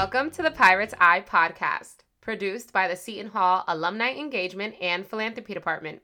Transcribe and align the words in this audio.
Welcome 0.00 0.30
to 0.30 0.42
the 0.42 0.52
Pirate's 0.52 0.94
Eye 1.00 1.24
podcast, 1.28 2.04
produced 2.20 2.72
by 2.72 2.86
the 2.86 2.94
Seton 2.94 3.32
Hall 3.32 3.64
Alumni 3.66 4.12
Engagement 4.12 4.76
and 4.80 5.04
Philanthropy 5.04 5.54
Department. 5.54 6.02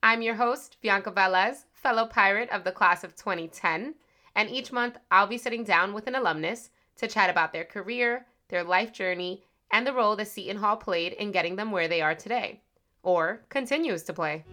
I'm 0.00 0.22
your 0.22 0.36
host, 0.36 0.76
Viannca 0.80 1.12
Velez, 1.12 1.64
fellow 1.72 2.06
pirate 2.06 2.48
of 2.50 2.62
the 2.62 2.70
class 2.70 3.02
of 3.02 3.16
2010, 3.16 3.96
and 4.36 4.48
each 4.48 4.70
month 4.70 4.98
I'll 5.10 5.26
be 5.26 5.38
sitting 5.38 5.64
down 5.64 5.92
with 5.92 6.06
an 6.06 6.14
alumnus 6.14 6.70
to 6.98 7.08
chat 7.08 7.28
about 7.28 7.52
their 7.52 7.64
career, 7.64 8.26
their 8.48 8.62
life 8.62 8.92
journey, 8.92 9.42
and 9.72 9.84
the 9.84 9.92
role 9.92 10.14
the 10.14 10.24
Seton 10.24 10.58
Hall 10.58 10.76
played 10.76 11.12
in 11.14 11.32
getting 11.32 11.56
them 11.56 11.72
where 11.72 11.88
they 11.88 12.00
are 12.00 12.14
today, 12.14 12.60
or 13.02 13.40
continues 13.48 14.04
to 14.04 14.12
play. 14.12 14.44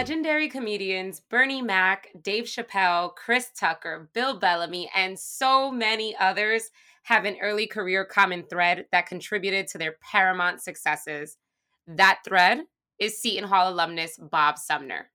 Legendary 0.00 0.48
comedians 0.48 1.20
Bernie 1.20 1.60
Mac, 1.60 2.08
Dave 2.22 2.44
Chappelle, 2.44 3.14
Chris 3.14 3.50
Tucker, 3.54 4.08
Bill 4.14 4.38
Bellamy, 4.38 4.90
and 4.96 5.18
so 5.18 5.70
many 5.70 6.16
others 6.18 6.70
have 7.02 7.26
an 7.26 7.36
early 7.42 7.66
career 7.66 8.06
common 8.06 8.44
thread 8.44 8.86
that 8.92 9.04
contributed 9.04 9.66
to 9.68 9.76
their 9.76 9.96
paramount 10.00 10.62
successes. 10.62 11.36
That 11.86 12.20
thread 12.24 12.62
is 12.98 13.20
Seton 13.20 13.46
Hall 13.46 13.70
alumnus 13.70 14.16
Bob 14.16 14.56
Sumner. 14.56 15.10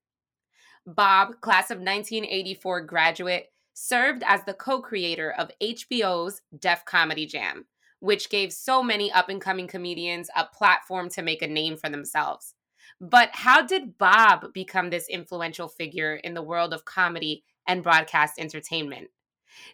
Bob, 0.85 1.41
class 1.41 1.71
of 1.71 1.79
1984 1.79 2.81
graduate, 2.81 3.51
served 3.73 4.21
as 4.27 4.43
the 4.43 4.53
co 4.53 4.83
creator 4.83 5.31
of 5.31 5.49
HBO's 5.59 6.43
Def 6.59 6.85
Comedy 6.85 7.25
Jam, 7.25 7.65
which 8.01 8.29
gave 8.29 8.53
so 8.53 8.83
many 8.83 9.11
up 9.11 9.29
and 9.29 9.41
coming 9.41 9.65
comedians 9.65 10.29
a 10.35 10.45
platform 10.45 11.09
to 11.09 11.23
make 11.23 11.41
a 11.41 11.47
name 11.47 11.75
for 11.75 11.89
themselves. 11.89 12.53
But 13.01 13.29
how 13.33 13.61
did 13.65 13.97
Bob 13.97 14.53
become 14.53 14.89
this 14.89 15.09
influential 15.09 15.67
figure 15.67 16.15
in 16.15 16.33
the 16.33 16.41
world 16.41 16.73
of 16.73 16.85
comedy 16.85 17.43
and 17.67 17.83
broadcast 17.83 18.39
entertainment? 18.39 19.09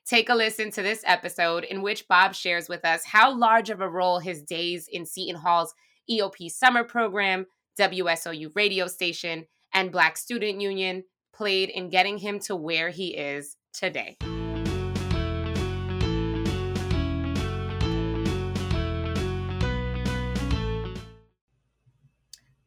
Take 0.05 0.29
a 0.29 0.35
listen 0.35 0.71
to 0.71 0.81
this 0.81 1.03
episode 1.05 1.63
in 1.63 1.81
which 1.81 2.07
Bob 2.07 2.35
shares 2.35 2.67
with 2.69 2.85
us 2.85 3.05
how 3.05 3.35
large 3.35 3.69
of 3.69 3.81
a 3.81 3.89
role 3.89 4.19
his 4.19 4.41
days 4.41 4.87
in 4.91 5.05
Seton 5.05 5.41
Hall's 5.41 5.73
EOP 6.09 6.51
summer 6.51 6.83
program, 6.83 7.45
WSOU 7.79 8.55
radio 8.55 8.87
station, 8.87 9.45
and 9.73 9.91
Black 9.91 10.17
Student 10.17 10.61
Union 10.61 11.03
played 11.33 11.69
in 11.69 11.89
getting 11.89 12.17
him 12.17 12.39
to 12.39 12.55
where 12.55 12.89
he 12.89 13.15
is 13.15 13.55
today. 13.73 14.17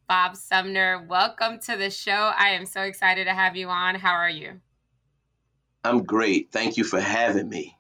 Bob 0.07 0.37
Sumner, 0.37 1.07
welcome 1.09 1.59
to 1.61 1.77
the 1.77 1.89
show. 1.89 2.33
I 2.37 2.51
am 2.51 2.67
so 2.67 2.83
excited 2.83 3.25
to 3.25 3.33
have 3.33 3.57
you 3.57 3.69
on. 3.69 3.95
How 3.95 4.13
are 4.13 4.29
you? 4.29 4.61
I'm 5.83 6.05
great. 6.05 6.53
Thank 6.53 6.77
you 6.77 6.85
for 6.85 7.01
having 7.01 7.49
me. 7.49 7.79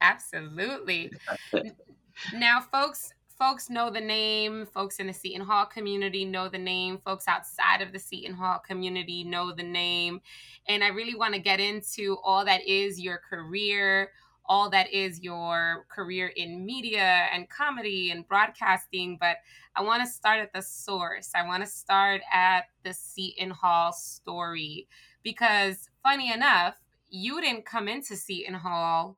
Absolutely. 0.00 1.10
now, 2.34 2.60
folks, 2.60 3.12
folks 3.36 3.70
know 3.70 3.90
the 3.90 4.00
name. 4.00 4.66
Folks 4.66 5.00
in 5.00 5.08
the 5.08 5.12
Seton 5.12 5.44
Hall 5.44 5.66
community 5.66 6.24
know 6.24 6.48
the 6.48 6.58
name. 6.58 6.98
Folks 6.98 7.26
outside 7.26 7.82
of 7.82 7.92
the 7.92 7.98
Seton 7.98 8.34
Hall 8.34 8.60
community 8.64 9.24
know 9.24 9.52
the 9.52 9.64
name. 9.64 10.20
And 10.68 10.84
I 10.84 10.88
really 10.88 11.16
want 11.16 11.34
to 11.34 11.40
get 11.40 11.58
into 11.58 12.18
all 12.22 12.44
that 12.44 12.66
is 12.68 13.00
your 13.00 13.20
career, 13.28 14.10
all 14.46 14.70
that 14.70 14.92
is 14.92 15.22
your 15.22 15.86
career 15.88 16.28
in 16.36 16.64
media 16.64 17.26
and 17.32 17.48
comedy 17.48 18.10
and 18.10 18.26
broadcasting, 18.28 19.16
but 19.18 19.36
I 19.74 19.82
want 19.82 20.04
to 20.04 20.10
start 20.10 20.40
at 20.40 20.52
the 20.52 20.62
source. 20.62 21.30
I 21.34 21.46
want 21.46 21.64
to 21.64 21.70
start 21.70 22.20
at 22.32 22.64
the 22.82 22.92
Seton 22.92 23.50
Hall 23.50 23.92
story 23.92 24.86
because, 25.22 25.88
funny 26.02 26.32
enough, 26.32 26.76
you 27.08 27.40
didn't 27.40 27.64
come 27.64 27.88
into 27.88 28.16
Seton 28.16 28.54
Hall 28.54 29.16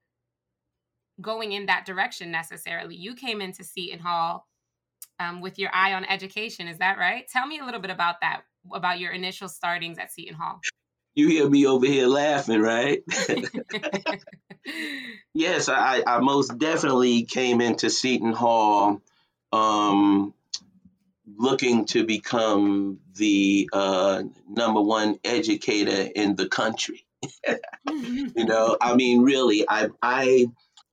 going 1.21 1.53
in 1.53 1.67
that 1.67 1.87
direction 1.87 2.31
necessarily. 2.31 2.95
You 2.95 3.15
came 3.15 3.41
into 3.41 3.65
Seton 3.65 3.99
Hall 3.99 4.47
um, 5.19 5.41
with 5.41 5.59
your 5.59 5.71
eye 5.75 5.95
on 5.95 6.05
education. 6.05 6.69
Is 6.69 6.79
that 6.79 6.99
right? 6.99 7.27
Tell 7.29 7.47
me 7.47 7.59
a 7.59 7.65
little 7.65 7.81
bit 7.81 7.91
about 7.91 8.21
that, 8.21 8.43
about 8.73 9.01
your 9.01 9.13
initial 9.13 9.49
startings 9.49 9.99
at 9.99 10.13
Seton 10.13 10.35
Hall 10.35 10.61
you 11.17 11.29
hear 11.29 11.49
me 11.49 11.67
over 11.67 11.87
here 11.87 12.07
laughing, 12.07 12.61
right? 12.61 13.03
yes, 15.35 15.69
I, 15.69 16.03
I 16.07 16.21
most 16.21 16.59
definitely 16.59 17.25
came 17.25 17.61
into 17.61 17.89
Seton 17.89 18.33
Hall 18.33 19.01
um, 19.51 20.35
looking 21.37 21.87
to 21.87 22.05
become 22.05 23.01
the 23.17 23.69
uh, 23.73 24.23
number 24.47 24.83
one 24.83 25.19
educator 25.25 26.11
in 26.15 26.37
the 26.37 26.49
country. 26.49 27.07
you 27.91 28.45
know, 28.45 28.77
I 28.79 28.95
mean, 28.95 29.23
really, 29.23 29.65
I, 29.67 29.89
I, 30.03 30.47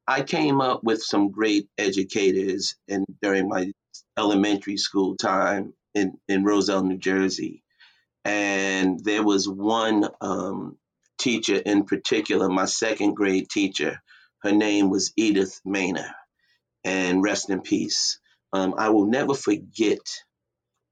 I 0.07 0.21
came 0.21 0.61
up 0.61 0.83
with 0.83 1.03
some 1.03 1.31
great 1.31 1.67
educators 1.77 2.75
in 2.87 3.05
during 3.21 3.49
my 3.49 3.71
elementary 4.17 4.77
school 4.77 5.17
time 5.17 5.73
in, 5.93 6.17
in 6.29 6.45
Roselle, 6.45 6.83
New 6.83 6.97
Jersey 6.97 7.62
and 8.25 9.03
there 9.03 9.23
was 9.23 9.47
one 9.47 10.07
um, 10.21 10.77
teacher 11.17 11.55
in 11.55 11.85
particular, 11.85 12.49
my 12.49 12.65
second 12.65 13.15
grade 13.15 13.49
teacher. 13.49 14.01
Her 14.41 14.51
name 14.51 14.89
was 14.89 15.13
Edith 15.15 15.61
Maynor, 15.65 16.11
and 16.83 17.23
rest 17.23 17.49
in 17.49 17.61
peace. 17.61 18.19
Um, 18.51 18.75
I 18.77 18.89
will 18.89 19.07
never 19.07 19.33
forget 19.33 19.99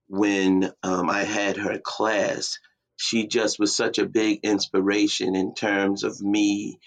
when 0.07 0.71
um, 0.83 1.09
I 1.09 1.23
had 1.23 1.57
her 1.57 1.79
class. 1.79 2.59
She 2.97 3.27
just 3.27 3.59
was 3.59 3.75
such 3.75 3.97
a 3.97 4.05
big 4.05 4.41
inspiration 4.43 5.35
in 5.35 5.53
terms 5.53 6.03
of 6.03 6.21
me 6.21 6.79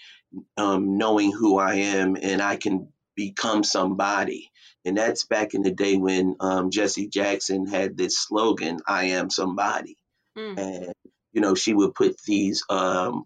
um, 0.57 0.97
knowing 0.97 1.31
who 1.31 1.57
I 1.57 1.75
am 1.75 2.17
and 2.21 2.41
I 2.41 2.55
can 2.55 2.89
become 3.15 3.63
somebody. 3.63 4.51
And 4.85 4.97
that's 4.97 5.25
back 5.25 5.53
in 5.53 5.61
the 5.61 5.71
day 5.71 5.97
when 5.97 6.35
um, 6.39 6.69
Jesse 6.69 7.07
Jackson 7.07 7.65
had 7.65 7.97
this 7.97 8.19
slogan, 8.19 8.79
I 8.87 9.05
am 9.05 9.29
somebody. 9.29 9.97
Mm. 10.37 10.57
And, 10.57 10.93
you 11.33 11.41
know, 11.41 11.55
she 11.55 11.73
would 11.73 11.95
put 11.95 12.15
these 12.25 12.63
um, 12.69 13.23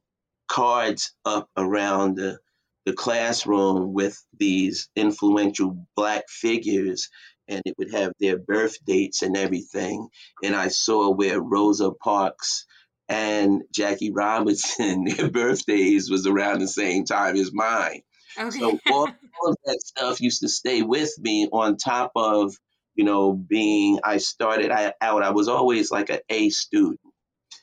cards 0.47 1.13
up 1.25 1.49
around 1.55 2.15
the, 2.15 2.39
the 2.85 2.93
classroom 2.93 3.93
with 3.93 4.17
these 4.37 4.89
influential 4.95 5.85
black 5.95 6.23
figures 6.29 7.09
and 7.47 7.61
it 7.65 7.75
would 7.77 7.91
have 7.91 8.13
their 8.19 8.37
birth 8.37 8.77
dates 8.85 9.23
and 9.23 9.35
everything. 9.35 10.07
And 10.43 10.55
I 10.55 10.67
saw 10.69 11.09
where 11.09 11.41
Rosa 11.41 11.91
Parks 11.91 12.65
and 13.09 13.63
Jackie 13.73 14.11
Robinson, 14.11 15.03
their 15.17 15.29
birthdays 15.29 16.09
was 16.09 16.27
around 16.27 16.59
the 16.59 16.67
same 16.67 17.05
time 17.05 17.35
as 17.35 17.51
mine. 17.51 18.01
Okay. 18.37 18.59
So 18.59 18.79
all, 18.91 19.07
all 19.41 19.49
of 19.49 19.57
that 19.65 19.81
stuff 19.81 20.21
used 20.21 20.41
to 20.41 20.49
stay 20.49 20.83
with 20.83 21.11
me 21.19 21.49
on 21.51 21.77
top 21.77 22.11
of 22.15 22.55
you 22.99 23.05
know, 23.05 23.31
being, 23.31 23.97
I 24.03 24.17
started 24.17 24.71
out, 24.71 25.23
I 25.23 25.29
was 25.29 25.47
always 25.47 25.89
like 25.89 26.09
an 26.09 26.19
A 26.27 26.49
student. 26.49 26.99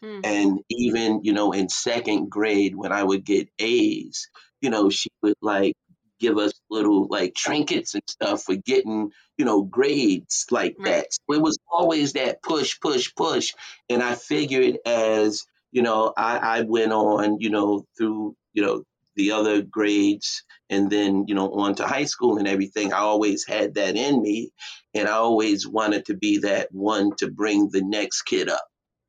Mm. 0.03 0.21
And 0.25 0.61
even, 0.71 1.21
you 1.25 1.35
know, 1.35 1.53
in 1.53 1.69
second 1.69 2.31
grade, 2.31 2.75
when 2.75 2.91
I 2.91 3.03
would 3.03 3.23
get 3.23 3.51
A's, 3.59 4.31
you 4.63 4.71
know, 4.71 4.89
she 4.89 5.11
would 5.23 5.35
like 5.43 5.75
give 6.21 6.39
us 6.39 6.55
little 6.71 7.07
like 7.11 7.35
trinkets 7.35 7.93
and 7.93 8.03
stuff 8.09 8.45
for 8.45 8.57
getting, 8.57 9.11
you 9.37 9.45
know, 9.45 9.63
grades 9.63 10.47
like 10.51 10.77
right. 10.79 10.87
that. 10.87 11.07
So 11.13 11.35
it 11.37 11.43
was 11.43 11.59
always 11.71 12.15
that 12.15 12.43
push, 12.43 12.81
push, 12.81 13.13
push. 13.15 13.53
And 13.91 14.03
I 14.03 14.15
figured 14.15 14.79
as, 14.87 15.45
you 15.71 15.83
know, 15.83 16.15
I, 16.17 16.39
I 16.39 16.61
went 16.63 16.93
on, 16.93 17.41
you 17.41 17.51
know, 17.51 17.85
through, 17.99 18.37
you 18.55 18.65
know, 18.65 18.85
the 19.17 19.33
other 19.33 19.63
grades 19.63 20.45
and 20.71 20.91
then 20.91 21.25
you 21.27 21.35
know 21.35 21.53
on 21.53 21.75
to 21.75 21.87
high 21.87 22.05
school 22.05 22.39
and 22.39 22.47
everything 22.47 22.93
i 22.93 22.99
always 22.99 23.47
had 23.47 23.75
that 23.75 23.97
in 23.97 24.21
me 24.21 24.51
and 24.95 25.09
i 25.09 25.13
always 25.13 25.67
wanted 25.67 26.05
to 26.07 26.15
be 26.15 26.39
that 26.39 26.69
one 26.73 27.15
to 27.17 27.31
bring 27.31 27.69
the 27.71 27.83
next 27.83 28.23
kid 28.23 28.49
up. 28.49 28.65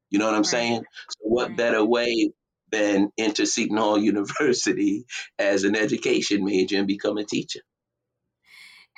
You 0.09 0.19
know 0.19 0.25
what 0.25 0.35
i'm 0.35 0.41
right. 0.41 0.45
saying? 0.45 0.83
So 1.09 1.17
what 1.21 1.49
right. 1.49 1.57
better 1.57 1.83
way 1.83 2.31
than 2.71 3.11
enter 3.17 3.45
seton 3.45 3.77
hall 3.77 3.97
university 3.97 5.05
as 5.39 5.63
an 5.63 5.75
education 5.75 6.43
major 6.43 6.77
and 6.77 6.87
become 6.87 7.17
a 7.17 7.23
teacher? 7.23 7.61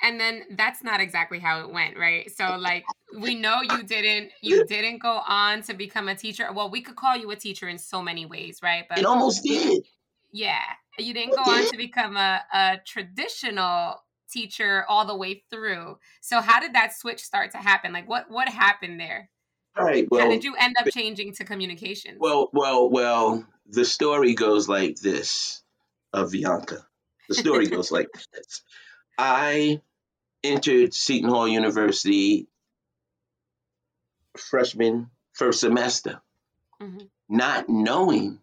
And 0.02 0.18
then 0.18 0.44
that's 0.56 0.82
not 0.82 1.00
exactly 1.00 1.40
how 1.40 1.60
it 1.60 1.72
went 1.72 1.98
right? 1.98 2.30
So 2.34 2.56
like 2.58 2.84
we 3.18 3.34
know 3.34 3.60
you 3.62 3.82
didn't 3.82 4.30
you 4.42 4.64
didn't 4.66 4.98
go 4.98 5.20
on 5.26 5.62
to 5.62 5.74
become 5.74 6.08
a 6.08 6.14
teacher. 6.14 6.50
Well 6.52 6.70
we 6.70 6.80
could 6.80 6.96
call 6.96 7.16
you 7.16 7.30
a 7.30 7.36
teacher 7.36 7.68
in 7.68 7.78
so 7.78 8.02
many 8.02 8.26
ways 8.26 8.60
right? 8.62 8.84
But 8.88 8.98
it 8.98 9.04
almost 9.04 9.42
did 9.44 9.84
yeah 10.32 10.62
you 10.98 11.14
didn't 11.14 11.34
go 11.34 11.42
on 11.42 11.70
to 11.70 11.76
become 11.76 12.16
a, 12.16 12.42
a 12.52 12.76
traditional 12.84 13.96
teacher 14.30 14.84
all 14.88 15.06
the 15.06 15.16
way 15.16 15.42
through. 15.50 15.98
So 16.20 16.40
how 16.40 16.60
did 16.60 16.74
that 16.74 16.92
switch 16.94 17.20
start 17.20 17.50
to 17.52 17.58
happen? 17.58 17.92
Like 17.92 18.08
what 18.08 18.30
what 18.30 18.48
happened 18.48 19.00
there? 19.00 19.30
All 19.76 19.84
right. 19.84 20.06
Well, 20.10 20.20
how 20.20 20.28
did 20.28 20.44
you 20.44 20.54
end 20.58 20.76
up 20.78 20.86
changing 20.92 21.34
to 21.34 21.44
communication? 21.44 22.16
Well, 22.18 22.50
well, 22.52 22.90
well. 22.90 23.46
The 23.72 23.84
story 23.84 24.34
goes 24.34 24.68
like 24.68 24.96
this 24.96 25.62
of 26.12 26.32
Viannca. 26.32 26.78
The 27.28 27.34
story 27.36 27.66
goes 27.68 27.92
like 27.92 28.08
this. 28.32 28.62
I 29.16 29.80
entered 30.42 30.92
Seton 30.92 31.30
Hall 31.30 31.46
University 31.46 32.48
freshman 34.36 35.10
first 35.34 35.60
semester, 35.60 36.20
mm-hmm. 36.82 37.04
not 37.28 37.68
knowing 37.68 38.40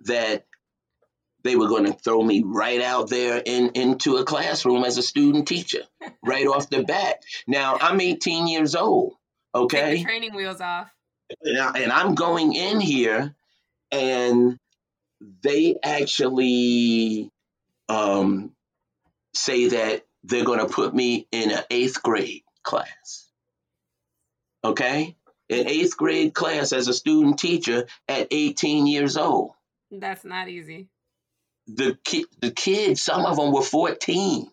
that 0.00 0.46
they 1.42 1.56
were 1.56 1.68
going 1.68 1.86
to 1.86 1.92
throw 1.92 2.22
me 2.22 2.42
right 2.44 2.80
out 2.80 3.08
there 3.08 3.42
in 3.44 3.70
into 3.74 4.16
a 4.16 4.24
classroom 4.24 4.84
as 4.84 4.98
a 4.98 5.02
student 5.02 5.48
teacher 5.48 5.82
right 6.24 6.46
off 6.46 6.70
the 6.70 6.82
bat. 6.82 7.22
Now 7.46 7.78
I'm 7.80 8.00
18 8.00 8.46
years 8.46 8.74
old. 8.74 9.14
Okay, 9.54 9.96
Take 9.96 9.98
the 9.98 10.04
training 10.04 10.34
wheels 10.34 10.60
off. 10.60 10.90
And, 11.42 11.58
I, 11.58 11.78
and 11.78 11.92
I'm 11.92 12.14
going 12.14 12.54
in 12.54 12.80
here, 12.80 13.34
and 13.90 14.58
they 15.42 15.76
actually 15.82 17.30
um, 17.88 18.52
say 19.34 19.68
that 19.68 20.02
they're 20.24 20.44
going 20.44 20.60
to 20.60 20.72
put 20.72 20.94
me 20.94 21.26
in 21.32 21.50
an 21.50 21.62
eighth 21.70 22.02
grade 22.02 22.42
class. 22.62 23.28
Okay, 24.62 25.16
an 25.48 25.66
eighth 25.66 25.96
grade 25.96 26.34
class 26.34 26.72
as 26.72 26.88
a 26.88 26.94
student 26.94 27.38
teacher 27.38 27.86
at 28.08 28.28
18 28.30 28.86
years 28.86 29.16
old. 29.16 29.52
That's 29.90 30.24
not 30.24 30.48
easy. 30.48 30.88
The 31.66 31.98
ki- 32.04 32.26
the 32.40 32.50
kids, 32.50 33.02
some 33.02 33.24
of 33.24 33.36
them 33.36 33.52
were 33.52 33.62
14. 33.62 34.50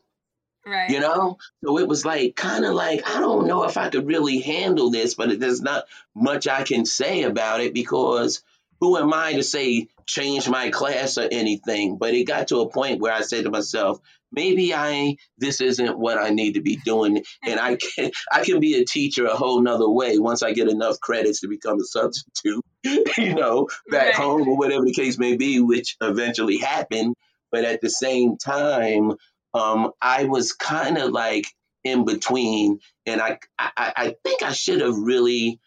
Right. 0.65 0.89
You 0.89 0.99
know? 0.99 1.37
So 1.63 1.79
it 1.79 1.87
was 1.87 2.05
like 2.05 2.35
kind 2.35 2.65
of 2.65 2.73
like 2.73 3.07
I 3.09 3.19
don't 3.19 3.47
know 3.47 3.63
if 3.63 3.77
I 3.77 3.89
could 3.89 4.05
really 4.05 4.39
handle 4.39 4.91
this, 4.91 5.15
but 5.15 5.39
there's 5.39 5.61
not 5.61 5.85
much 6.13 6.47
I 6.47 6.63
can 6.63 6.85
say 6.85 7.23
about 7.23 7.61
it 7.61 7.73
because 7.73 8.43
who 8.79 8.97
am 8.97 9.13
I 9.13 9.33
to 9.33 9.43
say 9.43 9.87
change 10.05 10.49
my 10.49 10.69
class 10.69 11.17
or 11.17 11.27
anything? 11.31 11.97
But 11.97 12.13
it 12.13 12.25
got 12.25 12.49
to 12.49 12.59
a 12.59 12.69
point 12.69 12.99
where 12.99 13.13
I 13.13 13.21
said 13.21 13.45
to 13.45 13.49
myself, 13.49 13.99
maybe 14.31 14.73
I 14.73 15.17
this 15.37 15.61
isn't 15.61 15.97
what 15.97 16.17
I 16.17 16.29
need 16.29 16.53
to 16.53 16.61
be 16.61 16.77
doing, 16.77 17.23
and 17.45 17.59
I 17.59 17.77
can 17.77 18.11
I 18.31 18.43
can 18.43 18.59
be 18.59 18.75
a 18.75 18.85
teacher 18.85 19.25
a 19.25 19.35
whole 19.35 19.61
nother 19.61 19.89
way 19.89 20.19
once 20.19 20.43
I 20.43 20.53
get 20.53 20.69
enough 20.69 20.99
credits 20.99 21.41
to 21.41 21.47
become 21.47 21.79
a 21.79 21.85
substitute, 21.85 22.63
you 22.83 23.35
know, 23.35 23.67
back 23.89 24.05
right. 24.05 24.15
home 24.15 24.47
or 24.47 24.57
whatever 24.57 24.85
the 24.85 24.93
case 24.93 25.17
may 25.17 25.35
be, 25.35 25.59
which 25.59 25.97
eventually 26.01 26.57
happened. 26.57 27.15
But 27.51 27.63
at 27.63 27.81
the 27.81 27.89
same 27.89 28.37
time, 28.37 29.13
um, 29.53 29.91
I 30.01 30.25
was 30.25 30.53
kind 30.53 30.97
of 30.97 31.11
like 31.11 31.45
in 31.83 32.05
between, 32.05 32.79
and 33.05 33.21
I, 33.21 33.39
I 33.57 33.71
I 33.77 34.15
think 34.23 34.43
I 34.43 34.51
should 34.51 34.81
have 34.81 34.97
really 34.97 35.59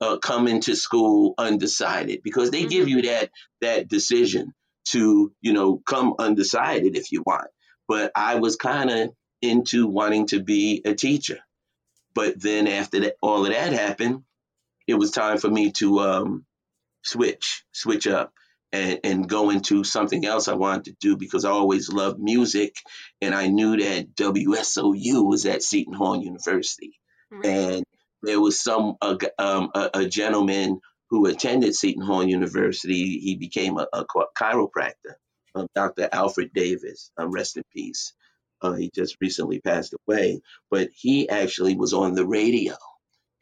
uh, 0.00 0.18
come 0.18 0.48
into 0.48 0.74
school 0.76 1.34
undecided 1.38 2.22
because 2.22 2.50
they 2.50 2.60
mm-hmm. 2.60 2.68
give 2.68 2.88
you 2.88 3.02
that 3.02 3.30
that 3.60 3.88
decision 3.88 4.52
to 4.86 5.32
you 5.40 5.52
know 5.52 5.80
come 5.86 6.14
undecided 6.18 6.96
if 6.96 7.12
you 7.12 7.22
want 7.24 7.48
but 7.90 8.12
i 8.14 8.36
was 8.36 8.56
kind 8.56 8.90
of 8.90 9.10
into 9.42 9.86
wanting 9.86 10.26
to 10.26 10.40
be 10.40 10.80
a 10.84 10.94
teacher 10.94 11.38
but 12.14 12.40
then 12.40 12.66
after 12.66 13.00
that 13.00 13.16
all 13.20 13.44
of 13.44 13.52
that 13.52 13.72
happened 13.72 14.22
it 14.86 14.94
was 14.94 15.10
time 15.10 15.38
for 15.38 15.50
me 15.50 15.72
to 15.72 16.00
um, 16.00 16.46
switch 17.02 17.64
switch 17.72 18.06
up 18.06 18.32
and, 18.72 19.00
and 19.04 19.28
go 19.28 19.50
into 19.50 19.84
something 19.84 20.24
else 20.24 20.48
I 20.48 20.54
wanted 20.54 20.84
to 20.84 20.96
do 21.00 21.16
because 21.16 21.44
I 21.44 21.50
always 21.50 21.92
loved 21.92 22.20
music 22.20 22.76
and 23.20 23.34
I 23.34 23.48
knew 23.48 23.76
that 23.76 24.14
WSOU 24.14 25.28
was 25.28 25.46
at 25.46 25.62
Seton 25.62 25.94
Hall 25.94 26.22
University. 26.22 26.98
Right. 27.30 27.46
And 27.46 27.84
there 28.22 28.40
was 28.40 28.60
some 28.60 28.96
uh, 29.00 29.16
um, 29.38 29.70
a, 29.74 29.90
a, 29.94 30.06
gentleman 30.06 30.80
who 31.08 31.26
attended 31.26 31.74
Seton 31.74 32.04
Hall 32.04 32.22
University. 32.22 33.18
He 33.18 33.36
became 33.36 33.78
a, 33.78 33.86
a 33.92 34.04
chiropractor, 34.36 35.14
uh, 35.54 35.66
Dr. 35.74 36.08
Alfred 36.12 36.52
Davis. 36.54 37.10
Um, 37.16 37.30
rest 37.30 37.56
in 37.56 37.62
peace. 37.74 38.14
Uh, 38.62 38.72
he 38.74 38.90
just 38.94 39.16
recently 39.20 39.60
passed 39.60 39.94
away, 40.06 40.40
but 40.70 40.90
he 40.94 41.28
actually 41.28 41.76
was 41.76 41.94
on 41.94 42.14
the 42.14 42.26
radio, 42.26 42.74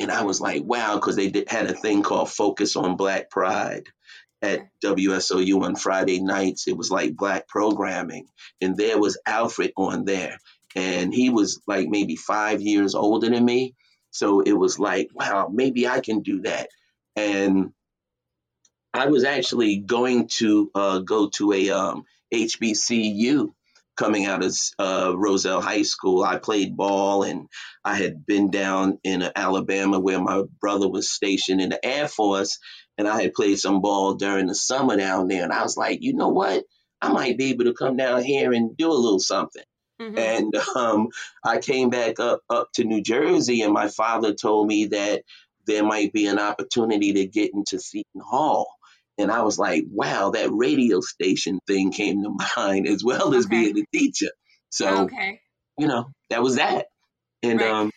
and 0.01 0.13
I 0.13 0.23
was 0.23 0.41
like, 0.41 0.63
wow, 0.65 0.95
because 0.95 1.17
they 1.17 1.29
did, 1.29 1.49
had 1.49 1.69
a 1.69 1.75
thing 1.75 2.03
called 2.05 2.31
Focus 2.31 2.77
on 2.77 2.97
Black 2.97 3.29
Pride 3.31 3.85
at 4.43 4.61
WSOU 4.85 5.63
on 5.63 5.75
Friday 5.75 6.21
nights. 6.21 6.69
It 6.69 6.77
was 6.77 6.91
like 6.91 7.17
black 7.17 7.49
programming, 7.49 8.29
and 8.61 8.77
there 8.77 8.99
was 8.99 9.19
Alfred 9.27 9.73
on 9.77 10.05
there, 10.05 10.39
and 10.77 11.13
he 11.13 11.31
was 11.31 11.61
like 11.67 11.89
maybe 11.89 12.15
five 12.15 12.63
years 12.63 12.95
older 12.95 13.29
than 13.29 13.45
me 13.45 13.75
so 14.11 14.41
it 14.41 14.53
was 14.53 14.79
like, 14.79 15.11
wow, 15.15 15.49
maybe 15.53 15.87
I 15.87 16.01
can 16.01 16.23
do 16.23 16.43
that. 16.43 16.69
And 17.17 17.73
I 18.95 19.07
was 19.07 19.25
actually 19.25 19.79
going 19.79 20.29
to 20.39 20.71
uh, 20.75 20.99
go 21.01 21.29
to 21.31 21.53
a 21.53 21.71
um, 21.71 22.05
HBCU 22.33 23.53
coming 23.97 24.27
out 24.27 24.45
of 24.45 24.57
uh, 24.79 25.13
Roselle 25.17 25.61
High 25.61 25.83
School. 25.83 26.23
I 26.23 26.39
played 26.39 26.77
ball 26.77 27.25
and 27.25 27.49
I 27.85 27.97
had 27.97 28.25
been 28.25 28.51
down 28.51 28.99
in 29.03 29.29
Alabama 29.35 29.99
where 29.99 30.21
my 30.21 30.45
brother 30.61 30.89
was 30.89 31.11
stationed 31.11 31.61
in 31.61 31.71
the 31.71 31.85
Air 31.85 32.09
Force. 32.09 32.59
And 32.97 33.07
I 33.07 33.21
had 33.23 33.35
played 33.35 33.59
some 33.59 33.81
ball 33.81 34.15
during 34.15 34.47
the 34.47 34.55
summer 34.55 34.97
down 34.97 35.29
there. 35.29 35.45
And 35.45 35.53
I 35.53 35.63
was 35.63 35.77
like, 35.77 35.99
you 36.03 36.15
know 36.15 36.29
what? 36.29 36.65
I 37.01 37.13
might 37.13 37.39
be 37.39 37.51
able 37.51 37.65
to 37.65 37.75
come 37.75 37.97
down 37.97 38.23
here 38.23 38.53
and 38.53 38.77
do 38.77 38.91
a 38.91 38.93
little 38.93 39.21
something. 39.21 39.63
Mm-hmm. 40.01 40.19
And 40.19 40.55
um, 40.77 41.09
I 41.45 41.59
came 41.59 41.91
back 41.91 42.21
up 42.21 42.41
up 42.49 42.69
to 42.75 42.85
New 42.85 43.03
Jersey, 43.03 43.63
and 43.63 43.73
my 43.73 43.89
father 43.89 44.33
told 44.33 44.69
me 44.69 44.87
that 44.87 45.23
there 45.67 45.85
might 45.85 46.13
be 46.13 46.27
an 46.27 46.39
opportunity 46.39 47.13
to 47.15 47.27
get 47.27 47.53
into 47.53 47.79
Seton 47.79 48.23
Hall. 48.25 48.78
And 49.19 49.31
I 49.31 49.43
was 49.43 49.59
like, 49.59 49.85
wow, 49.91 50.31
that 50.31 50.51
radio 50.53 51.01
station 51.01 51.59
thing 51.67 51.91
came 51.91 52.23
to 52.23 52.37
mind 52.57 52.87
as 52.87 53.03
well 53.05 53.35
as 53.35 53.47
okay. 53.47 53.73
being 53.73 53.79
a 53.79 53.97
teacher. 53.97 54.31
So, 54.71 55.05
okay. 55.05 55.41
you 55.79 55.87
know, 55.87 56.11
that 56.31 56.43
was 56.43 56.57
that. 56.57 56.87
And, 57.43 57.61
right. 57.61 57.71
um, 57.71 57.91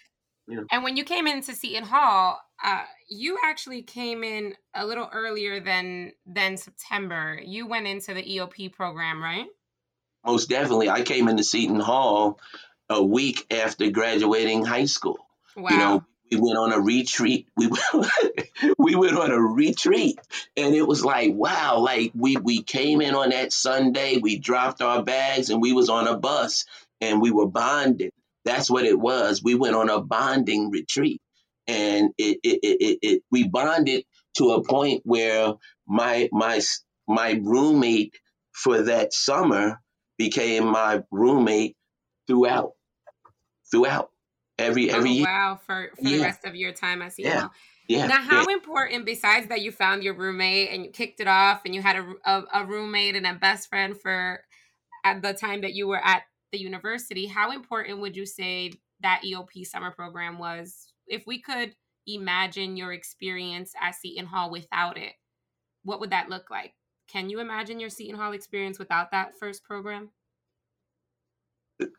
you 0.48 0.58
know. 0.58 0.66
And 0.72 0.84
when 0.84 0.98
you 0.98 1.04
came 1.04 1.28
into 1.28 1.54
Seton 1.54 1.84
Hall, 1.84 2.40
uh, 2.64 2.84
you 3.10 3.38
actually 3.44 3.82
came 3.84 4.24
in 4.24 4.56
a 4.76 4.86
little 4.86 5.10
earlier 5.12 5.60
than 5.60 6.14
than 6.26 6.58
September. 6.58 7.40
You 7.44 7.68
went 7.68 7.88
into 7.88 8.14
the 8.14 8.22
EOP 8.22 8.74
program, 8.74 9.22
right? 9.22 9.48
most 10.26 10.50
definitely. 10.50 10.90
I 10.90 11.02
came 11.02 11.28
into 11.28 11.44
Seton 11.44 11.80
Hall 11.80 12.40
a 12.90 13.04
week 13.04 13.46
after 13.52 13.90
graduating 13.90 14.66
high 14.66 14.86
school. 14.86 15.20
Wow. 15.56 15.70
You 15.70 15.78
know, 15.78 16.04
we 16.32 16.38
went 16.38 16.58
on 16.58 16.72
a 16.72 16.80
retreat. 16.80 17.48
We 17.58 17.70
we 18.78 18.96
went 18.96 19.18
on 19.18 19.32
a 19.32 19.40
retreat, 19.40 20.18
and 20.56 20.74
it 20.74 20.88
was 20.88 21.04
like 21.04 21.34
wow, 21.34 21.80
like 21.80 22.12
we 22.16 22.38
we 22.38 22.64
came 22.64 23.02
in 23.02 23.16
on 23.16 23.30
that 23.30 23.52
Sunday. 23.52 24.18
We 24.18 24.40
dropped 24.40 24.82
our 24.82 25.04
bags, 25.04 25.50
and 25.50 25.62
we 25.62 25.74
was 25.74 25.90
on 25.90 26.08
a 26.08 26.18
bus, 26.18 26.66
and 27.02 27.22
we 27.22 27.32
were 27.32 27.48
bonded. 27.48 28.14
That's 28.46 28.70
what 28.70 28.86
it 28.86 28.98
was. 28.98 29.44
We 29.44 29.56
went 29.56 29.76
on 29.76 29.90
a 29.90 30.02
bonding 30.02 30.72
retreat, 30.72 31.22
and 31.68 32.12
it 32.18 32.40
it, 32.44 32.60
it, 32.64 33.00
it 33.02 33.24
we 33.30 33.48
bonded 33.48 34.06
to 34.38 34.52
a 34.52 34.64
point 34.64 35.02
where 35.04 35.54
my 35.86 36.30
my 36.32 36.62
my 37.08 37.40
roommate 37.44 38.18
for 38.54 38.84
that 38.84 39.14
summer 39.14 39.82
became 40.18 40.66
my 40.66 41.04
roommate 41.12 41.76
throughout, 42.28 42.74
throughout 43.72 44.11
every 44.62 44.90
every 44.90 45.10
oh, 45.10 45.14
year. 45.14 45.26
Wow, 45.26 45.60
for 45.66 45.92
for 45.96 46.08
yeah. 46.08 46.18
the 46.18 46.24
rest 46.24 46.46
of 46.46 46.56
your 46.56 46.72
time 46.72 47.02
at 47.02 47.14
yeah. 47.18 47.50
Yeah. 47.88 48.08
Now, 48.08 48.22
how 48.22 48.48
yeah. 48.48 48.54
important, 48.54 49.06
besides 49.06 49.48
that, 49.48 49.62
you 49.62 49.72
found 49.72 50.04
your 50.04 50.14
roommate 50.14 50.70
and 50.72 50.86
you 50.86 50.92
kicked 50.92 51.20
it 51.20 51.28
off, 51.28 51.62
and 51.66 51.76
you 51.76 51.82
had 51.82 51.98
a, 51.98 52.14
a, 52.26 52.44
a 52.62 52.66
roommate 52.66 53.16
and 53.18 53.28
a 53.28 53.34
best 53.34 53.68
friend 53.70 54.00
for 54.00 54.44
at 55.04 55.22
the 55.22 55.34
time 55.34 55.62
that 55.62 55.74
you 55.74 55.88
were 55.88 56.04
at 56.04 56.24
the 56.52 56.60
university. 56.60 57.26
How 57.26 57.52
important 57.52 58.00
would 58.00 58.16
you 58.16 58.26
say 58.26 58.72
that 59.02 59.24
EOP 59.26 59.66
summer 59.66 59.92
program 59.92 60.40
was? 60.40 60.88
If 61.08 61.28
we 61.28 61.42
could 61.42 61.76
imagine 62.08 62.78
your 62.78 62.94
experience 62.94 63.74
at 63.82 63.96
Seton 63.96 64.26
Hall 64.26 64.52
without 64.52 64.98
it, 64.98 65.14
what 65.84 66.00
would 66.00 66.12
that 66.12 66.30
look 66.30 66.50
like? 66.50 66.74
Can 67.10 67.30
you 67.30 67.40
imagine 67.40 67.80
your 67.80 67.90
Seton 67.90 68.16
Hall 68.16 68.32
experience 68.32 68.80
without 68.80 69.12
that 69.12 69.38
first 69.38 69.64
program? 69.64 70.12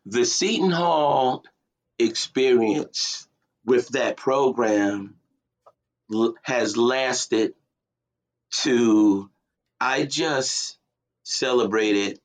The 0.07 0.25
Seton 0.25 0.71
Hall 0.71 1.45
experience 2.05 3.27
with 3.65 3.89
that 3.91 4.17
program 4.17 5.17
has 6.43 6.77
lasted 6.77 7.55
to, 8.51 9.31
I 9.81 10.05
just 10.05 10.79
celebrated 11.25 12.21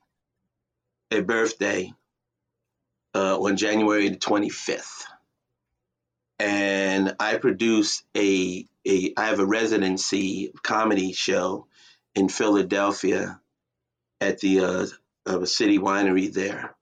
a 1.12 1.22
birthday 1.22 1.93
uh, 3.15 3.39
on 3.39 3.57
January 3.57 4.10
the 4.10 4.17
25th. 4.17 5.03
And 6.39 7.15
I 7.19 7.38
produced 7.38 8.03
a, 8.15 8.67
a, 8.88 9.13
I 9.17 9.27
have 9.27 9.39
a 9.39 9.46
residency 9.46 10.51
comedy 10.63 11.13
show 11.13 11.67
in 12.13 12.29
Philadelphia 12.29 13.39
at 14.22 14.39
the 14.39 14.60
uh, 14.60 14.86
of 15.25 15.43
a 15.43 15.48
city 15.48 15.77
winery 15.77 16.31
there, 16.31 16.75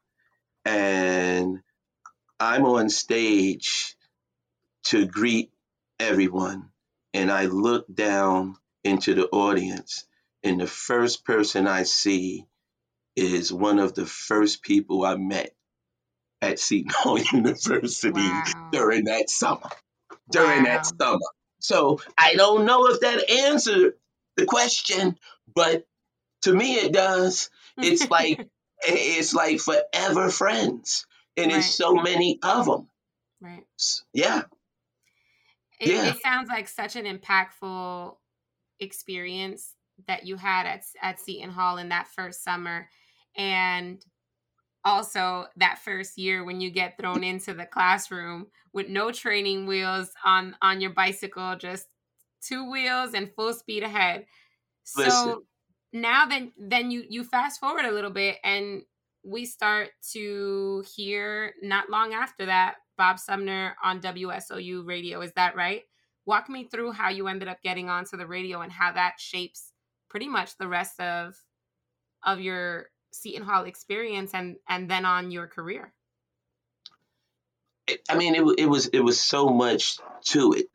and 0.64 1.62
I'm 2.40 2.66
on 2.66 2.90
stage 2.90 3.96
to 4.86 5.06
greet 5.06 5.52
everyone, 6.00 6.70
and 7.14 7.32
I 7.32 7.46
look 7.46 7.86
down 7.94 8.56
into 8.84 9.16
the 9.16 9.28
audience, 9.28 10.06
and 10.44 10.60
the 10.60 10.68
first 10.68 11.26
person 11.26 11.68
I 11.68 11.84
see 11.84 12.46
is 13.16 13.52
one 13.52 13.80
of 13.80 13.94
the 13.94 14.06
first 14.06 14.62
people 14.62 15.06
I 15.06 15.16
met 15.16 15.56
at 16.42 16.60
Seton 16.60 16.92
Hall 16.94 17.20
University 17.34 18.12
wow. 18.12 18.70
during 18.72 19.06
that 19.06 19.30
summer. 19.30 19.70
During 20.30 20.64
wow. 20.64 20.66
that 20.66 20.86
summer. 20.86 21.20
So 21.60 22.00
I 22.18 22.36
don't 22.36 22.66
know 22.66 22.88
if 22.88 23.00
that 23.00 23.30
answered 23.30 23.94
the 24.38 24.46
question, 24.46 25.18
but 25.54 25.88
to 26.44 26.54
me 26.54 26.76
it 26.76 26.94
does. 26.94 27.50
It's 27.78 28.10
like 28.10 28.48
it's 28.82 29.34
like 29.34 29.60
forever 29.60 30.30
friends, 30.30 31.06
and 31.38 31.52
right. 31.52 31.58
it's 31.58 31.68
so 31.68 31.96
many 31.96 32.40
of 32.44 32.66
them. 32.66 32.88
Right. 33.42 33.64
Yeah. 34.14 34.44
It, 35.80 35.90
yeah. 35.90 36.06
it 36.08 36.22
sounds 36.22 36.50
like 36.50 36.68
such 36.68 36.96
an 36.96 37.06
impactful 37.06 38.16
experience 38.80 39.74
that 40.08 40.26
you 40.26 40.36
had 40.36 40.66
at 40.66 40.84
at 41.02 41.20
Seton 41.20 41.50
Hall 41.50 41.78
in 41.78 41.90
that 41.90 42.08
first 42.08 42.44
summer, 42.44 42.88
and 43.38 44.04
also 44.84 45.48
that 45.58 45.80
first 45.84 46.18
year 46.18 46.44
when 46.44 46.62
you 46.62 46.70
get 46.70 46.98
thrown 46.98 47.24
into 47.24 47.54
the 47.54 47.66
classroom 47.66 48.48
with 48.72 48.88
no 48.88 49.12
training 49.12 49.66
wheels 49.66 50.12
on 50.24 50.56
on 50.62 50.82
your 50.82 50.92
bicycle, 50.92 51.56
just 51.58 51.88
two 52.42 52.70
wheels 52.70 53.14
and 53.14 53.32
full 53.36 53.54
speed 53.54 53.84
ahead. 53.84 54.26
Listen. 54.96 55.12
So 55.12 55.44
now 55.92 56.26
then 56.26 56.52
then 56.58 56.92
you 56.92 57.04
you 57.10 57.24
fast 57.24 57.60
forward 57.60 57.86
a 57.86 57.92
little 57.92 58.12
bit 58.12 58.38
and 58.44 58.84
we 59.26 59.46
start 59.46 59.90
to 60.14 60.84
hear 60.96 61.54
not 61.62 61.90
long 61.90 62.14
after 62.14 62.46
that 62.46 62.76
Bob 62.98 63.20
Sumner 63.20 63.76
on 63.84 64.00
WSOU 64.00 64.86
radio. 64.86 65.22
Is 65.22 65.32
that 65.36 65.56
right? 65.56 65.82
Walk 66.26 66.48
me 66.50 66.68
through 66.72 66.92
how 66.92 67.10
you 67.10 67.28
ended 67.28 67.48
up 67.48 67.62
getting 67.64 67.90
onto 67.90 68.18
the 68.18 68.28
radio 68.28 68.62
and 68.62 68.72
how 68.72 68.92
that 68.92 69.16
shapes 69.18 69.72
pretty 70.10 70.28
much 70.28 70.58
the 70.58 70.68
rest 70.68 71.00
of 71.00 71.36
of 72.24 72.40
your 72.40 72.88
Seton 73.12 73.44
Hall 73.44 73.66
experience 73.66 74.34
and 74.34 74.58
and 74.70 74.90
then 74.90 75.06
on 75.06 75.32
your 75.32 75.48
career. 75.48 75.92
I 78.10 78.16
mean, 78.16 78.36
it, 78.36 78.60
it 78.60 78.66
was 78.66 78.88
it 78.88 79.02
was 79.02 79.20
so 79.20 79.50
much 79.50 80.00
to 80.26 80.54
it, 80.54 80.68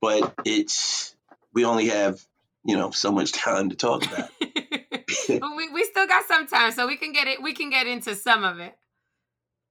but 0.00 0.34
it's 0.44 1.14
we 1.52 1.64
only 1.64 1.88
have 1.88 2.20
you 2.64 2.76
know 2.76 2.90
so 2.90 3.12
much 3.12 3.32
time 3.32 3.70
to 3.70 3.76
talk 3.76 4.04
about. 4.06 4.30
but 4.40 5.56
we, 5.56 5.68
we 5.72 5.84
still 5.84 6.06
got 6.06 6.26
some 6.26 6.46
time, 6.46 6.72
so 6.72 6.86
we 6.86 6.96
can 6.96 7.12
get 7.12 7.26
it. 7.26 7.42
We 7.42 7.54
can 7.54 7.70
get 7.70 7.86
into 7.86 8.14
some 8.14 8.44
of 8.44 8.58
it. 8.58 8.76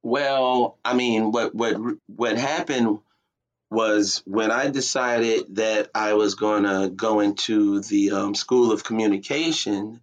Well, 0.04 0.78
I 0.86 0.94
mean, 0.94 1.32
what 1.32 1.54
what 1.54 1.78
what 2.08 2.38
happened 2.38 3.00
was 3.70 4.24
when 4.26 4.52
I 4.52 4.70
decided 4.70 5.56
that 5.56 5.90
I 5.94 6.14
was 6.14 6.36
going 6.36 6.64
to 6.64 6.90
go 6.90 7.20
into 7.20 7.82
the 7.82 8.12
um, 8.12 8.36
School 8.36 8.72
of 8.72 8.84
Communication. 8.84 10.02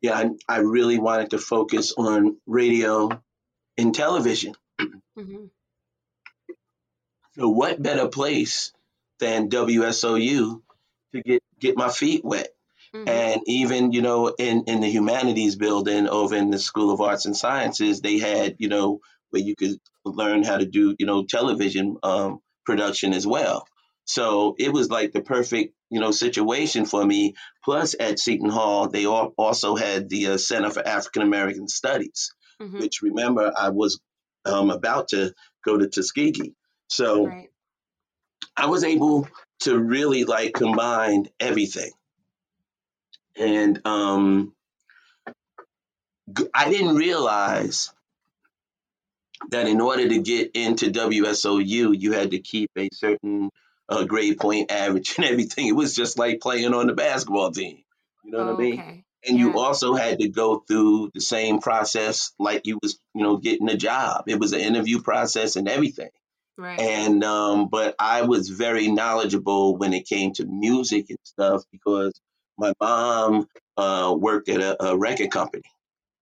Yeah, 0.00 0.16
I, 0.16 0.30
I, 0.48 0.58
really 0.60 0.98
wanted 0.98 1.30
to 1.30 1.38
focus 1.38 1.92
on 1.94 2.38
radio 2.46 3.10
and 3.76 3.94
television. 3.94 4.54
Mm-hmm. 4.80 5.46
So, 7.32 7.48
what 7.48 7.82
better 7.82 8.08
place 8.08 8.72
than 9.18 9.50
WSOU 9.50 10.62
to 11.12 11.22
get 11.22 11.39
get 11.60 11.76
my 11.76 11.90
feet 11.90 12.24
wet? 12.24 12.48
Mm-hmm. 12.94 13.08
And 13.08 13.40
even, 13.46 13.92
you 13.92 14.02
know, 14.02 14.34
in, 14.36 14.64
in 14.66 14.80
the 14.80 14.90
humanities 14.90 15.56
building 15.56 16.08
over 16.08 16.34
in 16.34 16.50
the 16.50 16.58
School 16.58 16.90
of 16.90 17.00
Arts 17.00 17.26
and 17.26 17.36
Sciences, 17.36 18.00
they 18.00 18.18
had, 18.18 18.56
you 18.58 18.68
know, 18.68 19.00
where 19.30 19.42
you 19.42 19.54
could 19.54 19.78
learn 20.04 20.42
how 20.42 20.58
to 20.58 20.66
do, 20.66 20.96
you 20.98 21.06
know, 21.06 21.24
television 21.24 21.96
um, 22.02 22.40
production 22.64 23.12
as 23.12 23.26
well. 23.26 23.64
So 24.06 24.56
it 24.58 24.72
was 24.72 24.90
like 24.90 25.12
the 25.12 25.20
perfect, 25.22 25.72
you 25.88 26.00
know, 26.00 26.10
situation 26.10 26.84
for 26.84 27.04
me. 27.04 27.34
Plus, 27.64 27.94
at 27.98 28.18
Seton 28.18 28.50
Hall, 28.50 28.88
they 28.88 29.06
also 29.06 29.76
had 29.76 30.08
the 30.08 30.28
uh, 30.28 30.36
Center 30.36 30.70
for 30.70 30.86
African 30.86 31.22
American 31.22 31.68
Studies, 31.68 32.32
mm-hmm. 32.60 32.80
which 32.80 33.02
remember 33.02 33.52
I 33.56 33.68
was 33.68 34.00
um, 34.44 34.70
about 34.70 35.08
to 35.08 35.32
go 35.64 35.78
to 35.78 35.88
Tuskegee. 35.88 36.54
So 36.88 37.26
right. 37.26 37.50
I 38.56 38.66
was 38.66 38.82
able 38.82 39.28
to 39.60 39.78
really 39.78 40.24
like 40.24 40.54
combine 40.54 41.28
everything. 41.38 41.90
And 43.36 43.80
um, 43.86 44.52
I 46.54 46.70
didn't 46.70 46.96
realize 46.96 47.92
that 49.50 49.66
in 49.66 49.80
order 49.80 50.08
to 50.08 50.18
get 50.18 50.52
into 50.54 50.90
WSOU, 50.90 51.98
you 51.98 52.12
had 52.12 52.32
to 52.32 52.38
keep 52.38 52.70
a 52.76 52.88
certain 52.92 53.50
uh, 53.88 54.04
grade 54.04 54.38
point 54.38 54.70
average 54.70 55.14
and 55.16 55.24
everything. 55.26 55.66
It 55.66 55.76
was 55.76 55.94
just 55.94 56.18
like 56.18 56.40
playing 56.40 56.74
on 56.74 56.86
the 56.86 56.94
basketball 56.94 57.50
team. 57.50 57.82
You 58.24 58.32
know 58.32 58.38
oh, 58.38 58.46
what 58.46 58.54
I 58.54 58.62
mean? 58.62 58.80
Okay. 58.80 59.04
And 59.26 59.38
yeah. 59.38 59.44
you 59.44 59.58
also 59.58 59.94
had 59.94 60.20
to 60.20 60.28
go 60.28 60.60
through 60.60 61.10
the 61.12 61.20
same 61.20 61.58
process 61.58 62.32
like 62.38 62.66
you 62.66 62.78
was, 62.82 62.98
you 63.14 63.22
know, 63.22 63.36
getting 63.36 63.68
a 63.68 63.76
job. 63.76 64.24
It 64.28 64.38
was 64.38 64.52
an 64.52 64.60
interview 64.60 65.02
process 65.02 65.56
and 65.56 65.68
everything. 65.68 66.10
Right. 66.60 66.78
And 66.78 67.24
um, 67.24 67.68
but 67.68 67.94
I 67.98 68.22
was 68.22 68.50
very 68.50 68.88
knowledgeable 68.88 69.78
when 69.78 69.94
it 69.94 70.06
came 70.06 70.34
to 70.34 70.44
music 70.44 71.06
and 71.08 71.18
stuff 71.24 71.62
because 71.72 72.12
my 72.58 72.74
mom 72.78 73.46
uh, 73.78 74.14
worked 74.18 74.50
at 74.50 74.60
a, 74.60 74.90
a, 74.90 74.98
record 74.98 75.30
company, 75.30 75.64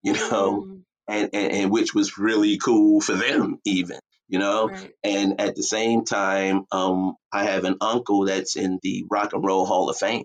you 0.04 0.12
know, 0.12 0.62
mm. 0.62 0.82
and, 1.08 1.30
and, 1.32 1.52
and 1.52 1.70
which 1.72 1.92
was 1.92 2.18
really 2.18 2.56
cool 2.56 3.00
for 3.00 3.14
them 3.14 3.58
even, 3.64 3.98
you 4.28 4.38
know. 4.38 4.68
Right. 4.68 4.92
And 5.02 5.40
at 5.40 5.56
the 5.56 5.64
same 5.64 6.04
time, 6.04 6.66
um, 6.70 7.16
I 7.32 7.42
have 7.46 7.64
an 7.64 7.74
uncle 7.80 8.26
that's 8.26 8.54
in 8.54 8.78
the 8.80 9.06
Rock 9.10 9.32
and 9.32 9.44
Roll 9.44 9.66
Hall 9.66 9.90
of 9.90 9.96
Fame. 9.96 10.24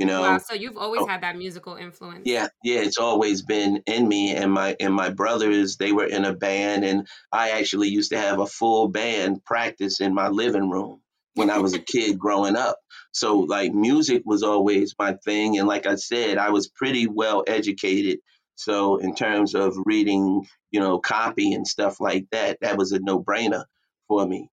You 0.00 0.06
oh, 0.06 0.08
know, 0.08 0.20
wow. 0.22 0.38
So 0.38 0.54
you've 0.54 0.78
always 0.78 1.02
oh, 1.02 1.06
had 1.06 1.22
that 1.22 1.36
musical 1.36 1.76
influence. 1.76 2.22
Yeah, 2.24 2.48
yeah, 2.64 2.80
it's 2.80 2.96
always 2.96 3.42
been 3.42 3.82
in 3.86 4.08
me. 4.08 4.34
And 4.34 4.50
my 4.50 4.74
and 4.80 4.94
my 4.94 5.10
brothers, 5.10 5.76
they 5.76 5.92
were 5.92 6.06
in 6.06 6.24
a 6.24 6.32
band, 6.34 6.86
and 6.86 7.06
I 7.30 7.50
actually 7.50 7.88
used 7.88 8.10
to 8.12 8.18
have 8.18 8.40
a 8.40 8.46
full 8.46 8.88
band 8.88 9.44
practice 9.44 10.00
in 10.00 10.14
my 10.14 10.28
living 10.28 10.70
room 10.70 11.02
when 11.34 11.50
I 11.50 11.58
was 11.58 11.74
a 11.74 11.78
kid 11.92 12.18
growing 12.18 12.56
up. 12.56 12.78
So 13.12 13.40
like 13.40 13.74
music 13.74 14.22
was 14.24 14.42
always 14.42 14.94
my 14.98 15.18
thing, 15.22 15.58
and 15.58 15.68
like 15.68 15.84
I 15.86 15.96
said, 15.96 16.38
I 16.38 16.48
was 16.48 16.68
pretty 16.68 17.06
well 17.06 17.44
educated. 17.46 18.20
So 18.54 18.96
in 18.96 19.14
terms 19.14 19.54
of 19.54 19.74
reading, 19.84 20.46
you 20.70 20.80
know, 20.80 20.98
copy 20.98 21.52
and 21.52 21.68
stuff 21.68 22.00
like 22.00 22.24
that, 22.32 22.56
that 22.62 22.78
was 22.78 22.92
a 22.92 23.00
no 23.00 23.22
brainer 23.22 23.64
for 24.08 24.26
me. 24.26 24.48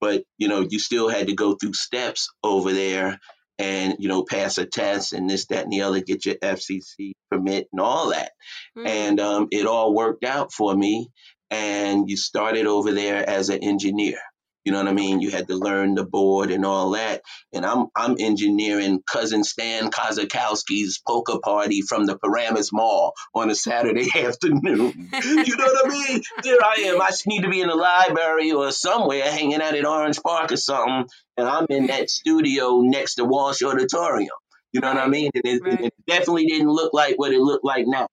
But 0.00 0.22
you 0.36 0.46
know, 0.46 0.60
you 0.70 0.78
still 0.78 1.08
had 1.08 1.26
to 1.26 1.34
go 1.34 1.56
through 1.56 1.72
steps 1.72 2.28
over 2.44 2.72
there 2.72 3.18
and 3.58 3.96
you 3.98 4.08
know 4.08 4.24
pass 4.24 4.58
a 4.58 4.66
test 4.66 5.12
and 5.12 5.28
this 5.28 5.46
that 5.46 5.64
and 5.64 5.72
the 5.72 5.82
other 5.82 6.00
get 6.00 6.24
your 6.24 6.36
fcc 6.36 7.12
permit 7.30 7.68
and 7.72 7.80
all 7.80 8.10
that 8.10 8.32
mm-hmm. 8.76 8.86
and 8.86 9.20
um, 9.20 9.48
it 9.50 9.66
all 9.66 9.94
worked 9.94 10.24
out 10.24 10.52
for 10.52 10.74
me 10.74 11.08
and 11.50 12.08
you 12.08 12.16
started 12.16 12.66
over 12.66 12.92
there 12.92 13.28
as 13.28 13.48
an 13.48 13.58
engineer 13.62 14.18
you 14.64 14.72
know 14.72 14.78
what 14.78 14.88
I 14.88 14.92
mean? 14.92 15.20
You 15.20 15.30
had 15.30 15.48
to 15.48 15.56
learn 15.56 15.94
the 15.94 16.04
board 16.04 16.50
and 16.50 16.64
all 16.64 16.90
that. 16.90 17.22
And 17.52 17.64
I'm 17.64 17.86
I'm 17.96 18.16
engineering 18.18 19.00
cousin 19.06 19.44
Stan 19.44 19.90
Kozakowski's 19.90 21.00
poker 21.06 21.38
party 21.42 21.82
from 21.82 22.04
the 22.06 22.18
Paramus 22.18 22.72
Mall 22.72 23.14
on 23.34 23.50
a 23.50 23.54
Saturday 23.54 24.08
afternoon. 24.16 25.10
you 25.12 25.56
know 25.56 25.64
what 25.64 25.86
I 25.86 25.88
mean? 25.88 26.22
There 26.42 26.58
I 26.62 26.82
am. 26.86 27.00
I 27.00 27.10
need 27.26 27.42
to 27.42 27.48
be 27.48 27.60
in 27.60 27.68
the 27.68 27.74
library 27.74 28.52
or 28.52 28.70
somewhere 28.70 29.30
hanging 29.30 29.62
out 29.62 29.74
at 29.74 29.86
Orange 29.86 30.20
Park 30.20 30.52
or 30.52 30.56
something. 30.56 31.06
And 31.36 31.48
I'm 31.48 31.66
in 31.70 31.86
that 31.86 32.10
studio 32.10 32.80
next 32.80 33.14
to 33.14 33.24
Walsh 33.24 33.62
Auditorium. 33.62 34.28
You 34.72 34.80
know 34.80 34.88
what 34.88 35.02
I 35.02 35.08
mean? 35.08 35.30
And 35.34 35.44
it, 35.44 35.62
right. 35.62 35.80
it 35.80 35.94
definitely 36.06 36.46
didn't 36.46 36.68
look 36.68 36.92
like 36.92 37.18
what 37.18 37.32
it 37.32 37.40
looked 37.40 37.64
like 37.64 37.86
now. 37.86 38.08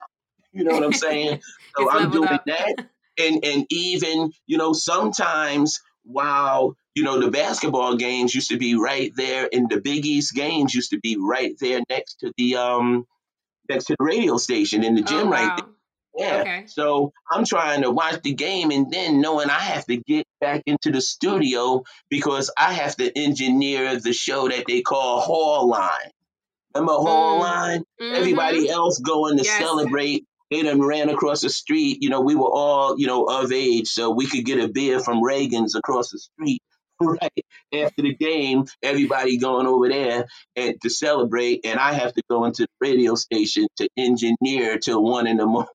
You 0.54 0.64
know 0.64 0.74
what 0.74 0.84
I'm 0.84 0.94
saying? 0.94 1.42
So 1.78 1.92
I'm 1.92 2.10
doing 2.10 2.30
up. 2.30 2.46
that. 2.46 2.88
And 3.20 3.44
and 3.44 3.66
even, 3.70 4.32
you 4.48 4.58
know, 4.58 4.72
sometimes 4.72 5.82
while 6.06 6.76
you 6.94 7.04
know 7.04 7.20
the 7.20 7.32
basketball 7.32 7.98
games 7.98 8.34
used 8.34 8.50
to 8.50 8.58
be 8.58 8.76
right 8.76 9.12
there 9.16 9.50
and 9.52 9.70
the 9.70 9.82
big 9.82 10.06
east 10.06 10.34
games 10.34 10.74
used 10.74 10.92
to 10.92 11.00
be 11.00 11.18
right 11.20 11.56
there 11.60 11.82
next 11.90 12.20
to 12.22 12.32
the 12.38 12.56
um 12.56 13.06
next 13.70 13.86
to 13.86 13.96
the 13.98 14.06
radio 14.06 14.38
station 14.38 14.84
in 14.84 14.96
the 14.96 15.02
oh, 15.02 15.06
gym 15.06 15.28
oh, 15.28 15.32
wow. 15.32 15.32
right 15.32 15.58
there 15.58 15.68
yeah 16.18 16.42
okay. 16.42 16.64
so 16.68 17.12
i'm 17.30 17.44
trying 17.44 17.82
to 17.82 17.92
watch 17.92 18.22
the 18.22 18.34
game 18.34 18.72
and 18.72 18.92
then 18.92 19.20
knowing 19.20 19.50
i 19.50 19.60
have 19.60 19.86
to 19.86 19.98
get 19.98 20.26
back 20.40 20.62
into 20.66 20.92
the 20.92 21.02
studio 21.02 21.84
because 22.10 22.52
i 22.58 22.72
have 22.74 22.96
to 22.96 23.12
engineer 23.18 24.00
the 24.00 24.14
show 24.14 24.48
that 24.48 24.66
they 24.68 24.82
call 24.82 25.20
hall 25.20 25.68
line 25.68 26.12
remember 26.74 26.94
hall 26.94 27.38
mm. 27.38 27.42
line 27.42 27.84
mm-hmm. 28.00 28.16
everybody 28.16 28.70
else 28.70 29.00
going 29.00 29.38
to 29.38 29.44
yes. 29.44 29.58
celebrate 29.60 30.26
they 30.52 30.62
done 30.62 30.82
ran 30.82 31.10
across 31.10 31.42
the 31.42 31.50
street. 31.50 32.00
You 32.02 32.10
know, 32.10 32.22
we 32.22 32.36
were 32.36 32.52
all, 32.52 33.00
you 33.00 33.08
know, 33.08 33.26
of 33.26 33.52
age, 33.52 33.88
so 33.88 34.12
we 34.12 34.28
could 34.28 34.46
get 34.46 34.64
a 34.64 34.68
beer 34.68 35.00
from 35.00 35.24
Reagan's 35.24 35.76
across 35.76 36.12
the 36.12 36.20
street. 36.20 36.62
Right 36.98 37.46
after 37.74 38.04
the 38.04 38.16
game, 38.16 38.64
everybody 38.82 39.36
going 39.36 39.68
over 39.68 39.90
there 39.90 40.28
and 40.56 40.82
to 40.82 40.90
celebrate, 40.90 41.66
and 41.66 41.78
I 41.78 41.92
have 41.92 42.14
to 42.14 42.22
go 42.30 42.46
into 42.46 42.62
the 42.62 42.70
radio 42.80 43.16
station 43.16 43.68
to 43.80 43.90
engineer 43.98 44.78
till 44.78 45.04
one 45.04 45.28
in 45.28 45.36
the 45.36 45.46
morning. 45.46 45.68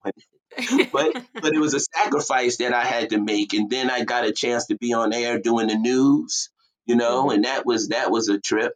but 0.91 1.23
but 1.35 1.53
it 1.53 1.59
was 1.59 1.75
a 1.75 1.81
sacrifice 1.81 2.57
that 2.57 2.73
I 2.73 2.85
had 2.85 3.11
to 3.11 3.19
make, 3.21 3.53
and 3.53 3.69
then 3.69 3.91
I 3.91 4.05
got 4.05 4.25
a 4.25 4.33
chance 4.33 4.69
to 4.69 4.79
be 4.79 4.95
on 4.95 5.13
air 5.13 5.39
doing 5.39 5.67
the 5.67 5.77
news, 5.77 6.49
you 6.87 6.97
know, 6.97 7.25
mm-hmm. 7.25 7.35
and 7.35 7.45
that 7.45 7.67
was 7.67 7.89
that 7.89 8.11
was 8.11 8.31
a 8.31 8.41
trip, 8.41 8.73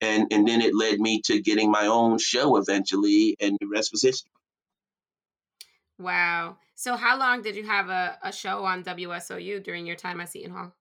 and 0.00 0.32
and 0.32 0.48
then 0.48 0.62
it 0.62 0.74
led 0.74 0.98
me 0.98 1.22
to 1.26 1.40
getting 1.40 1.70
my 1.70 1.86
own 1.86 2.18
show 2.18 2.56
eventually, 2.56 3.36
and 3.40 3.56
the 3.60 3.68
rest 3.68 3.90
was 3.92 4.02
history. 4.02 4.32
Wow. 5.98 6.58
So 6.74 6.96
how 6.96 7.18
long 7.18 7.42
did 7.42 7.56
you 7.56 7.64
have 7.64 7.88
a, 7.88 8.18
a 8.22 8.32
show 8.32 8.64
on 8.64 8.82
WSOU 8.84 9.62
during 9.62 9.86
your 9.86 9.96
time 9.96 10.20
at 10.20 10.30
Seton 10.30 10.52
Hall? 10.52 10.72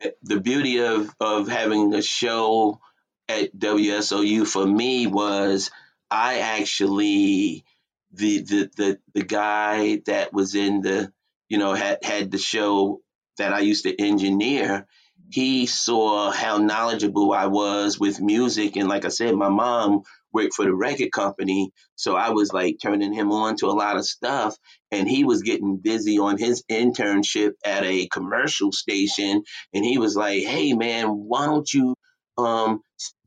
Eh, 0.00 0.10
the 0.22 0.40
beauty 0.40 0.80
of, 0.80 1.14
of 1.20 1.48
having 1.48 1.94
a 1.94 2.02
show 2.02 2.80
at 3.28 3.56
WSOU 3.56 4.46
for 4.46 4.66
me 4.66 5.06
was 5.06 5.70
I 6.10 6.38
actually 6.38 7.64
the 8.12 8.40
the 8.40 8.70
the 8.76 8.98
the 9.14 9.22
guy 9.22 10.00
that 10.06 10.32
was 10.32 10.54
in 10.54 10.80
the 10.80 11.12
you 11.48 11.58
know 11.58 11.74
had 11.74 11.98
had 12.02 12.30
the 12.30 12.38
show 12.38 13.02
that 13.36 13.52
I 13.52 13.60
used 13.60 13.84
to 13.84 14.00
engineer 14.00 14.86
he 15.30 15.66
saw 15.66 16.30
how 16.30 16.56
knowledgeable 16.56 17.32
I 17.32 17.46
was 17.46 18.00
with 18.00 18.20
music 18.20 18.76
and 18.76 18.88
like 18.88 19.04
I 19.04 19.08
said 19.08 19.34
my 19.34 19.50
mom 19.50 20.02
worked 20.38 20.54
for 20.54 20.64
the 20.64 20.74
record 20.74 21.10
company 21.12 21.70
so 21.96 22.14
I 22.16 22.30
was 22.30 22.52
like 22.52 22.76
turning 22.82 23.12
him 23.12 23.30
on 23.32 23.56
to 23.56 23.66
a 23.66 23.78
lot 23.84 23.96
of 23.96 24.06
stuff 24.06 24.56
and 24.92 25.08
he 25.08 25.24
was 25.24 25.42
getting 25.42 25.76
busy 25.78 26.18
on 26.18 26.38
his 26.38 26.62
internship 26.70 27.52
at 27.64 27.84
a 27.84 28.08
commercial 28.08 28.70
station 28.72 29.42
and 29.74 29.84
he 29.84 29.98
was 29.98 30.14
like 30.16 30.42
hey 30.44 30.72
man 30.74 31.06
why 31.08 31.46
don't 31.46 31.72
you 31.72 31.94
um 32.36 32.80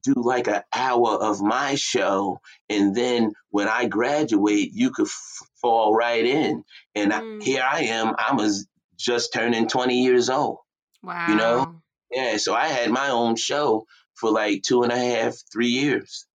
do 0.04 0.14
like 0.18 0.48
an 0.48 0.62
hour 0.74 1.12
of 1.30 1.42
my 1.42 1.76
show 1.76 2.40
and 2.70 2.96
then 2.96 3.32
when 3.50 3.68
i 3.68 3.86
graduate 3.88 4.70
you 4.74 4.90
could 4.92 5.08
f- 5.08 5.48
fall 5.62 5.94
right 5.94 6.26
in 6.26 6.64
and 6.96 7.12
Mm. 7.12 7.42
I, 7.42 7.44
here 7.44 7.64
i 7.78 7.82
am 8.00 8.16
i 8.18 8.34
was 8.34 8.68
just 8.98 9.34
turning 9.34 9.68
20 9.68 10.02
years 10.04 10.30
old 10.30 10.58
Wow. 11.04 11.28
You 11.30 11.36
know? 11.36 11.76
yeah 12.12 12.38
so 12.38 12.54
i 12.54 12.68
had 12.68 12.90
my 12.90 13.10
own 13.10 13.36
show 13.36 13.86
for 14.16 14.30
like 14.32 14.62
two 14.64 14.84
and 14.84 14.92
a 14.92 14.98
half 14.98 15.34
three 15.54 15.70
years 15.84 16.26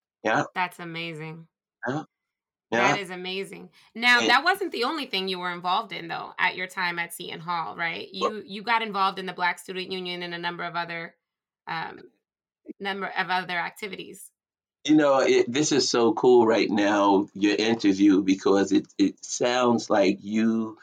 That's 0.54 0.78
amazing. 0.78 1.46
yeah 2.70 2.92
That 2.92 3.00
is 3.00 3.10
amazing. 3.10 3.70
Now, 3.94 4.20
that 4.26 4.44
wasn't 4.44 4.72
the 4.72 4.84
only 4.84 5.06
thing 5.06 5.28
you 5.28 5.38
were 5.38 5.52
involved 5.52 5.92
in 5.92 6.08
though 6.08 6.32
at 6.38 6.56
your 6.56 6.66
time 6.66 6.98
at 6.98 7.14
Seton 7.14 7.40
Hall, 7.40 7.76
right? 7.76 8.08
You 8.12 8.42
you 8.44 8.62
got 8.62 8.82
involved 8.82 9.18
in 9.18 9.26
the 9.26 9.32
Black 9.32 9.58
Student 9.58 9.92
Union 9.92 10.22
and 10.22 10.34
a 10.34 10.38
number 10.38 10.64
of 10.64 10.74
other 10.74 11.14
um 11.68 12.00
number 12.80 13.06
of 13.06 13.30
other 13.30 13.58
activities. 13.58 14.30
You 14.84 14.96
know, 14.96 15.18
it, 15.18 15.52
this 15.52 15.72
is 15.72 15.88
so 15.88 16.12
cool 16.12 16.46
right 16.46 16.70
now, 16.70 17.28
your 17.34 17.56
interview, 17.56 18.22
because 18.22 18.70
it, 18.70 18.86
it 18.98 19.24
sounds 19.24 19.90
like 19.90 20.18
you 20.22 20.78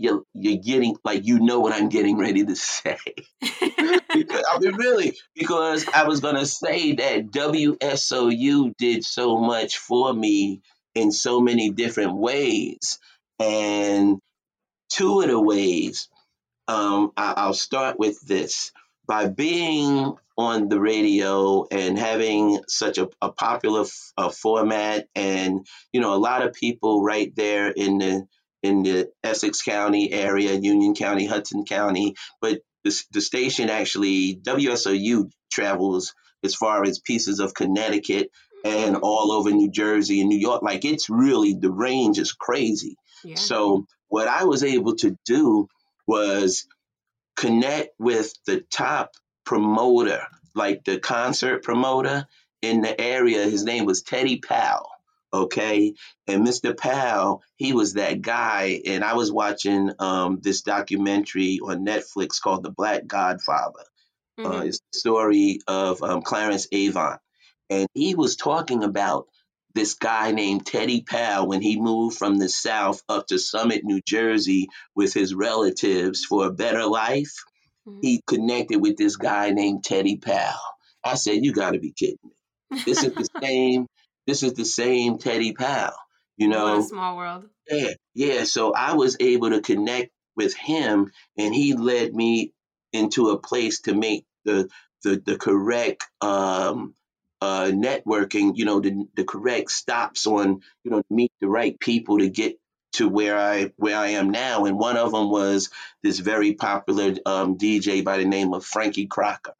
you're, 0.00 0.22
you're 0.34 0.62
getting 0.62 0.96
like 1.04 1.26
you 1.26 1.40
know 1.40 1.60
what 1.60 1.72
I'm 1.72 1.88
getting 1.88 2.18
ready 2.18 2.44
to 2.44 2.56
say. 2.56 2.98
because, 3.40 4.44
I 4.52 4.58
mean, 4.60 4.74
really, 4.76 5.16
because 5.34 5.86
I 5.94 6.04
was 6.04 6.20
gonna 6.20 6.46
say 6.46 6.94
that 6.94 7.30
WSOU 7.30 8.76
did 8.78 9.04
so 9.04 9.38
much 9.38 9.78
for 9.78 10.12
me 10.12 10.62
in 10.94 11.12
so 11.12 11.40
many 11.40 11.70
different 11.70 12.16
ways, 12.16 12.98
and 13.38 14.20
two 14.90 15.20
of 15.22 15.28
the 15.28 15.40
ways 15.40 16.08
um, 16.68 17.12
I, 17.16 17.34
I'll 17.36 17.54
start 17.54 17.98
with 17.98 18.20
this. 18.22 18.72
By 19.06 19.26
being 19.28 20.14
on 20.38 20.68
the 20.68 20.80
radio 20.80 21.66
and 21.70 21.98
having 21.98 22.60
such 22.68 22.98
a, 22.98 23.08
a 23.20 23.32
popular 23.32 23.82
f- 23.82 24.12
uh, 24.16 24.28
format, 24.30 25.08
and 25.16 25.66
you 25.92 26.00
know, 26.00 26.14
a 26.14 26.16
lot 26.16 26.46
of 26.46 26.54
people 26.54 27.02
right 27.02 27.34
there 27.34 27.70
in 27.70 27.98
the 27.98 28.26
in 28.62 28.82
the 28.82 29.10
Essex 29.24 29.62
County 29.62 30.12
area, 30.12 30.54
Union 30.54 30.94
County, 30.94 31.26
Hudson 31.26 31.64
County, 31.64 32.14
but 32.40 32.60
the, 32.84 33.02
the 33.12 33.20
station 33.20 33.70
actually 33.70 34.36
WSOU 34.36 35.30
travels 35.50 36.14
as 36.42 36.54
far 36.54 36.84
as 36.84 36.98
pieces 36.98 37.40
of 37.40 37.54
Connecticut 37.54 38.30
and 38.64 38.96
mm-hmm. 38.96 39.04
all 39.04 39.32
over 39.32 39.50
New 39.50 39.70
Jersey 39.70 40.20
and 40.20 40.28
New 40.28 40.38
York. 40.38 40.62
Like 40.62 40.84
it's 40.84 41.10
really 41.10 41.54
the 41.54 41.70
range 41.70 42.18
is 42.18 42.32
crazy. 42.32 42.96
Yeah. 43.24 43.36
So 43.36 43.86
what 44.08 44.28
I 44.28 44.44
was 44.44 44.64
able 44.64 44.96
to 44.96 45.16
do 45.24 45.68
was 46.06 46.66
connect 47.36 47.90
with 47.98 48.32
the 48.46 48.60
top 48.60 49.12
promoter, 49.44 50.22
like 50.54 50.84
the 50.84 50.98
concert 50.98 51.62
promoter 51.62 52.26
in 52.62 52.80
the 52.82 52.98
area. 53.00 53.44
His 53.44 53.64
name 53.64 53.84
was 53.84 54.02
Teddy 54.02 54.38
Powell. 54.38 54.90
Okay. 55.32 55.94
And 56.26 56.46
Mr. 56.46 56.76
Powell, 56.76 57.42
he 57.56 57.72
was 57.72 57.94
that 57.94 58.20
guy. 58.22 58.80
And 58.86 59.04
I 59.04 59.14
was 59.14 59.30
watching 59.32 59.92
um, 59.98 60.38
this 60.42 60.62
documentary 60.62 61.60
on 61.62 61.84
Netflix 61.86 62.40
called 62.42 62.62
The 62.64 62.70
Black 62.72 63.06
Godfather. 63.06 63.84
Uh, 64.44 64.62
Mhm. 64.62 64.66
it's 64.68 64.80
the 64.92 64.98
story 64.98 65.58
of 65.66 66.02
um, 66.02 66.22
Clarence 66.22 66.66
Avant. 66.72 67.20
And 67.70 67.88
he 67.94 68.14
was 68.14 68.36
talking 68.36 68.84
about 68.84 69.26
this 69.74 69.94
guy 69.94 70.32
named 70.32 70.66
Teddy 70.66 71.02
Powell 71.02 71.46
when 71.48 71.62
he 71.62 71.80
moved 71.80 72.16
from 72.18 72.38
the 72.38 72.48
South 72.48 73.02
up 73.08 73.26
to 73.28 73.38
Summit, 73.38 73.84
New 73.84 74.00
Jersey 74.06 74.68
with 74.96 75.14
his 75.14 75.34
relatives 75.34 76.24
for 76.24 76.46
a 76.46 76.52
better 76.52 76.86
life. 76.86 77.32
Mhm. 77.88 77.98
He 78.02 78.22
connected 78.26 78.78
with 78.80 78.96
this 78.96 79.16
guy 79.16 79.50
named 79.50 79.84
Teddy 79.84 80.16
Powell. 80.16 80.58
I 81.04 81.14
said, 81.14 81.44
You 81.44 81.52
got 81.52 81.72
to 81.72 81.78
be 81.80 81.92
kidding 81.92 82.18
me. 82.24 82.32
This 82.86 83.02
is 83.04 83.14
the 83.14 83.28
same. 83.42 83.86
This 84.30 84.44
is 84.44 84.54
the 84.54 84.64
same 84.64 85.18
Teddy 85.18 85.54
Powell. 85.54 85.90
You 86.36 86.46
know, 86.46 86.78
a 86.78 86.82
small 86.84 87.16
world. 87.16 87.46
yeah, 87.68 87.94
yeah. 88.14 88.44
So 88.44 88.72
I 88.72 88.94
was 88.94 89.16
able 89.18 89.50
to 89.50 89.60
connect 89.60 90.12
with 90.36 90.54
him, 90.54 91.10
and 91.36 91.52
he 91.52 91.74
led 91.74 92.14
me 92.14 92.52
into 92.92 93.30
a 93.30 93.40
place 93.40 93.80
to 93.82 93.94
make 93.94 94.24
the 94.44 94.68
the, 95.02 95.20
the 95.26 95.36
correct 95.36 96.04
um, 96.20 96.94
uh, 97.40 97.72
networking. 97.74 98.52
You 98.54 98.66
know, 98.66 98.78
the 98.78 99.04
the 99.16 99.24
correct 99.24 99.72
stops 99.72 100.28
on 100.28 100.60
you 100.84 100.92
know 100.92 101.02
meet 101.10 101.32
the 101.40 101.48
right 101.48 101.76
people 101.80 102.18
to 102.18 102.30
get 102.30 102.56
to 102.92 103.08
where 103.08 103.36
I 103.36 103.72
where 103.78 103.96
I 103.96 104.10
am 104.10 104.30
now. 104.30 104.64
And 104.64 104.78
one 104.78 104.96
of 104.96 105.10
them 105.10 105.28
was 105.28 105.70
this 106.04 106.20
very 106.20 106.54
popular 106.54 107.16
um, 107.26 107.58
DJ 107.58 108.04
by 108.04 108.18
the 108.18 108.26
name 108.26 108.54
of 108.54 108.64
Frankie 108.64 109.08
Crocker. 109.08 109.54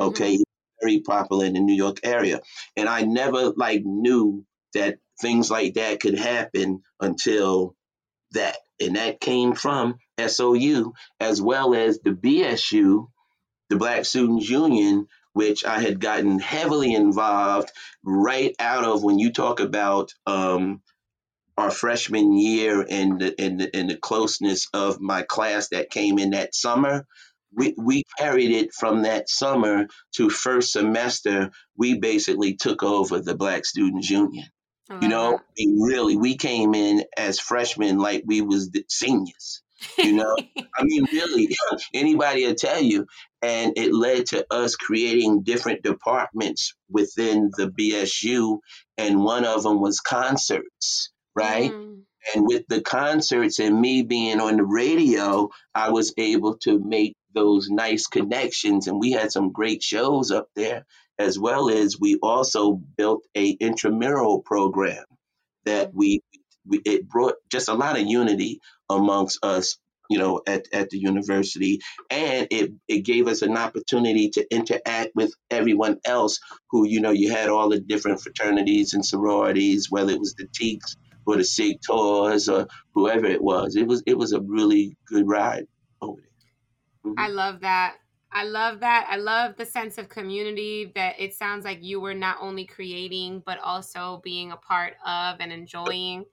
Okay, 0.00 0.32
He's 0.32 0.44
very 0.80 1.00
popular 1.00 1.46
in 1.46 1.54
the 1.54 1.60
New 1.60 1.74
York 1.74 2.00
area, 2.02 2.40
and 2.76 2.88
I 2.88 3.02
never 3.02 3.52
like 3.56 3.82
knew 3.84 4.44
that 4.74 4.98
things 5.20 5.50
like 5.50 5.74
that 5.74 6.00
could 6.00 6.18
happen 6.18 6.82
until 7.00 7.74
that. 8.32 8.56
And 8.80 8.96
that 8.96 9.20
came 9.20 9.54
from 9.54 9.98
SOU 10.24 10.92
as 11.18 11.42
well 11.42 11.74
as 11.74 11.98
the 11.98 12.10
BSU, 12.10 13.08
the 13.70 13.76
Black 13.76 14.04
Students 14.04 14.48
Union, 14.48 15.08
which 15.32 15.64
I 15.64 15.80
had 15.80 16.00
gotten 16.00 16.38
heavily 16.38 16.94
involved 16.94 17.70
right 18.04 18.54
out 18.58 18.84
of 18.84 19.02
when 19.02 19.18
you 19.18 19.32
talk 19.32 19.60
about 19.60 20.12
um, 20.26 20.80
our 21.56 21.70
freshman 21.70 22.36
year 22.36 22.86
and 22.88 23.20
the, 23.20 23.34
and, 23.40 23.60
the, 23.60 23.76
and 23.76 23.90
the 23.90 23.96
closeness 23.96 24.68
of 24.72 25.00
my 25.00 25.22
class 25.22 25.68
that 25.68 25.90
came 25.90 26.18
in 26.18 26.30
that 26.30 26.54
summer. 26.54 27.06
We, 27.54 27.74
we 27.76 28.04
carried 28.18 28.50
it 28.50 28.72
from 28.72 29.02
that 29.02 29.28
summer 29.28 29.86
to 30.16 30.30
first 30.30 30.72
semester. 30.72 31.50
We 31.76 31.98
basically 31.98 32.56
took 32.56 32.82
over 32.82 33.20
the 33.20 33.34
Black 33.34 33.64
Students 33.64 34.10
Union. 34.10 34.46
You 35.02 35.08
know, 35.08 35.38
mean, 35.58 35.80
really, 35.82 36.16
we 36.16 36.36
came 36.36 36.74
in 36.74 37.04
as 37.16 37.38
freshmen 37.38 37.98
like 37.98 38.22
we 38.24 38.40
was 38.40 38.70
seniors. 38.88 39.62
You 39.98 40.12
know, 40.14 40.34
I 40.76 40.82
mean, 40.82 41.04
really, 41.12 41.54
anybody 41.94 42.46
will 42.46 42.54
tell 42.54 42.80
you. 42.80 43.06
And 43.42 43.74
it 43.76 43.92
led 43.92 44.26
to 44.26 44.46
us 44.50 44.76
creating 44.76 45.42
different 45.42 45.82
departments 45.82 46.74
within 46.90 47.50
the 47.56 47.68
BSU, 47.68 48.60
and 48.96 49.22
one 49.22 49.44
of 49.44 49.62
them 49.62 49.80
was 49.80 50.00
concerts, 50.00 51.10
right? 51.36 51.70
Mm. 51.70 52.00
And 52.34 52.46
with 52.46 52.64
the 52.68 52.80
concerts 52.80 53.58
and 53.58 53.80
me 53.80 54.02
being 54.02 54.40
on 54.40 54.56
the 54.56 54.64
radio, 54.64 55.50
I 55.74 55.90
was 55.90 56.12
able 56.16 56.56
to 56.58 56.78
make 56.78 57.14
those 57.38 57.70
nice 57.70 58.06
connections. 58.06 58.86
And 58.86 58.98
we 58.98 59.12
had 59.12 59.32
some 59.32 59.52
great 59.52 59.82
shows 59.82 60.30
up 60.30 60.48
there, 60.56 60.84
as 61.18 61.38
well 61.38 61.70
as 61.70 61.98
we 61.98 62.18
also 62.22 62.72
built 62.72 63.22
a 63.36 63.50
intramural 63.50 64.40
program 64.42 65.04
that 65.64 65.94
we, 65.94 66.22
we 66.66 66.80
it 66.84 67.08
brought 67.08 67.34
just 67.50 67.68
a 67.68 67.74
lot 67.74 67.98
of 67.98 68.06
unity 68.06 68.60
amongst 68.90 69.44
us 69.44 69.78
you 70.08 70.18
know 70.18 70.40
at, 70.46 70.66
at 70.72 70.90
the 70.90 70.98
university 70.98 71.80
and 72.10 72.48
it, 72.50 72.72
it 72.88 73.00
gave 73.00 73.28
us 73.28 73.42
an 73.42 73.56
opportunity 73.56 74.30
to 74.30 74.46
interact 74.54 75.10
with 75.14 75.32
everyone 75.50 75.98
else 76.04 76.40
who 76.70 76.86
you 76.86 77.00
know 77.00 77.10
you 77.10 77.30
had 77.30 77.48
all 77.48 77.68
the 77.68 77.80
different 77.80 78.20
fraternities 78.20 78.94
and 78.94 79.04
sororities 79.04 79.90
whether 79.90 80.12
it 80.12 80.20
was 80.20 80.34
the 80.34 80.48
teaks 80.54 80.96
or 81.26 81.36
the 81.36 81.44
sig 81.44 81.76
tours 81.82 82.48
or 82.48 82.66
whoever 82.94 83.26
it 83.26 83.42
was 83.42 83.76
it 83.76 83.86
was 83.86 84.02
it 84.06 84.16
was 84.16 84.32
a 84.32 84.40
really 84.40 84.96
good 85.06 85.28
ride 85.28 85.66
there 87.16 87.24
I 87.24 87.28
love 87.28 87.60
that. 87.60 87.96
I 88.30 88.44
love 88.44 88.80
that. 88.80 89.06
I 89.10 89.16
love 89.16 89.56
the 89.56 89.64
sense 89.64 89.96
of 89.96 90.08
community 90.08 90.92
that 90.94 91.18
it 91.18 91.34
sounds 91.34 91.64
like 91.64 91.82
you 91.82 92.00
were 92.00 92.14
not 92.14 92.36
only 92.40 92.64
creating 92.64 93.42
but 93.46 93.58
also 93.58 94.20
being 94.22 94.52
a 94.52 94.56
part 94.56 94.94
of 95.06 95.36
and 95.40 95.52
enjoying 95.52 96.26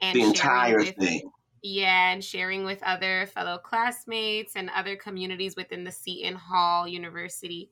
and 0.00 0.16
the 0.16 0.22
entire 0.22 0.78
with 0.78 0.96
thing 0.96 1.30
yeah, 1.66 2.12
and 2.12 2.22
sharing 2.22 2.66
with 2.66 2.82
other 2.82 3.26
fellow 3.34 3.56
classmates 3.56 4.52
and 4.54 4.68
other 4.76 4.96
communities 4.96 5.56
within 5.56 5.82
the 5.82 5.90
Seton 5.90 6.34
Hall 6.34 6.86
University. 6.86 7.70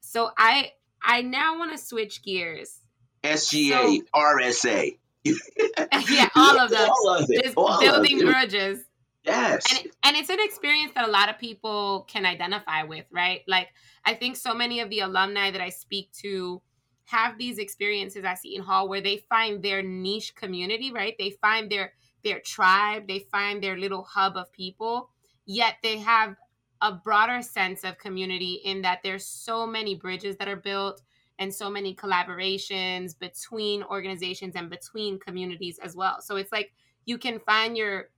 So 0.00 0.30
I 0.38 0.72
I 1.02 1.20
now 1.20 1.58
want 1.58 1.70
to 1.72 1.78
switch 1.78 2.22
gears. 2.22 2.80
sga 3.22 4.00
rsa 4.14 4.98
yeah, 6.08 6.28
all 6.34 6.58
of 6.58 6.70
them. 6.70 6.88
all 6.88 7.14
of 7.14 7.30
it 7.30 7.44
Just 7.44 7.56
all 7.58 7.78
building 7.78 8.20
grudges. 8.20 8.80
Yes 9.26 9.64
and 9.70 9.90
and 10.04 10.16
it's 10.16 10.30
an 10.30 10.38
experience 10.40 10.92
that 10.94 11.06
a 11.06 11.10
lot 11.10 11.28
of 11.28 11.38
people 11.38 12.06
can 12.08 12.24
identify 12.24 12.82
with 12.82 13.04
right 13.10 13.42
like 13.48 13.68
i 14.04 14.14
think 14.14 14.36
so 14.36 14.54
many 14.54 14.80
of 14.80 14.88
the 14.90 15.00
alumni 15.00 15.50
that 15.50 15.60
i 15.60 15.68
speak 15.68 16.10
to 16.12 16.62
have 17.06 17.38
these 17.38 17.58
experiences 17.58 18.24
at 18.24 18.38
Seton 18.38 18.64
Hall 18.64 18.88
where 18.88 19.00
they 19.00 19.18
find 19.28 19.62
their 19.62 19.80
niche 19.82 20.34
community, 20.34 20.92
right? 20.92 21.14
They 21.18 21.30
find 21.30 21.70
their 21.70 21.92
their 22.22 22.40
tribe, 22.40 23.06
they 23.06 23.20
find 23.30 23.62
their 23.62 23.78
little 23.78 24.02
hub 24.02 24.36
of 24.36 24.52
people, 24.52 25.10
yet 25.46 25.76
they 25.82 25.98
have 25.98 26.34
a 26.82 26.92
broader 26.92 27.40
sense 27.40 27.84
of 27.84 27.98
community 27.98 28.60
in 28.64 28.82
that 28.82 28.98
there's 29.04 29.24
so 29.24 29.64
many 29.64 29.94
bridges 29.94 30.36
that 30.36 30.48
are 30.48 30.56
built 30.56 31.02
and 31.38 31.54
so 31.54 31.70
many 31.70 31.94
collaborations 31.94 33.16
between 33.16 33.84
organizations 33.84 34.56
and 34.56 34.68
between 34.68 35.20
communities 35.20 35.78
as 35.78 35.94
well. 35.94 36.20
So 36.20 36.34
it's 36.34 36.50
like 36.50 36.72
you 37.04 37.16
can 37.16 37.38
find 37.38 37.76
your 37.76 38.10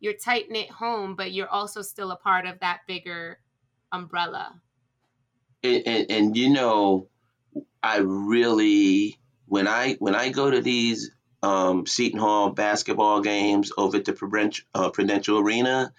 your 0.00 0.14
tight 0.14 0.50
knit 0.50 0.70
home, 0.70 1.14
but 1.14 1.32
you're 1.32 1.48
also 1.48 1.82
still 1.82 2.10
a 2.10 2.16
part 2.16 2.46
of 2.46 2.58
that 2.60 2.80
bigger 2.88 3.38
umbrella. 3.92 4.60
And, 5.62 5.82
and, 5.86 6.10
and 6.10 6.36
you 6.36 6.50
know, 6.50 7.08
I 7.82 7.98
really 7.98 9.18
when 9.46 9.68
I 9.68 9.94
when 9.98 10.14
I 10.14 10.30
go 10.30 10.50
to 10.50 10.60
these 10.60 11.10
um, 11.42 11.86
Seton 11.86 12.20
Hall 12.20 12.50
basketball 12.50 13.20
games 13.20 13.72
over 13.76 13.96
at 13.96 14.04
the 14.04 14.12
Prudential, 14.12 14.64
uh, 14.74 14.90
Prudential 14.90 15.38
Arena, 15.38 15.92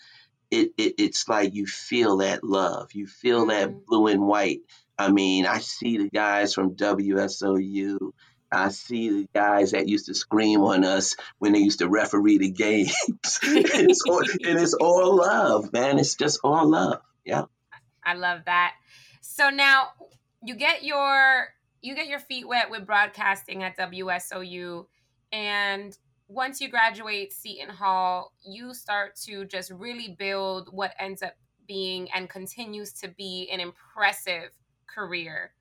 it, 0.49 0.71
it, 0.77 0.95
it's 0.97 1.27
like 1.27 1.53
you 1.53 1.65
feel 1.65 2.17
that 2.17 2.43
love. 2.43 2.93
You 2.93 3.07
feel 3.07 3.41
mm-hmm. 3.41 3.49
that 3.49 3.85
blue 3.85 4.07
and 4.07 4.21
white. 4.21 4.61
I 4.97 5.11
mean, 5.11 5.45
I 5.45 5.59
see 5.59 5.97
the 5.97 6.09
guys 6.09 6.53
from 6.53 6.75
WSOU. 6.75 8.11
I 8.51 8.69
see 8.69 9.09
the 9.09 9.27
guys 9.33 9.71
that 9.71 9.87
used 9.87 10.07
to 10.07 10.13
scream 10.13 10.61
on 10.61 10.83
us 10.83 11.15
when 11.39 11.53
they 11.53 11.59
used 11.59 11.79
to 11.79 11.87
referee 11.87 12.37
the 12.37 12.51
games. 12.51 12.95
it's 13.43 14.01
all, 14.07 14.19
and 14.19 14.59
it's 14.59 14.73
all 14.73 15.15
love, 15.15 15.71
man. 15.71 15.99
It's 15.99 16.15
just 16.15 16.39
all 16.43 16.67
love. 16.67 17.01
Yeah. 17.23 17.45
I 18.03 18.15
love 18.15 18.41
that. 18.45 18.73
So 19.21 19.49
now 19.49 19.89
you 20.43 20.55
get 20.55 20.83
your 20.83 21.47
you 21.81 21.95
get 21.95 22.07
your 22.07 22.19
feet 22.19 22.47
wet 22.47 22.69
with 22.69 22.85
broadcasting 22.85 23.63
at 23.63 23.77
WSOU 23.77 24.85
and 25.31 25.97
once 26.27 26.61
you 26.61 26.69
graduate 26.69 27.33
Seton 27.33 27.69
Hall, 27.75 28.31
you 28.45 28.73
start 28.73 29.17
to 29.25 29.43
just 29.45 29.69
really 29.69 30.15
build 30.17 30.69
what 30.71 30.93
ends 30.97 31.21
up 31.21 31.33
being 31.67 32.09
and 32.11 32.29
continues 32.29 32.93
to 32.93 33.09
be 33.09 33.49
an 33.51 33.59
impressive 33.59 34.51
career. 34.87 35.51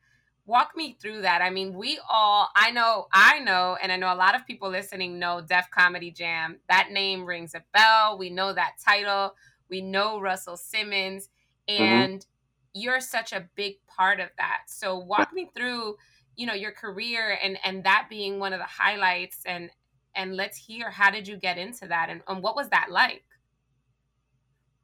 Walk 0.50 0.72
me 0.74 0.96
through 1.00 1.22
that. 1.22 1.42
I 1.42 1.50
mean, 1.50 1.74
we 1.74 2.00
all, 2.10 2.48
I 2.56 2.72
know, 2.72 3.06
I 3.12 3.38
know, 3.38 3.76
and 3.80 3.92
I 3.92 3.96
know 3.96 4.12
a 4.12 4.16
lot 4.16 4.34
of 4.34 4.44
people 4.46 4.68
listening 4.68 5.20
know 5.20 5.40
Def 5.40 5.70
Comedy 5.70 6.10
Jam. 6.10 6.56
That 6.68 6.90
name 6.90 7.24
rings 7.24 7.54
a 7.54 7.62
bell. 7.72 8.18
We 8.18 8.30
know 8.30 8.52
that 8.52 8.72
title. 8.84 9.36
We 9.68 9.80
know 9.80 10.20
Russell 10.20 10.56
Simmons. 10.56 11.28
Mm-hmm. 11.68 11.82
And 11.82 12.18
mm-hmm. 12.18 12.80
you're 12.80 13.00
such 13.00 13.32
a 13.32 13.48
big 13.54 13.76
part 13.86 14.18
of 14.18 14.30
that. 14.38 14.62
So 14.66 14.98
walk 14.98 15.32
me 15.32 15.50
through 15.54 15.94
you 16.36 16.46
know 16.46 16.54
your 16.54 16.72
career 16.72 17.38
and 17.42 17.58
and 17.64 17.84
that 17.84 18.06
being 18.08 18.38
one 18.38 18.54
of 18.54 18.60
the 18.60 18.64
highlights 18.64 19.42
and 19.44 19.68
and 20.14 20.34
let's 20.34 20.56
hear 20.56 20.90
how 20.90 21.10
did 21.10 21.28
you 21.28 21.36
get 21.36 21.58
into 21.58 21.86
that 21.86 22.08
and, 22.08 22.22
and 22.26 22.42
what 22.42 22.56
was 22.56 22.70
that 22.70 22.88
like 22.90 23.24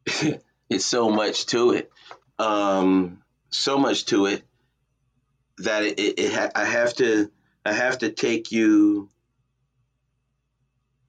it's 0.69 0.85
so 0.85 1.09
much 1.09 1.47
to 1.47 1.71
it 1.71 1.91
um 2.39 3.23
so 3.49 3.79
much 3.79 4.05
to 4.05 4.27
it 4.27 4.43
that 5.59 5.83
it, 5.83 5.99
it, 5.99 6.19
it 6.19 6.33
ha- 6.33 6.51
i 6.55 6.65
have 6.65 6.95
to 6.95 7.31
i 7.65 7.73
have 7.73 7.99
to 7.99 8.11
take 8.11 8.53
you 8.53 9.09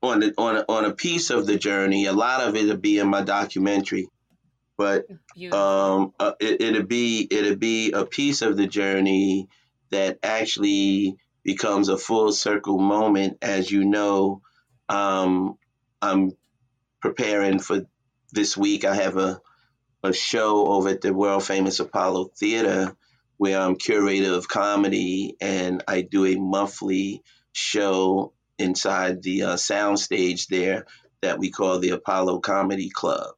on 0.01 0.19
the, 0.19 0.33
on 0.37 0.57
a, 0.57 0.65
on 0.69 0.85
a 0.85 0.93
piece 0.93 1.29
of 1.29 1.45
the 1.45 1.57
journey 1.57 2.05
a 2.05 2.13
lot 2.13 2.41
of 2.41 2.55
it'll 2.55 2.77
be 2.77 2.99
in 2.99 3.07
my 3.07 3.21
documentary 3.21 4.07
but 4.77 5.05
um 5.53 6.13
uh, 6.19 6.33
it, 6.39 6.61
it'll 6.61 6.83
be 6.83 7.27
it'll 7.29 7.55
be 7.55 7.91
a 7.91 8.05
piece 8.05 8.41
of 8.41 8.55
the 8.57 8.67
journey 8.67 9.47
that 9.89 10.19
actually 10.23 11.17
becomes 11.43 11.87
a 11.87 11.97
full 11.97 12.33
circle 12.33 12.77
moment. 12.77 13.37
As 13.41 13.71
you 13.71 13.85
know, 13.85 14.41
um, 14.89 15.57
I'm 16.01 16.33
preparing 17.01 17.59
for 17.59 17.87
this 18.33 18.57
week. 18.57 18.83
I 18.83 18.95
have 18.95 19.15
a, 19.15 19.39
a 20.03 20.11
show 20.11 20.67
over 20.67 20.89
at 20.89 21.01
the 21.01 21.13
world 21.13 21.45
famous 21.45 21.79
Apollo 21.79 22.31
Theater 22.37 22.95
where 23.37 23.59
I'm 23.59 23.75
curator 23.75 24.33
of 24.33 24.47
comedy 24.47 25.35
and 25.39 25.83
I 25.87 26.01
do 26.01 26.25
a 26.25 26.35
monthly 26.35 27.23
show 27.53 28.33
inside 28.57 29.21
the 29.21 29.43
uh, 29.43 29.55
soundstage 29.55 30.47
there 30.47 30.85
that 31.21 31.39
we 31.39 31.51
call 31.51 31.79
the 31.79 31.89
Apollo 31.91 32.39
Comedy 32.39 32.89
Club. 32.89 33.33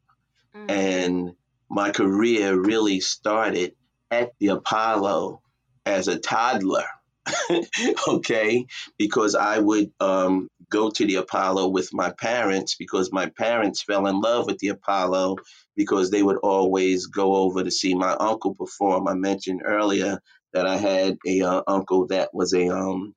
Mm-hmm. 0.55 0.69
And 0.69 1.35
my 1.69 1.91
career 1.91 2.59
really 2.59 2.99
started 2.99 3.75
at 4.09 4.31
the 4.39 4.47
Apollo 4.47 5.41
as 5.85 6.07
a 6.07 6.19
toddler. 6.19 6.85
okay, 8.07 8.65
because 8.97 9.35
I 9.35 9.59
would 9.59 9.91
um, 9.99 10.47
go 10.69 10.89
to 10.89 11.05
the 11.05 11.15
Apollo 11.15 11.69
with 11.69 11.93
my 11.93 12.11
parents 12.11 12.75
because 12.75 13.11
my 13.11 13.27
parents 13.27 13.81
fell 13.81 14.07
in 14.07 14.21
love 14.21 14.45
with 14.45 14.57
the 14.59 14.69
Apollo 14.69 15.37
because 15.75 16.11
they 16.11 16.23
would 16.23 16.37
always 16.37 17.07
go 17.07 17.35
over 17.35 17.63
to 17.63 17.71
see 17.71 17.95
my 17.95 18.11
uncle 18.11 18.55
perform. 18.55 19.07
I 19.07 19.13
mentioned 19.13 19.61
earlier 19.65 20.19
that 20.53 20.65
I 20.65 20.77
had 20.77 21.17
a 21.25 21.41
uh, 21.41 21.61
uncle 21.67 22.07
that 22.07 22.29
was 22.33 22.53
a 22.53 22.69
um, 22.69 23.13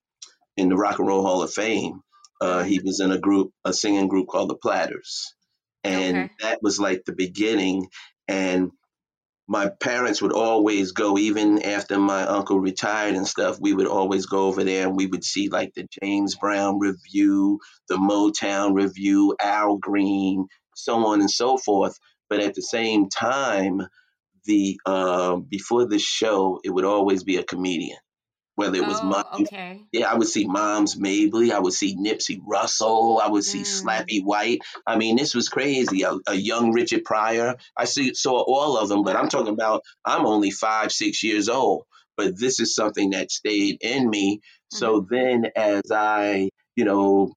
in 0.57 0.69
the 0.69 0.77
Rock 0.77 0.99
and 0.99 1.09
Roll 1.09 1.23
Hall 1.23 1.43
of 1.43 1.53
Fame. 1.53 2.01
Uh, 2.41 2.65
he 2.65 2.81
was 2.81 3.01
in 3.01 3.13
a 3.13 3.19
group, 3.19 3.53
a 3.65 3.73
singing 3.73 4.09
group 4.09 4.27
called 4.27 4.51
the 4.51 4.57
Platters, 4.57 5.35
and 5.85 6.17
okay. 6.17 6.31
that 6.41 6.59
was 6.63 6.81
like 6.81 7.05
the 7.05 7.15
beginning. 7.15 7.87
And 8.27 8.73
my 9.53 9.69
parents 9.69 10.23
would 10.23 10.33
always 10.33 10.93
go, 10.93 11.19
even 11.19 11.63
after 11.63 11.99
my 11.99 12.23
uncle 12.23 12.59
retired 12.59 13.15
and 13.15 13.29
stuff, 13.29 13.59
we 13.61 13.75
would 13.75 13.87
always 13.87 14.25
go 14.25 14.47
over 14.47 14.65
there 14.65 14.87
and 14.87 14.97
we 14.97 15.07
would 15.07 15.23
see 15.23 15.51
like 15.51 15.75
the 15.75 15.87
James 16.03 16.35
Brown 16.37 16.79
revue, 16.79 17.59
the 17.87 17.97
Motown 17.97 18.75
revue, 18.75 19.35
Al 19.43 19.77
Green, 19.77 20.47
so 20.75 21.05
on 21.05 21.21
and 21.21 21.31
so 21.31 21.59
forth. 21.59 21.99
But 22.31 22.41
at 22.41 22.55
the 22.55 22.63
same 22.63 23.11
time, 23.11 23.83
the 24.47 24.81
uh, 24.87 25.37
before 25.37 25.87
the 25.87 25.99
show, 25.99 26.59
it 26.65 26.71
would 26.71 26.87
always 26.87 27.23
be 27.23 27.37
a 27.37 27.45
comedian 27.45 27.99
whether 28.55 28.77
it 28.77 28.87
was 28.87 29.01
oh, 29.01 29.05
mom, 29.05 29.25
okay. 29.43 29.81
yeah, 29.93 30.11
I 30.11 30.15
would 30.15 30.29
see 30.29 30.47
Moms 30.47 30.97
Mabley, 30.97 31.53
I 31.53 31.59
would 31.59 31.73
see 31.73 31.97
Nipsey 31.97 32.41
Russell, 32.47 33.21
I 33.23 33.29
would 33.29 33.45
see 33.45 33.63
mm. 33.63 33.83
Slappy 33.83 34.23
White. 34.23 34.61
I 34.87 34.97
mean, 34.97 35.17
this 35.17 35.35
was 35.35 35.49
crazy. 35.49 36.03
A, 36.03 36.19
a, 36.27 36.35
young 36.35 36.73
Richard 36.73 37.05
Pryor. 37.05 37.57
I 37.77 37.85
see 37.85 38.15
saw 38.15 38.43
all 38.43 38.77
of 38.77 38.89
them, 38.89 39.05
but 39.05 39.17
I'm 39.17 39.29
talking 39.29 39.55
about 39.55 39.83
I'm 40.05 40.27
only 40.27 40.51
five, 40.51 40.93
six 40.93 41.23
years 41.23 41.49
old. 41.49 41.85
But 42.17 42.39
this 42.39 42.61
is 42.61 42.75
something 42.75 43.11
that 43.11 43.33
stayed 43.33 43.79
in 43.81 44.09
me. 44.09 44.37
Mm-hmm. 44.37 44.77
So 44.77 45.07
then, 45.09 45.47
as 45.57 45.91
I, 45.91 46.51
you 46.77 46.85
know, 46.85 47.33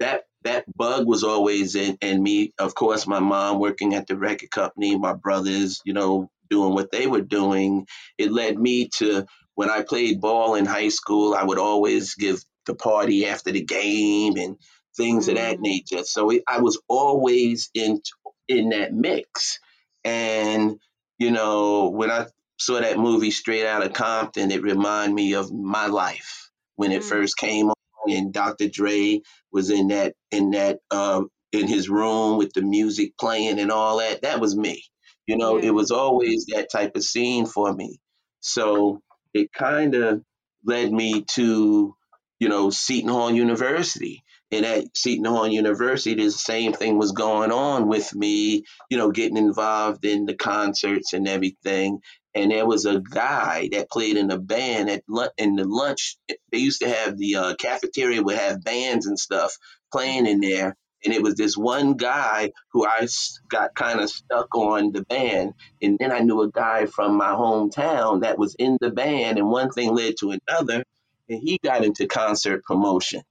that 0.00 0.24
that 0.42 0.64
bug 0.76 1.06
was 1.06 1.24
always 1.24 1.74
in, 1.74 1.98
in 2.00 2.22
me. 2.22 2.52
Of 2.58 2.74
course, 2.74 3.06
my 3.06 3.20
mom 3.20 3.60
working 3.60 3.94
at 3.94 4.06
the 4.06 4.16
record 4.16 4.50
company, 4.50 4.96
my 4.96 5.12
brothers, 5.12 5.80
you 5.84 5.92
know, 5.92 6.30
doing 6.50 6.74
what 6.74 6.90
they 6.90 7.06
were 7.06 7.20
doing. 7.20 7.86
It 8.16 8.32
led 8.32 8.58
me 8.58 8.88
to 8.96 9.26
when 9.58 9.70
I 9.70 9.82
played 9.82 10.20
ball 10.20 10.54
in 10.54 10.66
high 10.66 10.90
school, 10.90 11.34
I 11.34 11.42
would 11.42 11.58
always 11.58 12.14
give 12.14 12.44
the 12.66 12.76
party 12.76 13.26
after 13.26 13.50
the 13.50 13.64
game 13.64 14.36
and 14.36 14.56
things 14.96 15.26
mm. 15.26 15.30
of 15.30 15.34
that 15.34 15.56
mm. 15.56 15.62
nature. 15.62 16.04
So 16.04 16.30
it, 16.30 16.44
I 16.46 16.60
was 16.60 16.80
always 16.86 17.68
in 17.74 18.00
in 18.46 18.68
that 18.68 18.94
mix. 18.94 19.58
And 20.04 20.78
you 21.18 21.32
know, 21.32 21.88
when 21.88 22.08
I 22.08 22.26
saw 22.56 22.80
that 22.80 23.00
movie 23.00 23.32
Straight 23.32 23.66
Out 23.66 23.84
of 23.84 23.92
Compton, 23.92 24.52
it 24.52 24.62
reminded 24.62 25.16
me 25.16 25.34
of 25.34 25.52
my 25.52 25.88
life 25.88 26.52
when 26.76 26.92
it 26.92 27.02
mm. 27.02 27.08
first 27.08 27.36
came 27.36 27.70
on, 27.70 28.12
and 28.12 28.32
Dr. 28.32 28.68
Dre 28.68 29.22
was 29.50 29.70
in 29.70 29.88
that 29.88 30.14
in 30.30 30.52
that 30.52 30.78
uh, 30.92 31.22
in 31.50 31.66
his 31.66 31.88
room 31.88 32.38
with 32.38 32.52
the 32.52 32.62
music 32.62 33.18
playing 33.18 33.58
and 33.58 33.72
all 33.72 33.98
that. 33.98 34.22
That 34.22 34.38
was 34.38 34.56
me. 34.56 34.84
You 35.26 35.36
know, 35.36 35.58
it 35.58 35.70
was 35.70 35.90
always 35.90 36.46
that 36.54 36.70
type 36.70 36.94
of 36.94 37.02
scene 37.02 37.44
for 37.44 37.74
me. 37.74 37.98
So 38.38 39.02
it 39.34 39.52
kind 39.52 39.94
of 39.94 40.22
led 40.64 40.92
me 40.92 41.24
to, 41.34 41.94
you 42.38 42.48
know, 42.48 42.70
Seton 42.70 43.10
Hall 43.10 43.30
University. 43.30 44.22
And 44.50 44.64
at 44.64 44.96
Seton 44.96 45.26
Hall 45.26 45.46
University, 45.46 46.14
the 46.14 46.30
same 46.30 46.72
thing 46.72 46.98
was 46.98 47.12
going 47.12 47.52
on 47.52 47.86
with 47.86 48.14
me, 48.14 48.64
you 48.88 48.96
know, 48.96 49.10
getting 49.10 49.36
involved 49.36 50.04
in 50.06 50.24
the 50.24 50.34
concerts 50.34 51.12
and 51.12 51.28
everything. 51.28 52.00
And 52.34 52.50
there 52.50 52.66
was 52.66 52.86
a 52.86 53.00
guy 53.00 53.68
that 53.72 53.90
played 53.90 54.16
in 54.16 54.30
a 54.30 54.38
band 54.38 54.88
at 54.88 55.02
in 55.36 55.56
the 55.56 55.64
lunch. 55.64 56.16
They 56.50 56.58
used 56.58 56.80
to 56.80 56.88
have 56.88 57.18
the 57.18 57.34
uh, 57.36 57.54
cafeteria 57.56 58.22
would 58.22 58.36
have 58.36 58.64
bands 58.64 59.06
and 59.06 59.18
stuff 59.18 59.54
playing 59.92 60.26
in 60.26 60.40
there. 60.40 60.76
And 61.04 61.14
it 61.14 61.22
was 61.22 61.36
this 61.36 61.56
one 61.56 61.94
guy 61.94 62.52
who 62.72 62.86
I 62.86 63.06
got 63.48 63.74
kind 63.74 64.00
of 64.00 64.10
stuck 64.10 64.54
on 64.54 64.92
the 64.92 65.02
band. 65.04 65.54
And 65.80 65.96
then 65.98 66.12
I 66.12 66.20
knew 66.20 66.42
a 66.42 66.50
guy 66.50 66.86
from 66.86 67.16
my 67.16 67.30
hometown 67.30 68.22
that 68.22 68.38
was 68.38 68.54
in 68.58 68.78
the 68.80 68.90
band, 68.90 69.38
and 69.38 69.48
one 69.48 69.70
thing 69.70 69.94
led 69.94 70.14
to 70.20 70.32
another. 70.32 70.84
And 71.28 71.40
he 71.40 71.58
got 71.62 71.84
into 71.84 72.06
concert 72.06 72.64
promotion. 72.64 73.22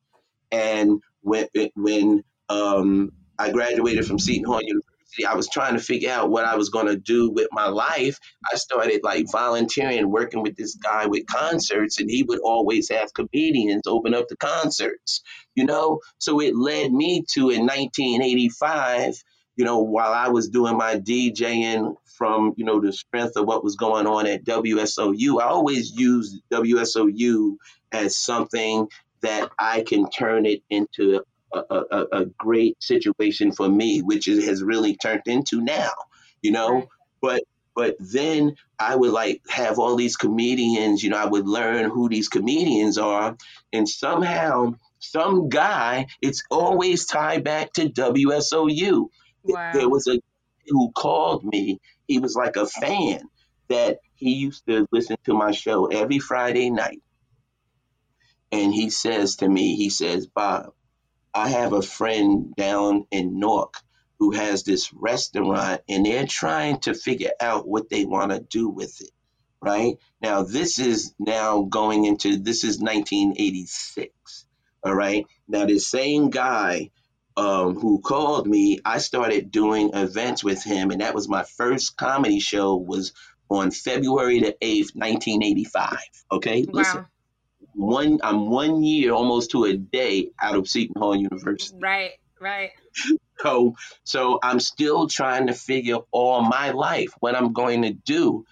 And 0.51 1.01
when, 1.21 1.47
when 1.75 2.23
um, 2.47 3.11
I 3.37 3.51
graduated 3.51 4.05
from 4.05 4.19
Seton 4.19 4.45
Hall 4.45 4.61
University, 4.61 4.87
university, 4.87 4.96
I 5.27 5.35
was 5.35 5.49
trying 5.49 5.73
to 5.73 5.79
figure 5.81 6.11
out 6.11 6.29
what 6.29 6.45
I 6.45 6.55
was 6.55 6.69
going 6.69 6.87
to 6.87 6.97
do 6.97 7.29
with 7.29 7.47
my 7.51 7.67
life. 7.67 8.19
I 8.51 8.55
started 8.57 9.01
like 9.03 9.25
volunteering, 9.31 10.09
working 10.09 10.43
with 10.43 10.55
this 10.55 10.75
guy 10.75 11.07
with 11.07 11.25
concerts, 11.27 11.99
and 11.99 12.09
he 12.09 12.23
would 12.23 12.39
always 12.39 12.89
have 12.89 13.13
comedians 13.13 13.87
open 13.87 14.13
up 14.13 14.27
the 14.27 14.37
concerts, 14.37 15.21
you 15.55 15.65
know? 15.65 16.01
So 16.17 16.41
it 16.41 16.55
led 16.55 16.91
me 16.91 17.25
to 17.33 17.49
in 17.49 17.61
1985, 17.61 19.23
you 19.55 19.65
know, 19.65 19.79
while 19.79 20.13
I 20.13 20.29
was 20.29 20.49
doing 20.49 20.77
my 20.77 20.95
DJing 20.95 21.95
from, 22.17 22.53
you 22.57 22.65
know, 22.65 22.79
the 22.79 22.93
strength 22.93 23.37
of 23.37 23.45
what 23.45 23.63
was 23.63 23.75
going 23.75 24.05
on 24.05 24.27
at 24.27 24.43
WSOU, 24.43 25.41
I 25.41 25.45
always 25.45 25.91
used 25.91 26.41
WSOU 26.51 27.57
as 27.91 28.15
something 28.15 28.87
that 29.21 29.49
I 29.57 29.81
can 29.81 30.09
turn 30.09 30.45
it 30.45 30.61
into 30.69 31.23
a, 31.53 31.59
a, 31.69 32.05
a 32.11 32.25
great 32.25 32.81
situation 32.81 33.51
for 33.51 33.67
me, 33.67 34.01
which 34.01 34.27
it 34.27 34.43
has 34.43 34.63
really 34.63 34.95
turned 34.95 35.23
into 35.25 35.61
now, 35.61 35.91
you 36.41 36.51
know. 36.51 36.73
Right. 36.73 36.87
But 37.21 37.43
but 37.75 37.95
then 37.99 38.55
I 38.79 38.95
would 38.95 39.11
like 39.11 39.41
have 39.49 39.77
all 39.77 39.95
these 39.95 40.17
comedians, 40.17 41.03
you 41.03 41.11
know, 41.11 41.17
I 41.17 41.25
would 41.25 41.47
learn 41.47 41.89
who 41.89 42.09
these 42.09 42.27
comedians 42.27 42.97
are, 42.97 43.37
and 43.71 43.87
somehow 43.87 44.73
some 44.99 45.49
guy, 45.49 46.07
it's 46.21 46.43
always 46.49 47.05
tied 47.05 47.43
back 47.43 47.73
to 47.73 47.89
WSOU. 47.89 49.07
Wow. 49.43 49.71
There 49.73 49.89
was 49.89 50.07
a 50.07 50.19
who 50.67 50.91
called 50.91 51.45
me. 51.45 51.79
He 52.07 52.19
was 52.19 52.35
like 52.35 52.55
a 52.55 52.65
fan 52.65 53.21
that 53.69 53.99
he 54.15 54.33
used 54.33 54.65
to 54.67 54.87
listen 54.91 55.17
to 55.25 55.33
my 55.33 55.51
show 55.51 55.85
every 55.85 56.19
Friday 56.19 56.69
night. 56.69 57.01
And 58.51 58.73
he 58.73 58.89
says 58.89 59.37
to 59.37 59.47
me, 59.47 59.75
he 59.75 59.89
says, 59.89 60.27
Bob, 60.27 60.73
I 61.37 61.49
have 61.49 61.71
a 61.71 61.83
friend 61.83 62.55
down 62.55 63.05
in 63.11 63.39
Newark 63.39 63.75
who 64.17 64.31
has 64.31 64.63
this 64.63 64.91
restaurant 64.91 65.81
and 65.87 66.03
they're 66.03 66.25
trying 66.25 66.79
to 66.79 66.95
figure 66.95 67.29
out 67.39 67.67
what 67.67 67.89
they 67.89 68.05
want 68.05 68.31
to 68.31 68.39
do 68.39 68.67
with 68.69 68.99
it. 69.01 69.11
Right 69.61 69.97
now, 70.19 70.41
this 70.41 70.79
is 70.79 71.13
now 71.19 71.61
going 71.61 72.05
into 72.05 72.37
this 72.37 72.63
is 72.63 72.79
1986. 72.79 74.45
All 74.83 74.95
right. 74.95 75.27
Now, 75.47 75.67
the 75.67 75.77
same 75.77 76.31
guy 76.31 76.89
um, 77.35 77.75
who 77.75 77.99
called 77.99 78.47
me, 78.47 78.79
I 78.83 78.97
started 78.97 79.51
doing 79.51 79.91
events 79.93 80.43
with 80.43 80.63
him, 80.63 80.89
and 80.89 81.01
that 81.01 81.13
was 81.13 81.29
my 81.29 81.43
first 81.43 81.97
comedy 81.97 82.39
show. 82.39 82.77
Was 82.77 83.13
on 83.47 83.69
February 83.69 84.39
the 84.39 84.57
eighth, 84.59 84.95
1985. 84.95 85.99
Okay, 86.31 86.63
wow. 86.63 86.71
listen 86.73 87.05
one 87.77 88.19
I'm 88.23 88.49
one 88.49 88.83
year 88.83 89.13
almost 89.13 89.51
to 89.51 89.65
a 89.65 89.77
day 89.77 90.31
out 90.41 90.55
of 90.55 90.67
Seton 90.67 90.95
Hall 90.97 91.15
University. 91.15 91.77
Right, 91.79 92.11
right. 92.41 92.71
So 93.39 93.75
so 94.03 94.39
I'm 94.41 94.59
still 94.59 95.07
trying 95.07 95.47
to 95.47 95.53
figure 95.53 95.99
all 96.11 96.41
my 96.41 96.71
life 96.71 97.09
what 97.19 97.35
I'm 97.35 97.53
going 97.53 97.83
to 97.83 97.93
do. 97.93 98.45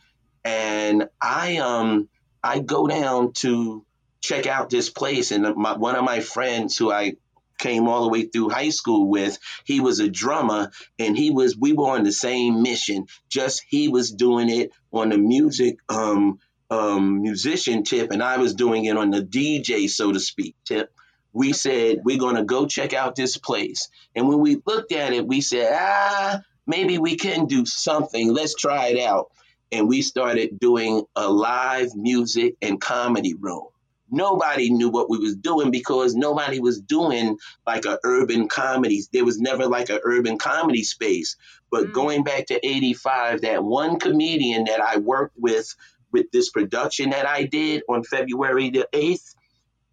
And 0.43 1.09
I 1.19 1.57
um 1.57 2.07
I 2.43 2.59
go 2.59 2.85
down 2.85 3.33
to 3.41 3.83
check 4.21 4.45
out 4.45 4.69
this 4.69 4.89
place 4.89 5.31
and 5.31 5.55
my, 5.55 5.73
one 5.73 5.95
of 5.95 6.03
my 6.03 6.19
friends 6.19 6.77
who 6.77 6.91
I 6.91 7.13
came 7.57 7.87
all 7.87 8.03
the 8.03 8.09
way 8.09 8.23
through 8.23 8.49
high 8.49 8.69
school 8.69 9.09
with 9.09 9.37
he 9.63 9.79
was 9.79 9.99
a 9.99 10.09
drummer 10.09 10.71
and 10.99 11.17
he 11.17 11.31
was 11.31 11.57
we 11.57 11.73
were 11.73 11.89
on 11.89 12.03
the 12.03 12.11
same 12.11 12.61
mission 12.61 13.05
just 13.29 13.63
he 13.69 13.87
was 13.87 14.11
doing 14.11 14.49
it 14.49 14.71
on 14.91 15.09
the 15.09 15.17
music 15.17 15.77
um 15.89 16.39
um, 16.69 17.21
musician 17.21 17.83
tip 17.83 18.11
and 18.11 18.23
I 18.23 18.37
was 18.37 18.55
doing 18.55 18.85
it 18.85 18.97
on 18.97 19.11
the 19.11 19.21
DJ, 19.21 19.89
so 19.89 20.11
to 20.11 20.19
speak, 20.19 20.55
tip. 20.65 20.91
We 21.33 21.51
said, 21.51 21.99
we're 22.03 22.19
going 22.19 22.37
to 22.37 22.43
go 22.43 22.65
check 22.65 22.93
out 22.93 23.15
this 23.15 23.37
place. 23.37 23.89
And 24.15 24.27
when 24.27 24.39
we 24.39 24.61
looked 24.65 24.93
at 24.93 25.11
it, 25.11 25.27
we 25.27 25.41
said, 25.41 25.69
ah, 25.73 26.41
maybe 26.65 26.97
we 26.97 27.17
can 27.17 27.45
do 27.45 27.65
something. 27.65 28.33
Let's 28.33 28.55
try 28.55 28.87
it 28.87 28.99
out. 28.99 29.31
And 29.71 29.89
we 29.89 30.01
started 30.01 30.59
doing 30.59 31.03
a 31.15 31.29
live 31.29 31.93
music 31.95 32.55
and 32.61 32.79
comedy 32.79 33.33
room. 33.33 33.65
Nobody 34.09 34.69
knew 34.69 34.89
what 34.89 35.09
we 35.09 35.17
was 35.17 35.35
doing 35.35 35.71
because 35.71 36.15
nobody 36.15 36.59
was 36.59 36.79
doing 36.79 37.37
like 37.65 37.85
a 37.85 37.99
urban 38.03 38.47
comedy. 38.47 39.01
There 39.11 39.25
was 39.25 39.39
never 39.39 39.65
like 39.67 39.89
a 39.89 39.99
urban 40.03 40.37
comedy 40.37 40.83
space. 40.83 41.35
But 41.71 41.87
mm. 41.87 41.93
going 41.93 42.23
back 42.23 42.45
to 42.47 42.65
85, 42.65 43.41
that 43.41 43.63
one 43.63 43.99
comedian 43.99 44.65
that 44.65 44.79
I 44.79 44.97
worked 44.97 45.37
with 45.37 45.75
with 46.15 46.31
this 46.31 46.49
production 46.49 47.09
that 47.09 47.27
I 47.27 47.43
did 47.43 47.83
on 47.89 48.03
February 48.03 48.69
the 48.69 48.87
8th, 48.93 49.35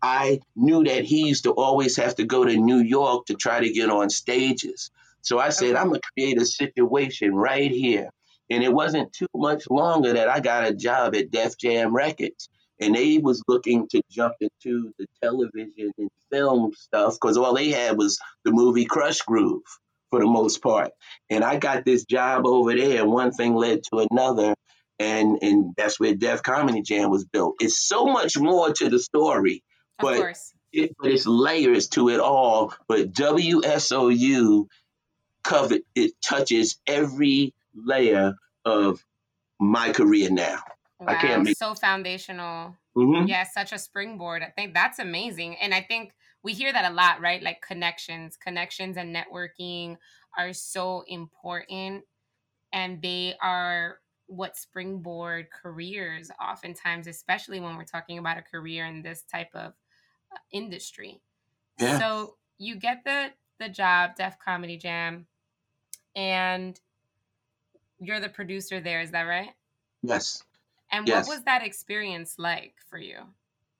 I 0.01 0.39
knew 0.55 0.85
that 0.85 1.05
he 1.05 1.27
used 1.27 1.45
to 1.45 1.51
always 1.51 1.97
have 1.97 2.15
to 2.17 2.25
go 2.25 2.45
to 2.45 2.57
New 2.57 2.79
York 2.79 3.27
to 3.27 3.35
try 3.35 3.59
to 3.59 3.73
get 3.73 3.91
on 3.91 4.09
stages. 4.09 4.93
So 5.23 5.41
I 5.41 5.49
said, 5.49 5.71
okay. 5.71 5.79
I'm 5.79 5.89
going 5.89 6.01
to 6.01 6.11
create 6.15 6.41
a 6.41 6.47
situation 6.47 7.35
right 7.35 7.71
here. 7.71 8.11
And 8.51 8.63
it 8.63 8.73
wasn't 8.73 9.13
too 9.13 9.27
much 9.35 9.65
longer 9.69 10.13
that 10.13 10.29
I 10.29 10.39
got 10.39 10.69
a 10.69 10.73
job 10.73 11.17
at 11.17 11.33
Def 11.33 11.59
Jam 11.59 11.93
Records. 11.93 12.49
And 12.81 12.95
they 12.95 13.19
was 13.19 13.43
looking 13.49 13.89
to 13.89 14.01
jump 14.09 14.35
into 14.41 14.93
the 14.99 15.07
television 15.21 15.91
and 15.99 16.11
film 16.31 16.73
stuff 16.77 17.15
because 17.15 17.37
all 17.37 17.55
they 17.55 17.71
had 17.71 17.99
was 17.99 18.21
the 18.45 18.53
movie 18.53 18.87
Krush 18.87 19.25
Groove 19.25 19.63
for 20.11 20.21
the 20.21 20.27
most 20.27 20.63
part. 20.63 20.93
And 21.31 21.43
I 21.43 21.57
got 21.57 21.85
this 21.85 22.05
job 22.05 22.47
over 22.47 22.77
there, 22.77 23.03
and 23.03 23.11
one 23.11 23.33
thing 23.33 23.55
led 23.55 23.83
to 23.85 24.07
another 24.11 24.55
and 25.03 25.39
and 25.43 25.75
that's 25.77 25.99
where 25.99 26.15
Def 26.15 26.43
Comedy 26.43 26.83
Jam 26.83 27.11
was 27.11 27.25
built. 27.25 27.57
It's 27.61 27.79
so 27.79 28.07
much 28.07 28.39
more 28.39 28.73
to 28.73 28.89
the 28.89 28.99
story, 28.99 29.63
but 29.99 30.37
it, 30.73 30.95
but 30.99 31.11
it's 31.11 31.27
layers 31.27 31.89
to 31.89 32.09
it 32.09 32.21
all. 32.21 32.75
But 32.89 33.13
WSOU 33.13 34.67
covered 35.45 35.83
it 35.95 36.13
touches 36.25 36.79
every 36.87 37.53
layer 37.75 38.35
of 38.65 39.05
my 39.61 39.93
career 39.93 40.31
now. 40.31 40.59
Wow, 41.01 41.07
I 41.09 41.15
can't 41.17 41.43
make 41.43 41.59
so 41.59 41.75
foundational. 41.75 42.77
Mm-hmm. 42.97 43.27
Yeah, 43.27 43.45
such 43.45 43.73
a 43.73 43.79
springboard. 43.79 44.43
I 44.43 44.51
think 44.51 44.75
that's 44.75 44.99
amazing, 44.99 45.57
and 45.57 45.75
I 45.75 45.81
think 45.83 46.13
we 46.45 46.53
hear 46.53 46.73
that 46.73 46.91
a 46.91 46.95
lot, 46.95 47.21
right? 47.21 47.43
Like 47.43 47.61
connections, 47.61 48.37
connections, 48.37 48.97
and 48.97 49.15
networking 49.15 49.97
are 50.39 50.53
so 50.53 51.03
important, 51.09 52.05
and 52.73 53.03
they 53.03 53.35
are 53.43 53.99
what 54.33 54.57
springboard 54.57 55.49
careers 55.51 56.31
oftentimes 56.41 57.07
especially 57.07 57.61
when 57.61 57.77
we're 57.77 57.85
talking 57.85 58.19
about 58.19 58.39
a 58.39 58.43
career 58.43 58.87
in 58.87 59.03
this 59.03 59.23
type 59.23 59.51
of 59.55 59.73
uh, 60.33 60.39
industry 60.51 61.21
yeah. 61.79 61.99
so 61.99 62.37
you 62.59 62.77
get 62.77 63.05
the 63.05 63.31
the 63.61 63.69
job 63.69 64.17
def 64.17 64.39
comedy 64.39 64.79
jam 64.79 65.27
and 66.17 66.81
you're 68.01 68.21
the 68.21 68.29
producer 68.29 68.81
there 68.81 69.03
is 69.03 69.11
that 69.11 69.25
right 69.25 69.51
yes 70.03 70.43
and 70.91 71.07
yes. 71.07 71.27
what 71.27 71.37
was 71.37 71.45
that 71.45 71.63
experience 71.65 72.37
like 72.39 72.75
for 72.89 72.99
you 72.99 73.19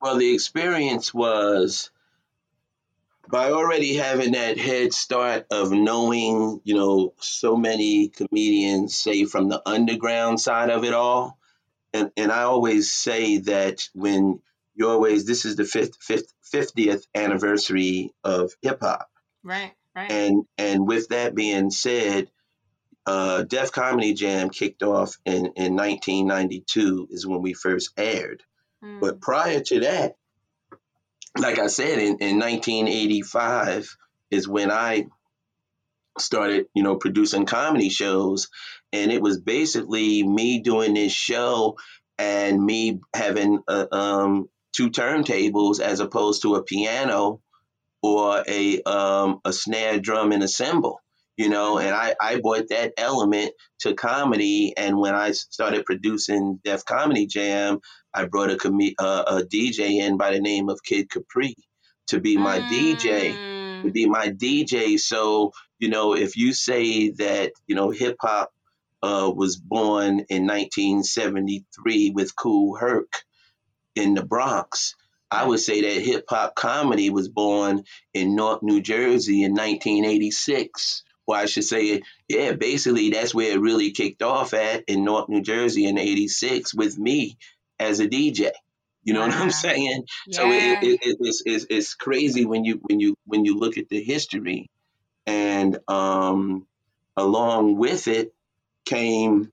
well 0.03 0.19
the 0.19 0.35
experience 0.35 1.15
was 1.15 1.91
by 3.29 3.51
already 3.51 3.95
having 3.95 4.33
that 4.33 4.59
head 4.59 4.93
start 4.93 5.47
of 5.51 5.73
knowing, 5.73 6.61
you 6.65 6.75
know, 6.75 7.15
so 7.21 7.57
many 7.57 8.09
comedians, 8.09 8.97
say 8.97 9.25
from 9.25 9.49
the 9.49 9.63
underground 9.67 10.41
side 10.41 10.71
of 10.71 10.85
it 10.85 10.95
all, 10.95 11.39
and 11.93 12.11
and 12.17 12.33
I 12.33 12.43
always 12.43 12.93
say 12.93 13.39
that 13.39 13.89
when 13.95 14.41
you 14.75 14.89
always 14.89 15.25
this 15.25 15.45
is 15.45 15.57
the 15.57 15.65
fifth, 15.65 15.97
fifth 16.01 16.33
50th 16.53 17.07
anniversary 17.15 18.13
of 18.25 18.53
hip 18.61 18.81
hop, 18.81 19.11
right, 19.43 19.73
right, 19.95 20.11
and 20.11 20.45
and 20.59 20.87
with 20.87 21.09
that 21.09 21.35
being 21.35 21.71
said, 21.71 22.31
uh, 23.07 23.43
Def 23.43 23.73
Comedy 23.73 24.15
Jam 24.15 24.51
kicked 24.51 24.83
off 24.83 25.17
in 25.25 25.47
in 25.57 25.77
1992 25.77 27.09
is 27.11 27.27
when 27.27 27.43
we 27.43 27.55
first 27.55 27.93
aired, 27.97 28.43
mm. 28.85 29.01
but 29.01 29.21
prior 29.21 29.61
to 29.61 29.81
that, 29.81 30.17
like 31.39 31.59
I 31.59 31.67
said, 31.69 31.99
in, 31.99 32.19
in 32.19 32.39
1985 32.39 33.97
is 34.31 34.49
when 34.49 34.71
I 34.71 35.07
started, 36.19 36.67
you 36.75 36.83
know, 36.83 36.97
producing 36.97 37.47
comedy 37.47 37.89
shows. 37.89 38.49
And 38.93 39.11
it 39.11 39.23
was 39.23 39.41
basically 39.41 40.23
me 40.23 40.61
doing 40.61 40.95
this 40.95 41.13
show 41.13 41.77
and 42.19 42.63
me 42.63 43.01
having 43.15 43.61
uh, 43.67 43.87
um, 43.91 44.49
two 44.73 44.91
turntables 44.91 45.81
as 45.81 46.01
opposed 46.01 46.43
to 46.43 46.57
a 46.57 46.63
piano 46.63 47.41
or 48.03 48.43
a 48.47 48.83
um, 48.83 49.41
a 49.45 49.53
snare 49.53 49.99
drum 50.01 50.33
and 50.33 50.43
a 50.43 50.49
cymbal 50.49 51.02
you 51.37 51.49
know 51.49 51.79
and 51.79 51.95
I, 51.95 52.15
I 52.21 52.41
brought 52.41 52.69
that 52.69 52.93
element 52.97 53.53
to 53.81 53.95
comedy. 53.95 54.75
And 54.77 54.99
when 54.99 55.15
i 55.15 55.33
started 55.33 55.85
producing 55.85 56.61
def 56.65 56.85
comedy 56.85 57.27
jam 57.27 57.81
i 58.15 58.27
brought 58.27 58.51
a, 58.51 58.57
com- 58.57 58.79
uh, 58.99 59.25
a 59.27 59.43
dj 59.43 59.79
in 59.79 60.17
by 60.17 60.33
the 60.33 60.41
name 60.41 60.69
of 60.69 60.83
kid 60.83 61.11
capri 61.11 61.55
to 62.09 62.21
be 62.21 62.37
my 62.37 62.59
mm. 62.61 62.69
dj 62.69 63.83
to 63.83 63.91
be 63.91 64.07
my 64.07 64.29
dj 64.29 64.99
so 64.99 65.53
you 65.79 65.89
know 65.89 66.15
if 66.15 66.37
you 66.37 66.53
say 66.53 67.11
that 67.11 67.53
you 67.67 67.75
know 67.75 67.91
hip-hop 67.91 68.53
uh, 69.03 69.33
was 69.35 69.57
born 69.57 70.21
in 70.29 70.47
1973 70.47 72.11
with 72.11 72.37
Kool 72.37 72.77
Herc 72.77 73.13
in 73.97 74.15
the 74.15 74.25
bronx 74.25 74.95
I 75.33 75.47
would 75.47 75.61
say 75.61 75.81
that 75.81 76.03
hip 76.03 76.27
hop 76.29 76.55
comedy 76.55 77.09
was 77.09 77.31
born 77.31 77.85
in 78.13 78.37
Newark, 78.37 78.63
New 78.63 78.83
Jersey 78.83 79.43
in 79.45 79.53
1986 79.53 81.05
or 81.27 81.37
I 81.37 81.47
should 81.47 81.65
say, 81.65 82.03
yeah, 82.29 82.53
basically 82.53 83.11
that's 83.11 83.35
where 83.35 83.53
it 83.53 83.61
really 83.61 83.93
kicked 83.93 84.23
off 84.23 84.55
at 84.55 84.85
in 84.89 85.05
North 85.05 85.29
New 85.29 85.43
Jersey 85.43 85.87
in 85.87 85.99
'86 85.99 86.75
with 86.75 86.99
me 86.99 87.37
as 87.79 88.01
a 88.01 88.09
DJ. 88.09 88.51
You 89.05 89.15
know 89.15 89.21
wow. 89.21 89.29
what 89.29 89.37
I'm 89.37 89.51
saying? 89.51 90.05
Yeah. 90.27 90.37
So 90.37 90.51
it, 90.51 90.83
it, 90.83 91.01
it, 91.03 91.17
it's, 91.21 91.43
it's, 91.45 91.67
it's 91.71 91.95
crazy 91.95 92.45
when 92.45 92.65
you 92.65 92.81
when 92.83 93.01
you 93.01 93.17
when 93.27 93.45
you 93.45 93.59
look 93.59 93.79
at 93.79 93.89
the 93.89 94.03
history, 94.03 94.71
and 95.27 95.79
um, 95.89 96.67
along 97.17 97.77
with 97.77 98.09
it 98.09 98.33
came 98.85 99.53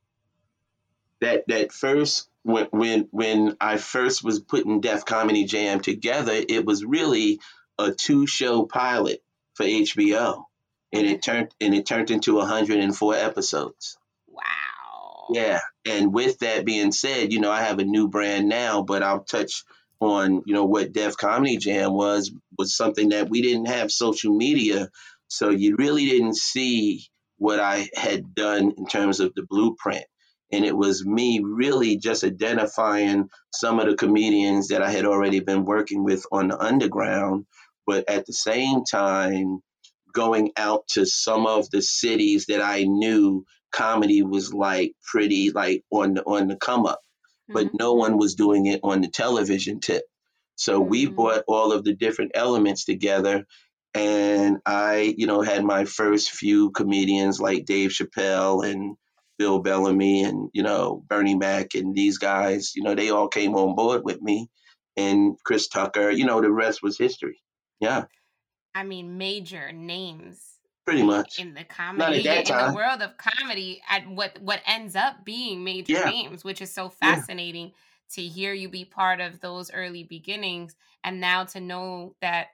that 1.21 1.43
that 1.47 1.71
first 1.71 2.29
when 2.43 2.67
when 2.71 3.08
when 3.12 3.58
I 3.60 3.77
first 3.77 4.23
was 4.23 4.39
putting 4.39 4.82
Def 4.82 5.05
Comedy 5.05 5.45
Jam 5.45 5.79
together, 5.79 6.34
it 6.34 6.65
was 6.65 6.86
really 6.86 7.39
a 7.77 7.91
two 7.91 8.27
show 8.27 8.65
pilot 8.65 9.21
for 9.53 9.65
HBO, 9.65 10.45
and 10.91 11.06
mm-hmm. 11.06 11.15
it 11.15 11.21
turned 11.21 11.56
and 11.62 11.75
it 11.75 11.86
turned 11.86 12.12
into 12.12 12.36
104 12.36 13.15
episodes. 13.15 13.97
Wow. 14.28 15.28
Yeah, 15.32 15.60
and 15.86 16.13
with 16.13 16.39
that 16.39 16.65
being 16.65 16.91
said, 16.91 17.32
you 17.32 17.39
know 17.39 17.52
I 17.52 17.62
have 17.62 17.80
a 17.80 17.84
new 17.84 18.08
brand 18.08 18.49
now, 18.49 18.82
but 18.82 19.04
I'll 19.04 19.23
touch 19.23 19.63
on 19.99 20.43
you 20.45 20.54
know 20.54 20.65
what 20.65 20.93
Def 20.93 21.17
Comedy 21.17 21.58
Jam 21.58 21.93
was 21.93 22.32
was 22.58 22.75
something 22.75 23.10
that 23.10 23.30
we 23.30 23.41
didn't 23.41 23.67
have 23.67 23.91
social 23.91 24.36
media, 24.36 24.89
so 25.28 25.49
you 25.49 25.75
really 25.78 26.06
didn't 26.06 26.38
see 26.38 27.10
what 27.38 27.60
I 27.60 27.89
had 27.95 28.36
done 28.36 28.73
in 28.78 28.86
terms 28.86 29.19
of 29.19 29.34
the 29.34 29.43
blueprint. 29.43 30.06
And 30.52 30.65
it 30.65 30.75
was 30.75 31.06
me 31.06 31.41
really 31.43 31.97
just 31.97 32.23
identifying 32.23 33.30
some 33.54 33.80
of 33.80 33.88
the 33.88 33.95
comedians 33.95 34.69
that 34.69 34.82
I 34.82 34.89
had 34.89 35.06
already 35.06 35.39
been 35.39 35.63
working 35.63 36.04
with 36.04 36.25
on 36.32 36.49
the 36.49 36.60
underground, 36.60 37.45
but 37.86 38.10
at 38.10 38.25
the 38.25 38.34
same 38.34 38.84
time, 38.84 39.62
going 40.19 40.51
out 40.58 40.86
to 40.89 41.05
some 41.05 41.47
of 41.47 41.69
the 41.69 41.82
cities 41.82 42.47
that 42.47 42.62
I 42.62 42.84
knew 42.84 43.45
comedy 43.71 44.21
was 44.21 44.53
like 44.53 44.91
pretty 45.10 45.51
like 45.51 45.86
on 45.89 46.15
the 46.15 46.23
on 46.23 46.49
the 46.49 46.58
come 46.58 46.86
up, 46.86 46.99
but 47.47 47.67
mm-hmm. 47.67 47.77
no 47.79 47.93
one 47.93 48.17
was 48.17 48.36
doing 48.36 48.65
it 48.65 48.82
on 48.84 48.99
the 48.99 49.08
television 49.08 49.79
tip. 49.79 50.03
So 50.55 50.82
mm-hmm. 50.82 50.89
we 50.89 51.05
brought 51.05 51.45
all 51.47 51.71
of 51.71 51.86
the 51.86 51.95
different 51.95 52.32
elements 52.36 52.84
together 52.84 53.45
and 53.93 54.58
I, 54.65 55.15
you 55.17 55.25
know, 55.25 55.41
had 55.41 55.63
my 55.63 55.86
first 55.86 56.32
few 56.32 56.71
comedians 56.71 57.39
like 57.39 57.65
Dave 57.65 57.91
Chappelle 57.91 58.69
and 58.69 58.97
Bill 59.38 59.60
Bellamy 59.60 60.25
and, 60.25 60.49
you 60.53 60.63
know, 60.63 61.01
Bernie 61.08 61.36
Mac 61.36 61.75
and 61.75 61.95
these 61.95 62.17
guys, 62.17 62.73
you 62.75 62.84
know, 62.84 62.93
they 62.93 63.10
all 63.10 63.29
came 63.29 63.55
on 63.55 63.73
board 63.73 64.01
with 64.03 64.21
me 64.21 64.49
and 64.97 65.38
Chris 65.45 65.69
Tucker, 65.69 66.10
you 66.10 66.25
know, 66.25 66.41
the 66.41 66.51
rest 66.51 66.84
was 66.84 66.97
history. 66.97 67.41
Yeah. 67.79 68.03
I 68.79 68.83
mean, 68.83 69.17
major 69.17 69.73
names. 69.73 70.41
Pretty 70.85 71.03
much 71.03 71.37
in 71.37 71.53
the 71.53 71.65
comedy 71.65 72.27
in 72.27 72.43
the 72.45 72.73
world 72.73 73.01
of 73.01 73.15
comedy, 73.17 73.79
at 73.87 74.09
what 74.09 74.41
what 74.41 74.61
ends 74.65 74.95
up 74.95 75.23
being 75.23 75.63
major 75.63 75.93
yeah. 75.93 76.09
names, 76.09 76.43
which 76.43 76.61
is 76.61 76.73
so 76.73 76.89
fascinating 76.89 77.67
yeah. 77.67 77.73
to 78.13 78.21
hear 78.21 78.53
you 78.53 78.69
be 78.69 78.85
part 78.85 79.19
of 79.19 79.39
those 79.39 79.69
early 79.71 80.03
beginnings, 80.03 80.75
and 81.03 81.21
now 81.21 81.43
to 81.43 81.59
know 81.59 82.15
that 82.21 82.47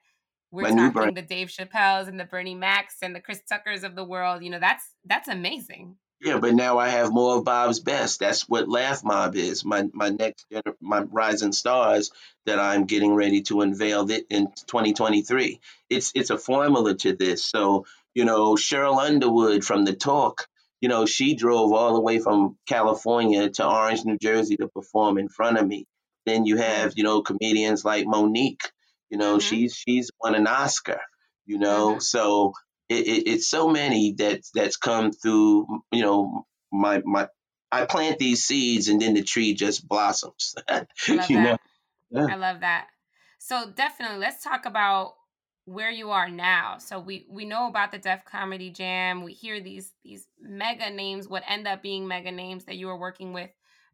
we're 0.51 0.63
My 0.73 0.91
talking 0.91 1.13
the 1.13 1.21
Dave 1.21 1.47
Chappelles 1.47 2.09
and 2.09 2.19
the 2.19 2.25
Bernie 2.25 2.55
Macs 2.55 2.97
and 3.01 3.15
the 3.15 3.21
Chris 3.21 3.41
Tuckers 3.47 3.83
of 3.83 3.95
the 3.95 4.03
world. 4.03 4.43
You 4.43 4.49
know, 4.49 4.59
that's 4.59 4.83
that's 5.05 5.29
amazing. 5.29 5.95
Yeah, 6.25 6.39
but 6.39 6.55
now 6.55 6.79
I 6.79 6.89
have 6.89 7.13
more 7.13 7.37
of 7.37 7.43
Bob's 7.43 7.79
best. 7.79 8.19
That's 8.19 8.49
what 8.49 8.67
Laff 8.67 9.03
Mobb 9.03 9.35
is. 9.35 9.63
My 9.63 9.87
my 9.93 10.09
next 10.09 10.47
my 10.81 11.01
rising 11.01 11.51
stars 11.51 12.09
that 12.47 12.57
I'm 12.57 12.85
getting 12.85 13.13
ready 13.13 13.43
to 13.43 13.61
unveil 13.61 14.09
it 14.09 14.25
in 14.31 14.47
2023. 14.47 15.59
It's 15.87 16.11
it's 16.15 16.31
a 16.31 16.37
formula 16.39 16.95
to 16.95 17.15
this. 17.15 17.45
So 17.45 17.85
you 18.15 18.25
know 18.25 18.55
Sheryl 18.55 18.97
Underwood 18.97 19.63
from 19.63 19.85
the 19.85 19.93
Talk. 19.93 20.47
You 20.81 20.89
know 20.89 21.05
she 21.05 21.35
drove 21.35 21.73
all 21.73 21.93
the 21.93 22.01
way 22.01 22.17
from 22.17 22.57
California 22.67 23.47
to 23.51 23.67
Orange, 23.67 24.03
New 24.03 24.17
Jersey 24.17 24.57
to 24.57 24.67
perform 24.67 25.19
in 25.19 25.29
front 25.29 25.59
of 25.59 25.67
me. 25.67 25.85
Then 26.25 26.45
you 26.45 26.57
have 26.57 26.93
you 26.95 27.03
know 27.03 27.21
comedians 27.21 27.85
like 27.85 28.07
Mo'Nique. 28.07 28.71
You 29.11 29.19
know 29.19 29.37
mm-hmm. 29.37 29.47
she's 29.47 29.75
she's 29.75 30.09
won 30.19 30.33
an 30.33 30.47
Oscar. 30.47 31.01
You 31.45 31.59
know 31.59 31.89
mm-hmm. 31.91 31.99
so 31.99 32.53
it, 32.89 33.07
it, 33.07 33.27
it's 33.27 33.47
so 33.47 33.69
many 33.69 34.13
that 34.13 34.41
that's 34.53 34.77
come 34.77 35.11
through. 35.11 35.67
You 35.91 36.01
know, 36.01 36.45
my 36.71 37.01
my 37.05 37.27
I 37.71 37.85
plant 37.85 38.19
these 38.19 38.43
seeds 38.43 38.87
and 38.87 39.01
then 39.01 39.13
the 39.13 39.23
tree 39.23 39.53
just 39.53 39.87
blossoms. 39.87 40.55
I 40.69 40.85
love 41.09 41.29
you 41.29 41.37
that. 41.37 41.59
Yeah. 42.09 42.27
I 42.31 42.35
love 42.35 42.61
that. 42.61 42.87
So 43.39 43.71
definitely, 43.75 44.19
let's 44.19 44.43
talk 44.43 44.65
about 44.65 45.15
where 45.65 45.89
you 45.89 46.11
are 46.11 46.29
now. 46.29 46.77
So 46.77 46.99
we 46.99 47.25
we 47.29 47.45
know 47.45 47.67
about 47.67 47.91
the 47.91 47.97
Def 47.97 48.23
Comedy 48.25 48.69
Jam. 48.69 49.23
We 49.23 49.33
hear 49.33 49.59
these 49.59 49.91
these 50.03 50.27
mega 50.39 50.89
names, 50.89 51.27
what 51.27 51.43
end 51.47 51.67
up 51.67 51.81
being 51.81 52.07
mega 52.07 52.31
names 52.31 52.65
that 52.65 52.77
you 52.77 52.87
were 52.87 52.97
working 52.97 53.33
with 53.33 53.49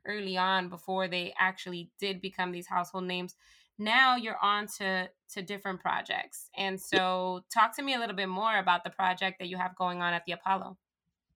early 0.06 0.38
on 0.38 0.68
before 0.68 1.08
they 1.08 1.34
actually 1.40 1.92
did 2.00 2.22
become 2.22 2.52
these 2.52 2.68
household 2.68 3.04
names 3.04 3.36
now 3.78 4.16
you're 4.16 4.38
on 4.42 4.68
to 4.78 5.10
to 5.34 5.42
different 5.42 5.80
projects. 5.80 6.50
And 6.58 6.80
so 6.80 7.42
talk 7.54 7.76
to 7.78 7.84
me 7.84 7.94
a 7.94 8.00
little 8.00 8.16
bit 8.16 8.28
more 8.28 8.58
about 8.58 8.84
the 8.84 8.90
project 8.90 9.40
that 9.40 9.48
you 9.48 9.58
have 9.58 9.76
going 9.76 10.02
on 10.02 10.14
at 10.14 10.26
the 10.26 10.34
apollo. 10.34 10.78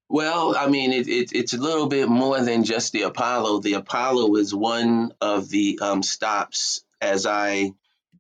Well 0.08 0.56
i 0.56 0.68
mean 0.68 0.94
it, 0.94 1.08
it, 1.08 1.32
it's 1.34 1.54
a 1.54 1.58
little 1.58 1.88
bit 1.88 2.08
more 2.08 2.40
than 2.42 2.64
just 2.64 2.94
the 2.94 3.04
apollo. 3.04 3.60
The 3.60 3.74
apollo 3.74 4.36
is 4.36 4.54
one 4.54 5.14
of 5.20 5.50
the 5.50 5.80
um, 5.82 6.04
stops 6.04 6.84
as 7.02 7.26
i 7.26 7.72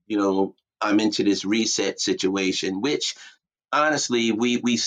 you 0.07 0.17
know 0.17 0.55
i'm 0.81 0.99
into 0.99 1.23
this 1.23 1.45
reset 1.45 1.99
situation 1.99 2.81
which 2.81 3.15
honestly 3.71 4.31
we 4.31 4.57
we 4.57 4.79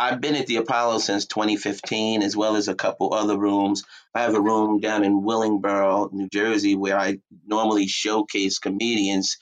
I've 0.00 0.22
been 0.22 0.34
at 0.34 0.46
the 0.46 0.56
Apollo 0.56 1.00
since 1.00 1.26
2015, 1.26 2.22
as 2.22 2.34
well 2.34 2.56
as 2.56 2.68
a 2.68 2.74
couple 2.74 3.12
other 3.12 3.38
rooms. 3.38 3.82
I 4.14 4.22
have 4.22 4.34
a 4.34 4.40
room 4.40 4.80
down 4.80 5.04
in 5.04 5.20
Willingboro, 5.20 6.10
New 6.10 6.26
Jersey, 6.32 6.74
where 6.74 6.98
I 6.98 7.18
normally 7.46 7.86
showcase 7.86 8.58
comedians 8.58 9.36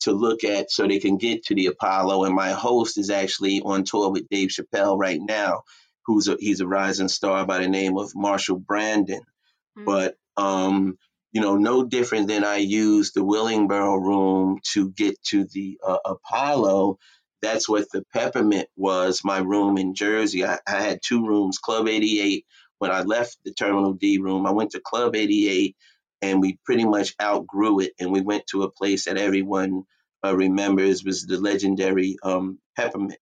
to 0.00 0.12
look 0.12 0.44
at 0.44 0.70
so 0.70 0.86
they 0.86 0.98
can 0.98 1.16
get 1.16 1.44
to 1.44 1.54
the 1.54 1.68
Apollo. 1.68 2.24
And 2.24 2.34
my 2.34 2.50
host 2.50 2.98
is 2.98 3.08
actually 3.08 3.62
on 3.62 3.84
tour 3.84 4.10
with 4.10 4.28
Dave 4.28 4.50
Chappelle 4.50 4.98
right 4.98 5.18
now, 5.18 5.62
who's 6.04 6.28
a, 6.28 6.36
he's 6.38 6.60
a 6.60 6.66
rising 6.66 7.08
star 7.08 7.46
by 7.46 7.60
the 7.60 7.68
name 7.68 7.96
of 7.96 8.12
Marshall 8.14 8.58
Brandon. 8.58 9.22
Mm-hmm. 9.78 9.84
But 9.86 10.16
um, 10.36 10.98
you 11.32 11.40
know, 11.40 11.56
no 11.56 11.84
different 11.84 12.28
than 12.28 12.44
I 12.44 12.56
use 12.56 13.12
the 13.12 13.22
Willingboro 13.22 13.98
room 13.98 14.58
to 14.74 14.90
get 14.90 15.22
to 15.28 15.46
the 15.46 15.78
uh, 15.82 15.96
Apollo 16.04 16.98
that's 17.42 17.68
what 17.68 17.90
the 17.92 18.04
peppermint 18.12 18.68
was 18.76 19.22
my 19.24 19.38
room 19.38 19.76
in 19.76 19.94
jersey. 19.94 20.44
I, 20.44 20.58
I, 20.66 20.82
had 20.82 21.00
two 21.04 21.26
rooms 21.26 21.58
club 21.58 21.88
88 21.88 22.46
when 22.78 22.90
i 22.90 23.02
left 23.02 23.36
the 23.44 23.52
terminal 23.52 23.92
d 23.92 24.18
room 24.18 24.46
i 24.46 24.52
went 24.52 24.70
to 24.70 24.80
club 24.80 25.16
88 25.16 25.76
and 26.22 26.40
we 26.40 26.58
pretty 26.64 26.84
much 26.84 27.14
outgrew 27.20 27.80
it 27.80 27.92
and 27.98 28.12
we 28.12 28.20
went 28.20 28.46
to 28.48 28.62
a 28.62 28.70
place 28.70 29.06
that 29.06 29.18
everyone 29.18 29.84
uh, 30.24 30.34
remembers 30.36 31.04
was 31.04 31.26
the 31.26 31.38
legendary 31.38 32.16
um, 32.22 32.58
peppermint. 32.76 33.18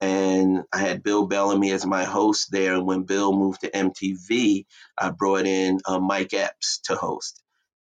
And 0.00 0.64
i 0.72 0.78
had 0.78 1.02
bill 1.02 1.26
bellamy 1.26 1.72
as 1.72 1.84
my 1.84 2.04
host 2.04 2.50
there 2.50 2.74
and 2.74 2.86
when 2.86 3.02
bill 3.02 3.36
moved 3.36 3.60
to 3.60 3.70
mtv 3.70 4.64
i 4.98 5.10
brought 5.10 5.46
in 5.46 5.78
uh, 5.86 5.98
mike 5.98 6.32
epps 6.32 6.80
to 6.84 6.94
host 6.96 7.42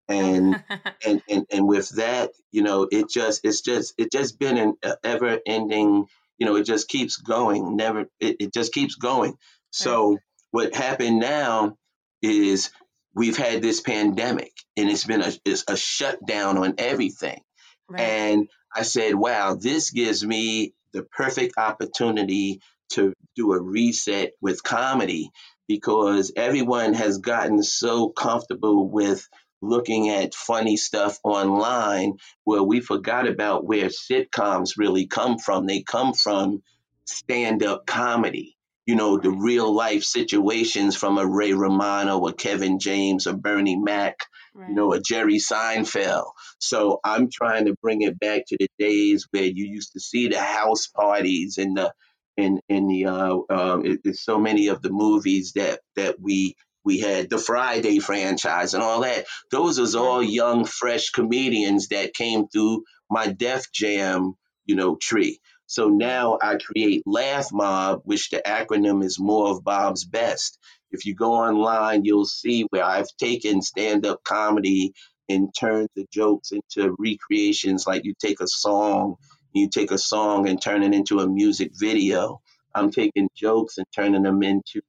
and 0.09 0.63
and, 1.07 1.23
and 1.29 1.47
and 1.51 1.69
with 1.69 1.89
that 1.91 2.31
you 2.53 2.63
know 2.63 2.89
it 2.91 3.09
just 3.11 3.45
it's 3.45 3.61
just 3.61 3.95
it 3.99 4.11
just 4.13 4.39
been 4.39 4.57
an 4.57 4.75
uh, 4.83 4.95
ever 5.05 5.39
ending 5.47 6.07
you 6.39 6.47
know 6.47 6.57
it 6.57 6.65
just 6.65 6.89
keeps 6.89 7.17
going 7.17 7.77
never 7.77 8.07
it, 8.21 8.37
it 8.41 8.53
just 8.53 8.73
keeps 8.73 8.95
going. 8.95 9.37
So 9.71 10.19
what 10.53 10.75
happened 10.75 11.19
now 11.19 11.77
is 12.23 12.71
we've 13.15 13.37
had 13.37 13.61
this 13.61 13.81
pandemic 13.81 14.53
and 14.77 14.89
it's 14.89 15.05
been 15.05 15.23
a, 15.23 15.33
it's 15.45 15.65
a 15.69 15.77
shutdown 15.77 16.57
on 16.57 16.75
everything. 16.79 17.41
Right. 17.89 18.01
and 18.01 18.49
i 18.75 18.83
said 18.83 19.15
wow 19.15 19.55
this 19.55 19.93
gives 19.93 20.27
me 20.27 20.75
the 20.93 21.05
perfect 21.05 21.55
opportunity 21.57 22.61
to 22.91 23.13
do 23.37 23.53
a 23.53 23.61
reset 23.61 24.33
with 24.41 24.63
comedy 24.63 25.31
because 25.69 26.33
everyone 26.37 26.95
has 26.95 27.19
gotten 27.19 27.63
so 27.63 28.09
comfortable 28.09 28.89
with 28.89 29.29
looking 29.69 30.11
at 30.11 30.35
funny 30.35 30.77
stuff 30.77 31.19
online 31.23 32.15
where 32.45 32.63
we 32.63 32.81
forgot 32.81 33.29
about 33.29 33.65
where 33.65 33.89
sitcoms 33.89 34.77
really 34.77 35.07
come 35.07 35.39
from. 35.39 35.67
They 35.67 35.83
come 35.83 36.13
from 36.13 36.63
stand 37.07 37.63
up 37.63 37.87
comedy, 37.87 38.57
you 38.87 38.97
know, 38.97 39.19
the 39.19 39.31
real 39.31 39.73
life 39.73 40.05
situations 40.05 40.97
from 40.97 41.19
a 41.19 41.27
Ray 41.27 41.53
Romano, 41.53 42.27
a 42.27 42.33
Kevin 42.33 42.79
James, 42.79 43.27
a 43.27 43.35
Bernie 43.35 43.79
Mac, 43.79 44.21
right. 44.55 44.69
you 44.69 44.75
know, 44.75 44.93
a 44.93 45.01
Jerry 45.01 45.39
Seinfeld. 45.39 46.31
So 46.59 47.01
I'm 47.05 47.29
trying 47.31 47.67
to 47.67 47.77
bring 47.83 48.03
it 48.03 48.19
back 48.19 48.43
to 48.49 48.57
the 48.59 48.69
days 48.79 49.27
where 49.31 49.45
you 49.45 49.67
used 49.67 49.93
to 49.93 50.01
see 50.01 50.29
the 50.29 50.41
house 50.41 50.87
parties 50.89 51.59
and 51.59 51.77
the 51.77 51.93
in 52.37 52.61
in 52.69 52.87
the 52.87 53.07
uh, 53.07 53.39
uh, 53.51 53.81
it, 53.83 54.01
it's 54.05 54.23
so 54.23 54.39
many 54.39 54.69
of 54.69 54.83
the 54.83 54.91
movies 54.91 55.53
that 55.55 55.81
that 55.97 56.21
we 56.21 56.55
we 56.87 57.01
had 57.01 57.29
the 57.29 57.37
Friday 57.37 57.99
franchise 57.99 58.73
and 58.73 58.83
all 58.83 59.01
that. 59.01 59.27
Those 59.51 59.79
was 59.79 59.97
all 59.97 60.23
young, 60.23 60.65
fresh 60.65 61.11
comedians 61.11 61.89
that 61.89 62.15
came 62.15 62.47
through 62.47 62.85
my 63.11 63.27
Def 63.27 63.73
Jam, 63.73 64.35
you 64.65 64.77
know, 64.77 64.95
tree. 64.95 65.41
So 65.67 65.89
now 65.89 66.39
I 66.41 66.59
create 66.59 67.03
Laff 67.05 67.51
Mobb, 67.51 68.03
which 68.05 68.31
the 68.31 68.41
acronym 68.47 69.05
is 69.05 69.19
more 69.19 69.51
of 69.51 69.65
Bob's 69.65 70.05
best. 70.05 70.61
If 70.93 71.05
you 71.05 71.17
go 71.17 71.33
online, 71.33 72.05
you'll 72.05 72.25
see 72.25 72.63
where 72.71 72.85
I've 72.85 73.11
taken 73.19 73.63
stand 73.63 74.07
up 74.07 74.23
comedy 74.23 74.93
and 75.29 75.53
turned 75.59 75.89
the 75.97 76.07
jokes 76.13 76.53
into 76.53 76.95
recreations. 77.01 77.85
Like 77.85 78.05
you 78.05 78.15
take 78.17 78.39
a 78.41 78.47
song, 78.47 79.17
you 79.53 79.69
take 79.69 79.91
a 79.91 79.99
song 79.99 80.49
and 80.49 80.63
turn 80.63 80.85
it 80.85 80.95
into 80.95 81.19
a 81.19 81.29
music 81.29 81.73
video. 81.75 82.41
I'm 82.77 82.93
taking 82.93 83.29
jokes 83.35 83.77
and 83.79 83.87
turning 83.93 84.23
them 84.23 84.45
into 84.45 84.83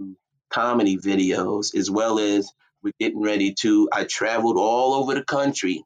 comedy 0.50 0.98
videos, 0.98 1.76
as 1.76 1.90
well 1.90 2.20
as 2.20 2.52
we're 2.84 2.94
getting 3.00 3.22
ready 3.22 3.54
to. 3.62 3.90
I 3.92 4.06
traveled 4.06 4.58
all 4.58 4.94
over 4.96 5.14
the 5.14 5.24
country 5.24 5.84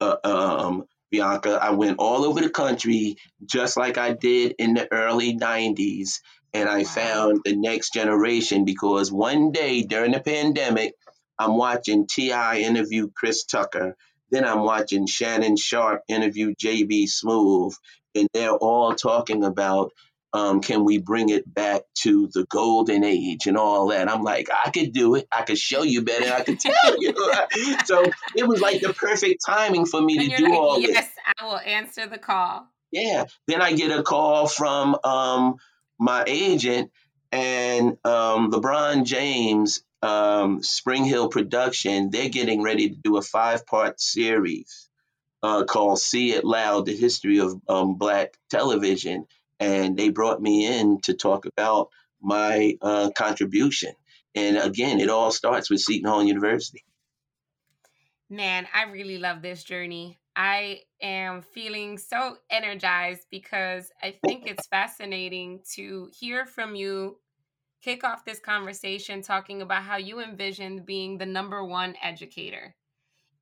uh, 0.00 0.16
um, 0.24 0.84
Viannca. 1.12 1.58
I 1.58 1.70
went 1.70 1.98
all 1.98 2.24
over 2.24 2.40
the 2.40 2.50
country 2.50 3.16
just 3.44 3.76
like 3.76 3.98
I 3.98 4.12
did 4.12 4.54
in 4.58 4.74
the 4.74 4.90
early 4.92 5.36
90s. 5.36 6.20
And 6.54 6.68
I 6.68 6.84
found 6.84 7.42
the 7.44 7.54
next 7.54 7.92
generation 7.92 8.64
because 8.64 9.12
one 9.12 9.52
day 9.52 9.82
during 9.82 10.12
the 10.12 10.20
pandemic, 10.20 10.94
I'm 11.38 11.56
watching 11.56 12.06
T.I. 12.06 12.58
interview 12.60 13.10
Chris 13.14 13.44
Tucker. 13.44 13.96
Then 14.30 14.44
I'm 14.44 14.62
watching 14.62 15.06
Shannon 15.06 15.56
Sharpe 15.56 16.02
interview 16.08 16.54
JB 16.54 17.04
Smoove. 17.04 17.74
And 18.14 18.28
they're 18.32 18.50
all 18.50 18.94
talking 18.94 19.44
about 19.44 19.92
um, 20.32 20.60
can 20.60 20.84
we 20.84 20.98
bring 20.98 21.30
it 21.30 21.52
back 21.52 21.82
to 22.02 22.28
the 22.32 22.44
golden 22.44 23.02
age 23.02 23.46
and 23.46 23.56
all 23.56 23.88
that? 23.88 24.10
I'm 24.10 24.22
like, 24.22 24.48
I 24.52 24.70
could 24.70 24.92
do 24.92 25.14
it. 25.14 25.26
I 25.32 25.42
could 25.42 25.58
show 25.58 25.82
you 25.82 26.02
better. 26.02 26.32
I 26.32 26.42
could 26.42 26.60
tell 26.60 26.96
you. 26.98 27.14
so 27.84 28.04
it 28.36 28.46
was 28.46 28.60
like 28.60 28.80
the 28.80 28.92
perfect 28.92 29.42
timing 29.44 29.86
for 29.86 30.00
me 30.00 30.18
and 30.18 30.30
to 30.30 30.36
do 30.36 30.44
like, 30.44 30.52
all 30.52 30.80
yes, 30.80 30.88
this. 30.88 30.96
Yes, 30.96 31.34
I 31.38 31.44
will 31.46 31.58
answer 31.58 32.06
the 32.06 32.18
call. 32.18 32.66
Yeah. 32.90 33.24
Then 33.46 33.62
I 33.62 33.72
get 33.72 33.96
a 33.96 34.02
call 34.02 34.46
from 34.48 34.96
um, 35.02 35.56
my 35.98 36.24
agent 36.26 36.90
and 37.32 37.96
um, 38.04 38.50
LeBron 38.50 39.04
James, 39.04 39.82
um, 40.02 40.60
SpringHill 40.60 41.30
Production. 41.30 42.10
They're 42.10 42.28
getting 42.28 42.62
ready 42.62 42.90
to 42.90 42.96
do 42.96 43.16
a 43.16 43.22
five 43.22 43.66
part 43.66 43.98
series 43.98 44.90
uh, 45.42 45.64
called 45.64 46.00
See 46.00 46.32
It 46.32 46.44
Loud 46.44 46.84
The 46.84 46.96
History 46.96 47.38
of 47.38 47.60
um, 47.68 47.96
Black 47.96 48.36
Television 48.50 49.26
and 49.60 49.96
they 49.96 50.10
brought 50.10 50.40
me 50.40 50.66
in 50.66 51.00
to 51.02 51.14
talk 51.14 51.46
about 51.46 51.88
my 52.20 52.76
uh, 52.82 53.10
contribution. 53.16 53.92
And 54.34 54.56
again, 54.56 55.00
it 55.00 55.08
all 55.08 55.30
starts 55.30 55.70
with 55.70 55.80
Seton 55.80 56.08
Hall 56.08 56.22
University. 56.22 56.84
Man, 58.30 58.66
I 58.74 58.84
really 58.84 59.18
love 59.18 59.42
this 59.42 59.64
journey. 59.64 60.18
I 60.36 60.82
am 61.02 61.42
feeling 61.42 61.98
so 61.98 62.36
energized 62.50 63.26
because 63.30 63.90
I 64.02 64.16
think 64.24 64.46
it's 64.46 64.66
fascinating 64.66 65.60
to 65.74 66.08
hear 66.12 66.46
from 66.46 66.76
you 66.76 67.18
kick 67.82 68.04
off 68.04 68.24
this 68.24 68.38
conversation 68.38 69.22
talking 69.22 69.62
about 69.62 69.82
how 69.82 69.96
you 69.96 70.20
envisioned 70.20 70.84
being 70.84 71.18
the 71.18 71.26
number 71.26 71.64
one 71.64 71.94
educator. 72.02 72.74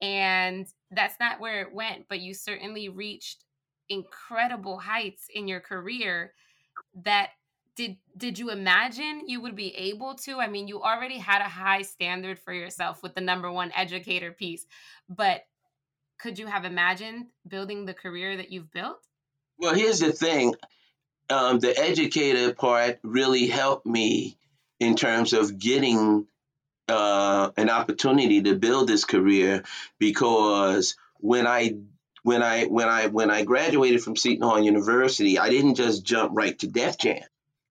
And 0.01 0.67
that's 0.91 1.19
not 1.19 1.41
where 1.41 1.63
it 1.63 1.75
went, 1.75 2.07
but 2.09 2.21
you 2.21 2.35
certainly 2.35 2.89
reached 2.89 3.45
incredible 3.89 4.79
heights 4.79 5.27
in 5.33 5.49
your 5.49 5.61
career 5.61 6.33
that 7.05 7.31
did 7.77 7.97
did 8.17 8.39
you 8.39 8.51
imagine 8.51 9.23
you 9.27 9.41
would 9.43 9.55
be 9.55 9.75
able 9.75 10.15
to? 10.15 10.39
I 10.39 10.49
mean 10.49 10.67
you 10.69 10.83
already 10.83 11.19
had 11.19 11.41
a 11.41 11.49
high 11.49 11.83
standard 11.83 12.39
for 12.39 12.53
yourself 12.53 13.03
with 13.03 13.15
the 13.15 13.21
number 13.21 13.51
one 13.51 13.71
educator 13.75 14.33
piece 14.33 14.67
but 15.09 15.43
could 16.19 16.39
you 16.39 16.47
have 16.47 16.65
imagined 16.65 17.27
building 17.47 17.85
the 17.85 17.95
career 17.95 18.39
that 18.39 18.51
you've 18.51 18.73
built? 18.73 18.99
Well 19.59 19.75
here's 19.75 20.01
the 20.01 20.13
thing 20.13 20.55
um, 21.29 21.59
the 21.59 21.77
educator 21.77 22.55
part 22.55 22.99
really 23.03 23.47
helped 23.47 23.87
me 23.87 24.39
in 24.79 24.97
terms 24.97 25.33
of 25.33 25.59
getting 25.59 26.27
uh, 26.89 27.51
an 27.57 27.69
opportunity 27.69 28.43
to 28.43 28.55
build 28.55 28.89
this 28.89 29.05
career 29.05 29.65
because 29.99 30.97
when 31.19 31.47
i 31.47 31.75
when 32.27 32.43
I 32.43 32.65
when 32.65 32.89
I 32.89 33.07
when 33.07 33.31
I 33.31 33.45
graduated 33.45 34.03
from 34.03 34.17
Seton 34.17 34.43
Hall 34.43 34.61
University, 34.61 35.39
I 35.39 35.49
didn't 35.49 35.77
just 35.77 36.05
jump 36.05 36.33
right 36.35 36.59
to 36.59 36.67
Def 36.67 36.99
Jam. 36.99 37.23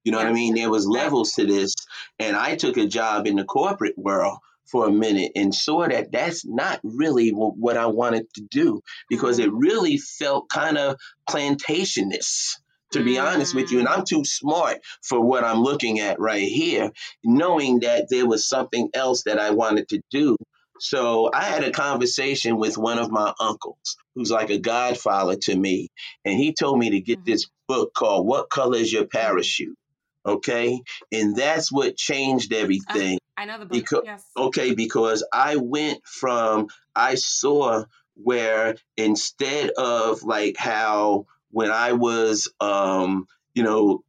You 0.06 0.14
know 0.14 0.20
yeah. 0.20 0.24
what 0.24 0.30
I 0.30 0.34
mean? 0.34 0.56
There 0.56 0.70
was 0.70 0.88
levels 0.88 1.34
to 1.34 1.46
this, 1.46 1.76
and 2.20 2.38
I 2.38 2.56
took 2.56 2.78
a 2.78 2.88
job 2.88 3.28
in 3.28 3.36
the 3.36 3.44
corporate 3.44 3.98
world 3.98 4.38
for 4.64 4.88
a 4.88 4.92
minute 4.92 5.34
and 5.36 5.54
saw 5.54 5.86
that 5.86 6.10
that's 6.14 6.46
not 6.46 6.80
really 6.84 7.32
what 7.32 7.76
I 7.76 7.88
wanted 7.88 8.34
to 8.36 8.44
do 8.50 8.82
because 9.10 9.40
mm-hmm. 9.40 9.50
it 9.50 9.54
really 9.54 9.98
felt 9.98 10.48
kind 10.48 10.78
of 10.78 10.96
plantationist 11.30 12.54
to 12.94 13.04
be 13.04 13.20
honest 13.20 13.54
with 13.54 13.74
you. 13.74 13.80
And 13.80 13.90
I'm 13.90 14.02
mm. 14.02 14.08
too 14.08 14.24
smart 14.24 14.78
for 15.02 15.20
what 15.20 15.44
I'm 15.44 15.62
looking 15.64 16.00
at 16.00 16.18
right 16.18 16.48
here, 16.48 16.92
knowing 17.26 17.82
that 17.82 18.08
there 18.10 18.26
was 18.26 18.48
something 18.48 18.90
else 18.94 19.24
that 19.24 19.38
I 19.38 19.50
wanted 19.50 19.90
to 19.90 20.02
do 20.12 20.38
so 20.80 21.30
I 21.34 21.44
had 21.44 21.64
a 21.64 21.72
conversation 21.72 22.58
with 22.58 22.78
one 22.78 23.00
of 23.00 23.12
my 23.12 23.34
uncles, 23.40 23.98
who's 24.14 24.32
like 24.32 24.50
a 24.50 24.58
godfather 24.58 25.36
to 25.44 25.56
me, 25.56 25.90
and 26.24 26.36
he 26.36 26.54
told 26.54 26.80
me 26.80 26.92
to 26.92 27.02
get 27.02 27.20
mm-hmm. 27.20 27.32
this 27.32 27.48
book 27.68 27.94
called 27.94 28.28
"What 28.28 28.50
Color 28.50 28.78
Is 28.80 28.92
Your. 28.92 29.06
Parachute." 29.06 29.78
Okay, 30.26 30.82
and 31.12 31.36
that's 31.36 31.72
what 31.72 31.96
changed 31.98 32.54
uh, 32.54 32.58
everything. 32.58 33.18
Uh, 33.18 33.42
I 33.42 33.46
know 33.46 33.60
the 33.60 33.66
book. 33.66 33.74
Because, 33.74 34.02
yes. 34.06 34.26
Okay, 34.36 34.74
because 34.74 35.26
I 35.32 35.58
went 35.58 36.06
from 36.06 36.68
I 36.96 37.16
saw 37.16 37.86
where 38.16 38.76
instead 38.98 39.72
of 39.72 40.24
like 40.24 40.58
how 40.58 41.28
when 41.52 41.70
I 41.70 41.94
was 41.94 42.52
um 42.60 43.28
you 43.54 43.64
know 43.64 44.04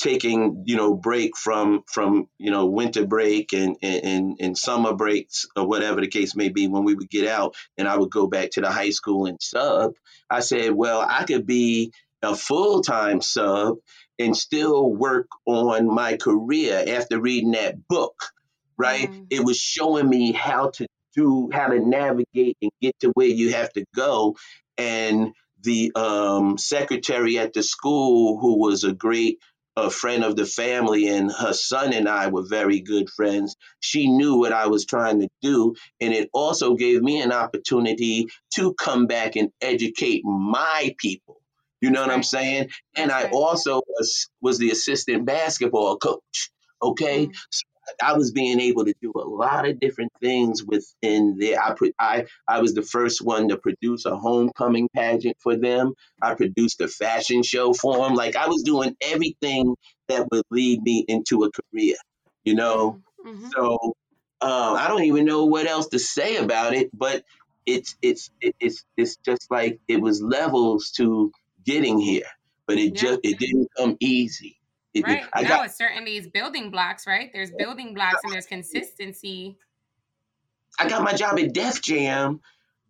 taking 0.00 0.64
you 0.66 0.76
know 0.76 0.94
break 0.94 1.36
from 1.36 1.82
from 1.86 2.26
you 2.38 2.50
know 2.50 2.66
winter 2.66 3.06
break 3.06 3.52
and 3.52 3.76
and 3.82 4.38
and 4.40 4.58
summer 4.58 4.94
breaks 4.94 5.46
or 5.54 5.66
whatever 5.66 6.00
the 6.00 6.08
case 6.08 6.34
may 6.34 6.48
be 6.48 6.66
when 6.66 6.84
we 6.84 6.94
would 6.94 7.10
get 7.10 7.28
out 7.28 7.54
and 7.76 7.86
I 7.86 7.96
would 7.96 8.10
go 8.10 8.26
back 8.26 8.50
to 8.52 8.62
the 8.62 8.70
high 8.70 8.90
school 8.90 9.26
and 9.26 9.38
sub 9.40 9.92
I 10.28 10.40
said 10.40 10.72
well 10.72 11.06
I 11.06 11.24
could 11.24 11.46
be 11.46 11.92
a 12.22 12.34
full-time 12.34 13.20
sub 13.20 13.76
and 14.18 14.36
still 14.36 14.92
work 14.92 15.28
on 15.46 15.94
my 15.94 16.16
career 16.16 16.84
after 16.88 17.20
reading 17.20 17.52
that 17.52 17.86
book 17.86 18.14
right 18.78 19.10
mm. 19.10 19.26
it 19.30 19.44
was 19.44 19.58
showing 19.58 20.08
me 20.08 20.32
how 20.32 20.70
to 20.70 20.86
do 21.14 21.50
how 21.52 21.68
to 21.68 21.78
navigate 21.78 22.56
and 22.62 22.70
get 22.80 22.98
to 23.00 23.10
where 23.10 23.26
you 23.26 23.52
have 23.52 23.70
to 23.74 23.84
go 23.94 24.36
and 24.78 25.34
the 25.62 25.92
um, 25.94 26.56
secretary 26.56 27.38
at 27.38 27.52
the 27.52 27.62
school 27.62 28.38
who 28.40 28.58
was 28.58 28.84
a 28.84 28.92
great 28.92 29.38
a 29.76 29.90
friend 29.90 30.24
of 30.24 30.36
the 30.36 30.46
family, 30.46 31.08
and 31.08 31.30
her 31.30 31.52
son 31.52 31.92
and 31.92 32.08
I 32.08 32.28
were 32.28 32.42
very 32.42 32.80
good 32.80 33.08
friends. 33.10 33.56
She 33.80 34.08
knew 34.08 34.36
what 34.36 34.52
I 34.52 34.66
was 34.66 34.84
trying 34.84 35.20
to 35.20 35.28
do, 35.42 35.74
and 36.00 36.12
it 36.12 36.28
also 36.32 36.74
gave 36.74 37.02
me 37.02 37.20
an 37.22 37.32
opportunity 37.32 38.28
to 38.56 38.74
come 38.74 39.06
back 39.06 39.36
and 39.36 39.50
educate 39.60 40.24
my 40.24 40.94
people. 40.98 41.40
You 41.80 41.90
know 41.90 42.02
what 42.02 42.10
I'm 42.10 42.22
saying? 42.22 42.68
And 42.94 43.10
I 43.10 43.30
also 43.30 43.80
was, 43.86 44.28
was 44.40 44.58
the 44.58 44.70
assistant 44.70 45.24
basketball 45.24 45.96
coach. 45.96 46.50
Okay, 46.82 47.26
mm. 47.26 47.34
so 47.50 47.62
I 48.02 48.14
was 48.14 48.32
being 48.32 48.60
able 48.60 48.84
to 48.84 48.94
do 49.00 49.12
a 49.14 49.26
lot 49.26 49.68
of 49.68 49.80
different 49.80 50.12
things 50.20 50.64
within 50.64 51.36
there. 51.38 51.62
I 51.62 51.74
put 51.74 51.94
I 51.98 52.26
I 52.46 52.60
was 52.60 52.74
the 52.74 52.82
first 52.82 53.22
one 53.22 53.48
to 53.48 53.56
produce 53.56 54.04
a 54.06 54.16
homecoming 54.16 54.88
pageant 54.94 55.36
for 55.40 55.56
them. 55.56 55.94
I 56.20 56.34
produced 56.34 56.80
a 56.80 56.88
fashion 56.88 57.42
show 57.42 57.72
for 57.72 57.96
them. 57.98 58.14
Like 58.14 58.36
I 58.36 58.48
was 58.48 58.62
doing 58.62 58.96
everything 59.00 59.74
that 60.08 60.26
would 60.30 60.44
lead 60.50 60.82
me 60.82 61.04
into 61.06 61.44
a 61.44 61.50
career. 61.50 61.96
You 62.44 62.54
know, 62.54 63.00
mm-hmm. 63.24 63.48
so 63.54 63.94
um, 64.40 64.76
I 64.76 64.88
don't 64.88 65.04
even 65.04 65.26
know 65.26 65.44
what 65.44 65.66
else 65.66 65.88
to 65.88 65.98
say 65.98 66.36
about 66.36 66.74
it. 66.74 66.90
But 66.92 67.24
it's 67.66 67.96
it's 68.02 68.30
it's 68.40 68.84
it's 68.96 69.16
just 69.16 69.50
like 69.50 69.80
it 69.88 70.00
was 70.00 70.22
levels 70.22 70.90
to 70.92 71.32
getting 71.64 71.98
here, 71.98 72.28
but 72.66 72.78
it 72.78 72.94
yeah. 72.94 73.02
just 73.02 73.20
it 73.22 73.38
didn't 73.38 73.68
come 73.76 73.96
easy. 74.00 74.59
Right. 74.94 75.24
I 75.32 75.42
no, 75.42 75.48
got, 75.48 75.66
it 75.66 75.72
certainly 75.72 76.16
is 76.16 76.26
building 76.26 76.70
blocks, 76.70 77.06
right? 77.06 77.30
There's 77.32 77.50
building 77.52 77.94
blocks 77.94 78.24
and 78.24 78.32
there's 78.32 78.46
consistency. 78.46 79.56
I 80.78 80.88
got 80.88 81.02
my 81.02 81.12
job 81.12 81.38
at 81.38 81.52
Def 81.52 81.80
Jam 81.80 82.40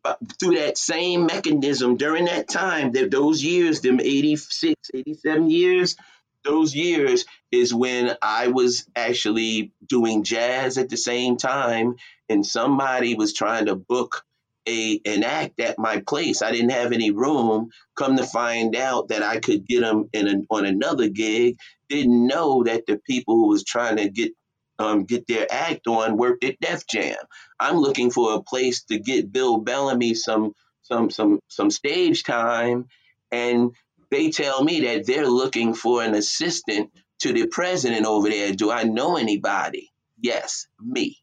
uh, 0.04 0.14
through 0.38 0.56
that 0.56 0.78
same 0.78 1.26
mechanism 1.26 1.96
during 1.96 2.24
that 2.26 2.48
time, 2.48 2.92
that 2.92 3.10
those 3.10 3.42
years, 3.44 3.82
them 3.82 4.00
86, 4.00 4.74
87 4.94 5.50
years, 5.50 5.96
those 6.42 6.74
years 6.74 7.26
is 7.52 7.74
when 7.74 8.16
I 8.22 8.48
was 8.48 8.86
actually 8.96 9.72
doing 9.86 10.24
jazz 10.24 10.78
at 10.78 10.88
the 10.88 10.96
same 10.96 11.36
time, 11.36 11.96
and 12.28 12.46
somebody 12.46 13.14
was 13.14 13.34
trying 13.34 13.66
to 13.66 13.76
book 13.76 14.24
a 14.66 15.00
an 15.04 15.22
act 15.22 15.60
at 15.60 15.78
my 15.78 16.00
place. 16.00 16.42
I 16.42 16.52
didn't 16.52 16.70
have 16.70 16.92
any 16.92 17.10
room. 17.10 17.70
Come 17.94 18.16
to 18.16 18.24
find 18.24 18.76
out 18.76 19.08
that 19.08 19.22
I 19.22 19.38
could 19.38 19.66
get 19.66 19.80
them 19.80 20.08
in 20.12 20.46
on 20.50 20.64
another 20.64 21.08
gig. 21.08 21.58
Didn't 21.90 22.26
know 22.26 22.64
that 22.64 22.86
the 22.86 22.98
people 23.06 23.34
who 23.34 23.48
was 23.48 23.64
trying 23.64 23.96
to 23.96 24.08
get 24.08 24.32
um, 24.78 25.04
get 25.04 25.26
their 25.26 25.46
act 25.50 25.86
on 25.86 26.16
worked 26.16 26.42
at 26.44 26.58
Def 26.60 26.86
Jam. 26.86 27.18
I'm 27.60 27.76
looking 27.76 28.10
for 28.10 28.34
a 28.34 28.42
place 28.42 28.84
to 28.84 28.98
get 28.98 29.32
Bill 29.32 29.58
Bellamy 29.58 30.14
some 30.14 30.54
some 30.82 31.10
some 31.10 31.40
some 31.48 31.70
stage 31.70 32.24
time, 32.24 32.86
and 33.30 33.72
they 34.10 34.30
tell 34.30 34.64
me 34.64 34.80
that 34.80 35.06
they're 35.06 35.28
looking 35.28 35.74
for 35.74 36.02
an 36.02 36.14
assistant 36.14 36.90
to 37.20 37.32
the 37.32 37.46
president 37.46 38.06
over 38.06 38.30
there. 38.30 38.52
Do 38.52 38.70
I 38.70 38.84
know 38.84 39.16
anybody? 39.16 39.90
Yes, 40.20 40.66
me. 40.80 41.18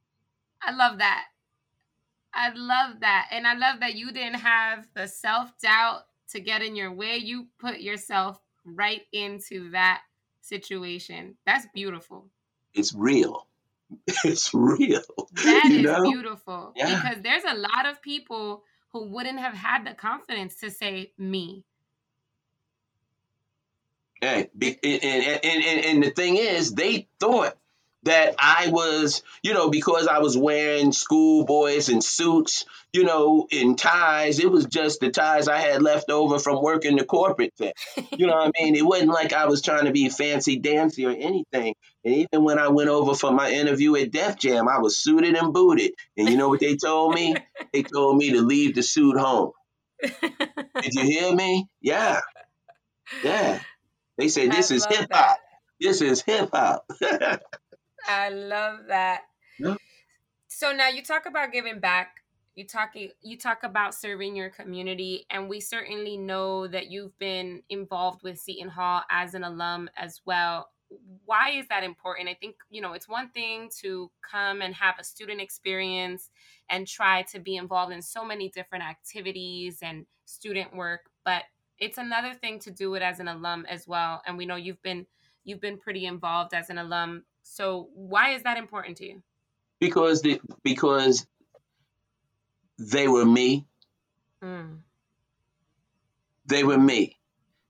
I 0.61 0.71
love 0.71 0.99
that. 0.99 1.25
I 2.33 2.51
love 2.53 2.99
that. 2.99 3.27
And 3.31 3.47
I 3.47 3.55
love 3.55 3.79
that 3.79 3.95
you 3.95 4.11
didn't 4.11 4.39
have 4.39 4.87
the 4.95 5.07
self 5.07 5.51
doubt 5.61 6.03
to 6.29 6.39
get 6.39 6.61
in 6.61 6.75
your 6.75 6.93
way. 6.93 7.17
You 7.17 7.47
put 7.59 7.79
yourself 7.79 8.39
right 8.65 9.01
into 9.11 9.71
that 9.71 10.01
situation. 10.47 11.35
That's 11.45 11.67
beautiful. 11.73 12.25
It's 12.73 12.93
real. 12.93 13.47
It's 14.25 14.53
real. 14.53 15.01
That 15.45 15.69
is 15.71 15.83
know? 15.83 16.03
beautiful. 16.03 16.73
Yeah. 16.75 16.95
Because 16.95 17.23
there's 17.23 17.43
a 17.43 17.55
lot 17.55 17.85
of 17.89 18.01
people 18.01 18.63
who 18.91 19.05
wouldn't 19.05 19.39
have 19.39 19.53
had 19.53 19.85
the 19.85 19.93
confidence 19.93 20.55
to 20.55 20.71
say 20.71 21.13
me. 21.17 21.63
Hey, 24.19 24.49
and, 24.59 24.79
and, 24.83 25.43
and, 25.43 25.85
and 25.85 26.03
the 26.03 26.09
thing 26.09 26.37
is, 26.37 26.73
they 26.73 27.07
thought 27.19 27.55
that 28.07 28.35
I 28.39 28.69
was, 28.69 29.21
you 29.43 29.53
know, 29.53 29.69
because 29.69 30.07
I 30.07 30.19
was 30.19 30.37
wearing 30.37 30.91
schoolboys 30.91 31.89
and 31.89 32.03
suits, 32.03 32.65
you 32.93 33.03
know, 33.03 33.47
in 33.51 33.75
ties. 33.75 34.39
It 34.39 34.49
was 34.51 34.65
just 34.65 34.99
the 34.99 35.09
ties 35.09 35.47
I 35.47 35.59
had 35.59 35.81
left 35.81 36.09
over 36.09 36.39
from 36.39 36.63
working 36.63 36.95
the 36.95 37.05
corporate 37.05 37.53
thing. 37.57 37.73
You 38.17 38.27
know 38.27 38.35
what 38.35 38.53
I 38.55 38.63
mean? 38.63 38.75
It 38.75 38.85
wasn't 38.85 39.09
like 39.09 39.33
I 39.33 39.45
was 39.45 39.61
trying 39.61 39.85
to 39.85 39.91
be 39.91 40.09
fancy 40.09 40.57
dancy 40.57 41.05
or 41.05 41.11
anything. 41.11 41.75
And 42.03 42.13
even 42.15 42.43
when 42.43 42.59
I 42.59 42.69
went 42.69 42.89
over 42.89 43.13
for 43.13 43.31
my 43.31 43.51
interview 43.51 43.95
at 43.97 44.11
Def 44.11 44.37
Jam, 44.37 44.67
I 44.67 44.79
was 44.79 44.97
suited 44.97 45.35
and 45.35 45.53
booted. 45.53 45.91
And 46.17 46.29
you 46.29 46.37
know 46.37 46.49
what 46.49 46.61
they 46.61 46.77
told 46.77 47.13
me? 47.13 47.35
they 47.73 47.83
told 47.83 48.17
me 48.17 48.31
to 48.31 48.41
leave 48.41 48.75
the 48.75 48.83
suit 48.83 49.17
home. 49.17 49.51
Did 50.01 50.93
you 50.93 51.03
hear 51.03 51.35
me? 51.35 51.67
Yeah. 51.81 52.21
Yeah. 53.23 53.59
They 54.17 54.29
said 54.29 54.51
this 54.51 54.71
is 54.71 54.85
hip 54.85 55.07
hop. 55.11 55.37
This 55.79 56.01
is 56.01 56.21
hip 56.21 56.49
hop. 56.53 56.85
I 58.07 58.29
love 58.29 58.87
that. 58.87 59.21
Yeah. 59.59 59.75
So 60.47 60.71
now 60.71 60.89
you 60.89 61.03
talk 61.03 61.25
about 61.25 61.51
giving 61.51 61.79
back. 61.79 62.23
You 62.55 62.65
talk 62.65 62.93
you 62.95 63.37
talk 63.37 63.63
about 63.63 63.93
serving 63.93 64.35
your 64.35 64.49
community, 64.49 65.27
and 65.29 65.47
we 65.47 65.59
certainly 65.59 66.17
know 66.17 66.67
that 66.67 66.89
you've 66.89 67.17
been 67.19 67.61
involved 67.69 68.23
with 68.23 68.39
Seton 68.39 68.69
Hall 68.69 69.03
as 69.11 69.35
an 69.35 69.43
alum 69.43 69.89
as 69.95 70.21
well. 70.25 70.69
Why 71.25 71.51
is 71.51 71.67
that 71.67 71.83
important? 71.83 72.29
I 72.29 72.33
think 72.33 72.55
you 72.71 72.81
know 72.81 72.93
it's 72.93 73.07
one 73.07 73.29
thing 73.29 73.69
to 73.81 74.09
come 74.27 74.61
and 74.61 74.73
have 74.73 74.95
a 74.99 75.03
student 75.03 75.39
experience 75.39 76.31
and 76.69 76.87
try 76.87 77.21
to 77.31 77.39
be 77.39 77.57
involved 77.57 77.93
in 77.93 78.01
so 78.01 78.25
many 78.25 78.49
different 78.49 78.83
activities 78.83 79.79
and 79.83 80.07
student 80.25 80.75
work, 80.75 81.01
but 81.23 81.43
it's 81.77 81.99
another 81.99 82.33
thing 82.33 82.59
to 82.59 82.71
do 82.71 82.95
it 82.95 83.03
as 83.03 83.19
an 83.19 83.27
alum 83.27 83.65
as 83.69 83.87
well. 83.87 84.23
And 84.25 84.37
we 84.37 84.45
know 84.45 84.55
you've 84.55 84.81
been 84.81 85.05
you've 85.43 85.61
been 85.61 85.77
pretty 85.77 86.05
involved 86.05 86.53
as 86.53 86.69
an 86.69 86.77
alum 86.77 87.23
so 87.53 87.89
why 87.93 88.31
is 88.31 88.43
that 88.43 88.57
important 88.57 88.97
to 88.97 89.07
you? 89.07 89.21
Because 89.79 90.21
the, 90.21 90.41
because 90.63 91.25
they 92.77 93.07
were 93.07 93.25
me. 93.25 93.65
Mm. 94.43 94.79
They 96.45 96.63
were 96.63 96.77
me. 96.77 97.17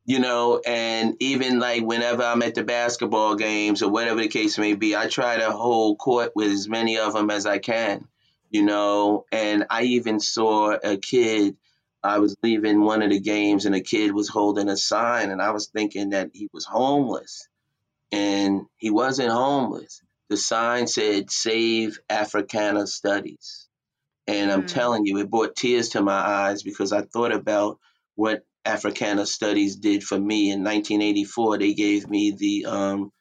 You 0.06 0.20
know, 0.20 0.62
and 0.66 1.16
even 1.20 1.60
like 1.60 1.84
whenever 1.84 2.24
I'm 2.24 2.42
at 2.42 2.56
the 2.56 2.64
basketball 2.64 3.36
games 3.36 3.84
or 3.84 3.90
whatever 3.92 4.22
the 4.22 4.30
case 4.30 4.58
may 4.58 4.74
be, 4.74 4.96
I 4.96 5.08
try 5.08 5.38
to 5.38 5.52
hold 5.52 5.98
court 5.98 6.32
with 6.34 6.50
as 6.50 6.70
many 6.70 6.98
of 6.98 7.14
them 7.14 7.30
as 7.30 7.46
I 7.46 7.58
can. 7.58 8.08
You 8.50 8.64
know, 8.64 9.26
and 9.34 9.66
I 9.70 9.84
even 9.84 10.22
saw 10.22 10.78
a 10.82 10.96
kid 10.96 11.58
I 12.04 12.20
was 12.20 12.38
leaving 12.42 12.82
one 12.82 13.02
of 13.02 13.10
the 13.10 13.20
games 13.20 13.66
and 13.66 13.76
a 13.76 13.82
kid 13.82 14.14
was 14.14 14.30
holding 14.30 14.70
a 14.70 14.78
sign 14.78 15.30
and 15.30 15.42
I 15.42 15.52
was 15.52 15.68
thinking 15.68 16.12
that 16.12 16.30
he 16.34 16.48
was 16.54 16.64
homeless 16.64 17.50
and 18.12 18.62
he 18.78 18.89
wasn't 18.89 19.32
homeless. 19.32 20.01
The 20.30 20.38
sign 20.38 20.88
said 20.88 21.32
Save 21.32 21.99
Africana 22.10 22.88
Studies. 22.88 23.68
And 24.28 24.51
I'm 24.51 24.64
mm. 24.64 24.68
telling 24.68 25.05
you, 25.05 25.18
it 25.20 25.30
brought 25.30 25.55
tears 25.55 25.89
to 25.89 26.01
my 26.01 26.14
eyes 26.14 26.64
because 26.64 26.91
I 26.91 27.01
thought 27.01 27.32
about 27.32 27.80
what 28.16 28.43
Africana 28.66 29.26
Studies 29.26 29.78
did 29.78 30.03
for 30.03 30.20
me 30.20 30.51
in 30.51 30.64
1984. 30.64 31.58
They 31.58 31.74
gave 31.74 32.10
me 32.10 32.36
the 32.38 32.66
um, 32.66 33.12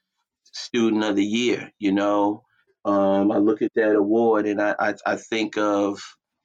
Student 0.52 1.04
of 1.04 1.16
the 1.16 1.24
Year, 1.24 1.70
you 1.78 1.92
know. 1.92 2.42
Um, 2.84 3.30
I 3.30 3.38
look 3.38 3.62
at 3.62 3.72
that 3.74 3.94
award 3.94 4.46
and 4.46 4.60
I, 4.60 4.74
I, 4.78 4.94
I 5.04 5.16
think 5.16 5.58
of, 5.58 6.00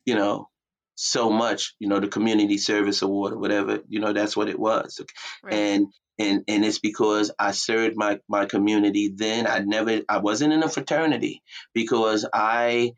you 0.06 0.16
know, 0.16 0.48
so 0.96 1.32
much, 1.32 1.76
you 1.80 1.88
know, 1.88 2.00
the 2.00 2.08
community 2.08 2.58
service 2.58 3.02
award 3.02 3.34
or 3.34 3.40
whatever, 3.40 3.80
you 3.88 4.00
know, 4.00 4.14
that's 4.14 4.38
what 4.38 4.50
it 4.50 4.60
was. 4.60 5.02
Right. 5.44 5.54
And 5.54 5.88
and 6.22 6.44
and 6.48 6.64
it's 6.64 6.80
because 6.80 7.32
I 7.40 7.52
served 7.52 7.96
my 7.98 8.20
my 8.28 8.46
community 8.46 9.12
then. 9.16 9.48
I 9.48 9.60
never 9.60 10.02
I 10.08 10.20
wasn't 10.20 10.54
in 10.54 10.64
a 10.64 10.70
fraternity 10.70 11.42
because 11.74 12.28
I 12.34 12.94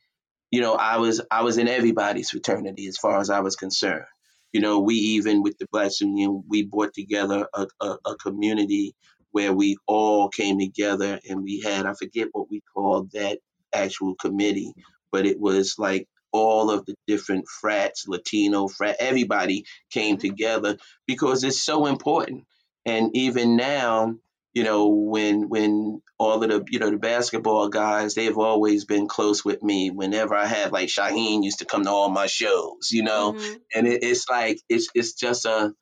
you 0.51 0.61
know 0.61 0.75
I 0.75 0.97
was 0.97 1.21
I 1.31 1.43
was 1.43 1.57
in 1.57 1.67
everybody's 1.67 2.31
fraternity 2.31 2.87
as 2.87 2.97
far 2.97 3.19
as 3.19 3.29
I 3.29 3.39
was 3.39 3.55
concerned. 3.55 4.05
You 4.51 4.61
know, 4.61 4.81
we 4.81 4.95
even 4.95 5.41
with 5.41 5.57
the 5.57 5.67
Black 5.71 5.91
Union, 5.99 6.43
we 6.47 6.63
brought 6.63 6.93
together 6.93 7.47
a, 7.53 7.67
a, 7.81 7.97
a 8.05 8.15
community 8.17 8.93
where 9.31 9.51
we 9.51 9.77
all 9.87 10.29
came 10.29 10.59
together 10.59 11.19
and 11.27 11.43
we 11.43 11.61
had 11.61 11.85
I 11.85 11.93
forget 11.93 12.27
what 12.33 12.51
we 12.51 12.61
called 12.73 13.11
that 13.13 13.39
actual 13.73 14.15
committee, 14.15 14.73
but 15.11 15.25
it 15.25 15.39
was 15.39 15.75
like 15.79 16.07
all 16.31 16.71
of 16.71 16.85
the 16.85 16.95
different 17.07 17.47
frats, 17.47 18.07
Latino 18.07 18.67
frat, 18.67 18.97
everybody 18.99 19.65
came 19.91 20.17
mm-hmm. 20.17 20.27
together 20.27 20.77
because 21.07 21.43
it's 21.43 21.63
so 21.63 21.85
important. 21.85 22.45
And 22.85 23.15
even 23.15 23.55
now, 23.55 24.15
you 24.53 24.63
know, 24.63 24.87
when 24.87 25.49
when 25.49 26.01
all 26.19 26.43
of 26.43 26.49
the 26.49 26.63
you 26.69 26.79
know 26.79 26.91
the 26.91 26.97
basketball 26.97 27.69
guys, 27.69 28.13
they've 28.13 28.37
always 28.37 28.85
been 28.85 29.07
close 29.07 29.43
with 29.43 29.63
me. 29.63 29.89
Whenever 29.89 30.35
I 30.35 30.45
had 30.45 30.71
like 30.71 30.89
Shaheen 30.89 31.43
used 31.43 31.59
to 31.59 31.65
come 31.65 31.83
to 31.83 31.89
all 31.89 32.09
my 32.09 32.27
shows, 32.27 32.89
you 32.91 33.03
know, 33.03 33.33
mm-hmm. 33.33 33.53
and 33.73 33.87
it, 33.87 34.03
it's 34.03 34.29
like 34.29 34.59
it's 34.69 34.89
it's 34.93 35.13
just 35.13 35.45
a 35.45 35.73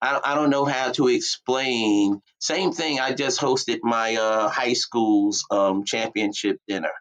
I, 0.00 0.20
I 0.24 0.34
don't 0.34 0.50
know 0.50 0.64
how 0.64 0.92
to 0.92 1.08
explain. 1.08 2.20
Same 2.38 2.72
thing. 2.72 3.00
I 3.00 3.14
just 3.14 3.40
hosted 3.40 3.78
my 3.82 4.16
uh, 4.16 4.48
high 4.48 4.74
school's 4.74 5.44
um, 5.50 5.84
championship 5.84 6.58
dinner. 6.68 6.92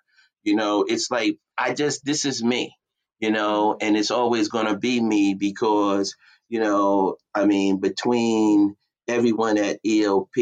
You 0.43 0.55
know, 0.55 0.85
it's 0.87 1.09
like 1.11 1.37
I 1.57 1.73
just 1.73 2.05
this 2.05 2.25
is 2.25 2.43
me. 2.43 2.75
You 3.19 3.31
know, 3.31 3.75
and 3.81 3.97
it's 3.97 4.11
always 4.11 4.49
going 4.49 4.67
to 4.67 4.77
be 4.77 5.01
me 5.01 5.33
because 5.33 6.15
you 6.49 6.59
know, 6.59 7.17
I 7.33 7.45
mean, 7.45 7.79
between 7.79 8.75
everyone 9.07 9.57
at 9.57 9.79
ELP, 9.85 10.35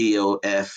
EOF, 0.00 0.72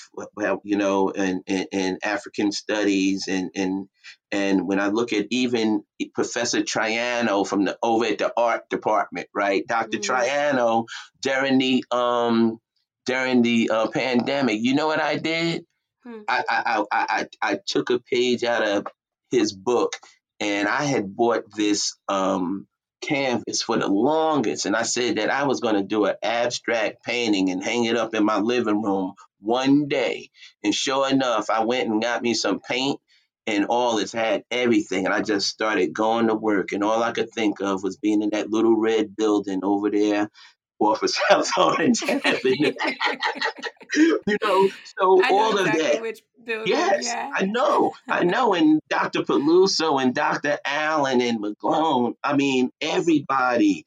you 0.63 0.77
know, 0.77 1.09
and, 1.09 1.41
and, 1.47 1.67
and, 1.71 1.97
African 2.03 2.51
studies, 2.51 3.27
and 3.27 3.51
and 3.55 3.87
and 4.31 4.67
when 4.67 4.79
I 4.79 4.87
look 4.87 5.13
at 5.13 5.27
even 5.29 5.83
Professor 6.13 6.61
Triano 6.61 7.47
from 7.47 7.65
the 7.65 7.77
over 7.81 8.05
at 8.05 8.17
the 8.17 8.33
art 8.35 8.69
department, 8.69 9.27
right, 9.33 9.65
Dr. 9.65 9.99
Mm-hmm. 9.99 10.13
Triano 10.13 10.85
during 11.21 11.57
the 11.57 11.85
um 11.91 12.59
during 13.05 13.41
the 13.41 13.69
uh, 13.71 13.87
pandemic, 13.87 14.59
you 14.61 14.75
know 14.75 14.87
what 14.87 15.01
I 15.01 15.17
did? 15.17 15.65
Hmm. 16.03 16.21
I, 16.27 16.43
I, 16.49 16.83
I 16.91 17.05
I 17.09 17.27
I 17.41 17.59
took 17.65 17.89
a 17.89 17.99
page 17.99 18.43
out 18.43 18.67
of 18.67 18.87
his 19.31 19.53
book, 19.53 19.93
and 20.39 20.67
I 20.67 20.83
had 20.83 21.15
bought 21.15 21.43
this 21.55 21.95
um 22.09 22.67
canvas 23.07 23.61
for 23.61 23.77
the 23.77 23.87
longest. 23.87 24.65
And 24.65 24.75
I 24.75 24.83
said 24.83 25.17
that 25.17 25.29
I 25.29 25.45
was 25.45 25.59
going 25.59 25.75
to 25.75 25.83
do 25.83 26.05
an 26.05 26.15
abstract 26.23 27.03
painting 27.03 27.49
and 27.49 27.63
hang 27.63 27.85
it 27.85 27.97
up 27.97 28.15
in 28.15 28.25
my 28.25 28.39
living 28.39 28.81
room 28.81 29.13
one 29.39 29.87
day. 29.87 30.29
And 30.63 30.73
sure 30.73 31.09
enough, 31.09 31.49
I 31.49 31.63
went 31.65 31.89
and 31.89 32.01
got 32.01 32.21
me 32.23 32.33
some 32.33 32.59
paint 32.59 32.99
and 33.45 33.65
all 33.65 33.97
it's 33.97 34.13
had 34.13 34.43
everything. 34.51 35.05
And 35.05 35.13
I 35.13 35.21
just 35.21 35.47
started 35.47 35.93
going 35.93 36.27
to 36.27 36.35
work. 36.35 36.71
And 36.71 36.83
all 36.83 37.03
I 37.03 37.11
could 37.11 37.29
think 37.31 37.61
of 37.61 37.83
was 37.83 37.97
being 37.97 38.21
in 38.21 38.29
that 38.31 38.49
little 38.49 38.75
red 38.75 39.15
building 39.15 39.59
over 39.63 39.89
there 39.91 40.29
off 40.79 41.03
of 41.03 41.09
South 41.09 41.49
Orange 41.57 42.03
Avenue. 42.03 42.73
you 43.95 44.37
know, 44.43 44.69
so 44.97 45.15
know 45.15 45.23
all 45.29 45.57
exactly 45.57 45.81
of 45.81 45.91
that. 45.93 46.01
Which 46.01 46.21
building, 46.43 46.67
yes, 46.67 47.05
yeah. 47.05 47.31
I 47.33 47.45
know, 47.45 47.93
I 48.07 48.23
know. 48.23 48.53
And 48.53 48.79
Dr. 48.89 49.21
Peluso 49.21 50.01
and 50.01 50.13
Dr. 50.13 50.57
Allen 50.65 51.21
and 51.21 51.39
McGlone. 51.43 52.15
I 52.23 52.35
mean, 52.35 52.71
everybody. 52.81 53.85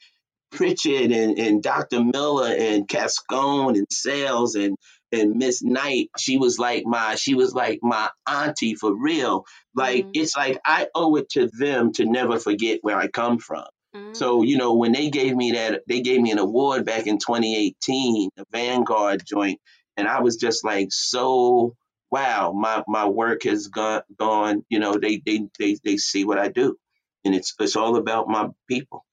Pritchett 0.52 1.12
and, 1.12 1.38
and 1.38 1.62
Dr. 1.62 2.02
Miller 2.02 2.48
and 2.48 2.88
Cascone 2.88 3.76
and 3.76 3.86
Sales 3.90 4.54
and 4.54 4.76
and 5.12 5.36
Miss 5.36 5.62
Knight, 5.62 6.10
she 6.18 6.38
was 6.38 6.58
like 6.58 6.84
my 6.84 7.14
she 7.16 7.34
was 7.34 7.54
like 7.54 7.80
my 7.82 8.10
auntie 8.26 8.74
for 8.74 8.94
real. 8.94 9.44
Like 9.74 10.04
mm-hmm. 10.04 10.10
it's 10.14 10.36
like 10.36 10.58
I 10.64 10.88
owe 10.94 11.16
it 11.16 11.28
to 11.30 11.48
them 11.48 11.92
to 11.94 12.04
never 12.04 12.38
forget 12.38 12.78
where 12.82 12.96
I 12.96 13.08
come 13.08 13.38
from. 13.38 13.64
So, 14.12 14.40
mm. 14.40 14.48
you 14.48 14.56
know, 14.56 14.74
when 14.74 14.92
they 14.92 15.10
gave 15.10 15.34
me 15.34 15.52
that, 15.52 15.82
they 15.86 16.00
gave 16.00 16.20
me 16.20 16.30
an 16.32 16.38
award 16.38 16.84
back 16.84 17.06
in 17.06 17.18
2018, 17.18 18.30
the 18.36 18.44
Vanguard 18.50 19.22
joint, 19.26 19.60
and 19.96 20.08
I 20.08 20.20
was 20.20 20.36
just 20.36 20.64
like, 20.64 20.88
so 20.90 21.74
wow, 22.10 22.52
my 22.52 22.82
my 22.86 23.08
work 23.08 23.42
has 23.44 23.68
gone 23.68 24.02
gone. 24.18 24.64
You 24.68 24.78
know, 24.78 24.94
they 24.94 25.22
they 25.24 25.48
they 25.58 25.76
they 25.84 25.96
see 25.96 26.24
what 26.24 26.38
I 26.38 26.48
do, 26.48 26.76
and 27.24 27.34
it's 27.34 27.54
it's 27.58 27.76
all 27.76 27.96
about 27.96 28.28
my 28.28 28.48
people. 28.68 29.04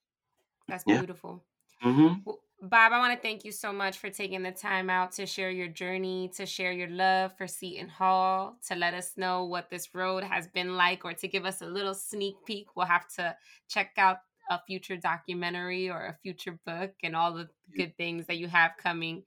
That's 0.68 0.84
yeah. 0.86 0.98
beautiful. 0.98 1.42
Mm-hmm. 1.84 2.30
Bob, 2.62 2.92
I 2.92 2.98
want 2.98 3.12
to 3.14 3.20
thank 3.20 3.44
you 3.44 3.52
so 3.52 3.74
much 3.74 3.98
for 3.98 4.08
taking 4.08 4.42
the 4.42 4.50
time 4.50 4.88
out 4.88 5.12
to 5.12 5.26
share 5.26 5.50
your 5.50 5.68
journey, 5.68 6.30
to 6.36 6.46
share 6.46 6.72
your 6.72 6.88
love 6.88 7.36
for 7.36 7.46
Seton 7.46 7.90
Hall, 7.90 8.56
to 8.68 8.74
let 8.74 8.94
us 8.94 9.18
know 9.18 9.44
what 9.44 9.68
this 9.68 9.94
road 9.94 10.24
has 10.24 10.48
been 10.48 10.74
like, 10.74 11.04
or 11.04 11.12
to 11.12 11.28
give 11.28 11.44
us 11.44 11.60
a 11.60 11.66
little 11.66 11.92
sneak 11.92 12.36
peek. 12.46 12.68
We'll 12.74 12.86
have 12.86 13.06
to 13.16 13.36
check 13.68 13.90
out 13.98 14.20
a 14.50 14.60
future 14.66 14.96
documentary 14.96 15.90
or 15.90 16.06
a 16.06 16.18
future 16.22 16.58
book 16.66 16.92
and 17.02 17.16
all 17.16 17.32
the 17.32 17.48
good 17.76 17.96
things 17.96 18.26
that 18.26 18.36
you 18.36 18.48
have 18.48 18.72
coming 18.76 19.24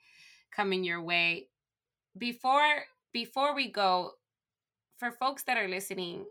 coming 0.56 0.84
your 0.84 1.02
way. 1.02 1.48
Before 2.18 2.84
before 3.14 3.56
we 3.56 3.72
go, 3.72 4.12
for 4.98 5.12
folks 5.12 5.44
that 5.44 5.58
are 5.58 5.68
listening, 5.68 6.26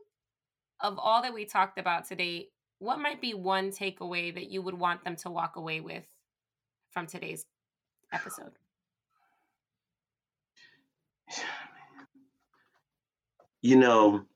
of 0.80 0.98
all 0.98 1.22
that 1.22 1.34
we 1.34 1.44
talked 1.44 1.78
about 1.78 2.06
today, 2.06 2.48
what 2.78 2.98
might 2.98 3.20
be 3.20 3.34
one 3.34 3.70
takeaway 3.70 4.34
that 4.34 4.50
you 4.50 4.62
would 4.62 4.78
want 4.78 5.04
them 5.04 5.16
to 5.16 5.30
walk 5.30 5.56
away 5.56 5.80
with 5.80 6.04
from 6.90 7.06
today's 7.06 7.46
episode? 8.12 8.52
You 13.62 13.76
know, 13.76 14.26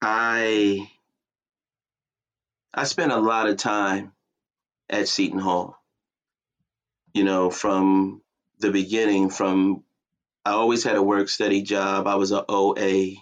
I 0.00 0.90
I 2.74 2.84
spent 2.84 3.12
a 3.12 3.20
lot 3.20 3.48
of 3.48 3.58
time 3.58 4.12
at 4.88 5.08
Seton 5.08 5.38
Hall. 5.38 5.76
You 7.12 7.24
know, 7.24 7.50
from 7.50 8.22
the 8.60 8.70
beginning, 8.70 9.28
from 9.28 9.84
I 10.44 10.52
always 10.52 10.82
had 10.82 10.96
a 10.96 11.02
work 11.02 11.28
study 11.28 11.62
job. 11.62 12.06
I 12.06 12.14
was 12.14 12.32
a 12.32 12.44
OA. 12.48 13.14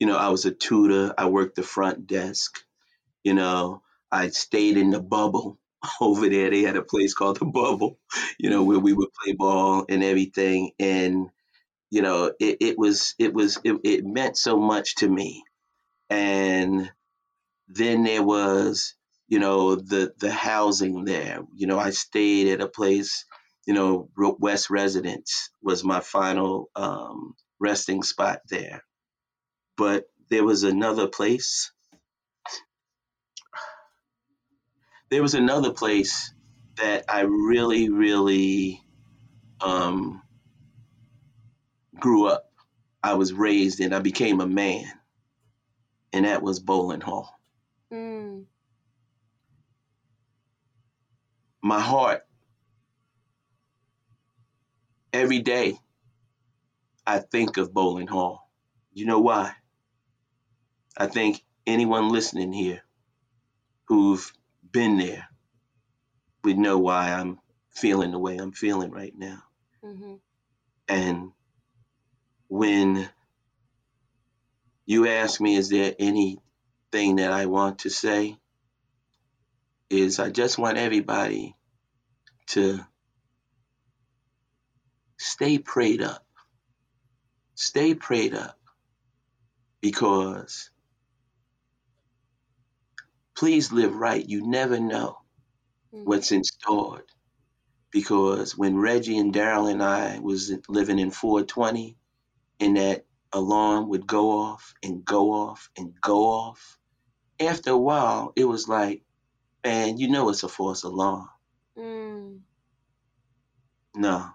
You 0.00 0.06
know, 0.06 0.16
I 0.16 0.28
was 0.30 0.46
a 0.46 0.50
tutor. 0.50 1.14
I 1.18 1.26
worked 1.26 1.56
the 1.56 1.62
front 1.62 2.06
desk. 2.06 2.58
You 3.22 3.34
know, 3.34 3.82
I 4.10 4.28
stayed 4.28 4.78
in 4.78 4.90
the 4.90 5.00
bubble 5.00 5.58
over 6.00 6.28
there. 6.28 6.50
They 6.50 6.62
had 6.62 6.76
a 6.76 6.82
place 6.82 7.14
called 7.14 7.38
the 7.38 7.44
Bubble, 7.44 7.98
you 8.38 8.48
know, 8.48 8.64
where 8.64 8.78
we 8.78 8.92
would 8.92 9.10
play 9.12 9.34
ball 9.34 9.84
and 9.88 10.02
everything. 10.02 10.72
And 10.78 11.28
you 11.90 12.02
know, 12.02 12.32
it, 12.40 12.58
it 12.60 12.78
was 12.78 13.14
it 13.18 13.34
was 13.34 13.58
it, 13.64 13.78
it 13.84 14.04
meant 14.06 14.38
so 14.38 14.58
much 14.58 14.96
to 14.96 15.08
me. 15.08 15.44
And 16.10 16.90
then 17.68 18.04
there 18.04 18.22
was, 18.22 18.94
you 19.28 19.38
know, 19.38 19.76
the 19.76 20.12
the 20.18 20.32
housing 20.32 21.04
there. 21.04 21.40
You 21.54 21.66
know, 21.66 21.78
I 21.78 21.90
stayed 21.90 22.48
at 22.48 22.60
a 22.60 22.68
place, 22.68 23.24
you 23.66 23.74
know, 23.74 24.08
West 24.16 24.70
Residence 24.70 25.50
was 25.62 25.84
my 25.84 26.00
final 26.00 26.70
um, 26.74 27.34
resting 27.60 28.02
spot 28.02 28.40
there. 28.48 28.82
But 29.76 30.04
there 30.30 30.44
was 30.44 30.64
another 30.64 31.08
place 31.08 31.70
there 35.10 35.22
was 35.22 35.34
another 35.34 35.72
place 35.72 36.32
that 36.76 37.04
I 37.08 37.22
really, 37.22 37.88
really 37.88 38.82
um, 39.60 40.22
grew 41.98 42.26
up. 42.26 42.50
I 43.02 43.14
was 43.14 43.32
raised 43.32 43.80
in. 43.80 43.92
I 43.92 44.00
became 44.00 44.40
a 44.40 44.46
man, 44.46 44.84
and 46.12 46.24
that 46.24 46.42
was 46.42 46.60
Boland 46.60 47.02
Hall. 47.02 47.32
Mm. 47.92 48.44
My 51.68 51.80
heart, 51.80 52.26
every 55.12 55.40
day, 55.40 55.78
I 57.06 57.18
think 57.18 57.58
of 57.58 57.74
Boland 57.74 58.08
Hall. 58.08 58.50
You 58.94 59.04
know 59.04 59.20
why? 59.20 59.52
I 60.96 61.08
think 61.08 61.44
anyone 61.66 62.08
listening 62.08 62.54
here 62.54 62.80
who've 63.84 64.32
been 64.72 64.96
there 64.96 65.28
would 66.42 66.56
know 66.56 66.78
why 66.78 67.12
I'm 67.12 67.38
feeling 67.68 68.12
the 68.12 68.18
way 68.18 68.38
I'm 68.38 68.52
feeling 68.52 68.90
right 68.90 69.12
now. 69.14 69.42
Mm-hmm. 69.84 70.14
And 70.88 71.32
when 72.48 73.10
you 74.86 75.06
ask 75.06 75.38
me, 75.38 75.56
is 75.56 75.68
there 75.68 75.94
anything 75.98 77.16
that 77.16 77.30
I 77.30 77.44
want 77.44 77.80
to 77.80 77.90
say? 77.90 78.38
Is 79.90 80.18
I 80.18 80.30
just 80.30 80.56
want 80.56 80.78
everybody 80.78 81.56
to 82.48 82.84
stay 85.18 85.58
prayed 85.58 86.02
up. 86.02 86.24
Stay 87.54 87.94
prayed 87.94 88.34
up 88.34 88.58
because 89.80 90.70
please 93.36 93.72
live 93.72 93.94
right. 93.94 94.28
You 94.28 94.46
never 94.46 94.80
know 94.80 95.18
mm-hmm. 95.94 96.04
what's 96.04 96.32
in 96.32 96.44
store. 96.44 97.04
Because 97.90 98.56
when 98.56 98.76
Reggie 98.76 99.16
and 99.16 99.32
Daryl 99.32 99.70
and 99.70 99.82
I 99.82 100.18
was 100.18 100.52
living 100.68 100.98
in 100.98 101.10
420, 101.10 101.96
and 102.60 102.76
that 102.76 103.06
alarm 103.32 103.88
would 103.88 104.06
go 104.06 104.30
off 104.30 104.74
and 104.82 105.04
go 105.04 105.32
off 105.32 105.70
and 105.76 105.94
go 106.00 106.24
off, 106.26 106.78
after 107.40 107.70
a 107.70 107.78
while, 107.78 108.32
it 108.36 108.44
was 108.44 108.68
like, 108.68 109.02
man, 109.64 109.96
you 109.96 110.10
know 110.10 110.28
it's 110.28 110.42
a 110.42 110.48
false 110.48 110.82
alarm. 110.82 111.28
Mm. 111.78 112.40
No, 113.94 114.30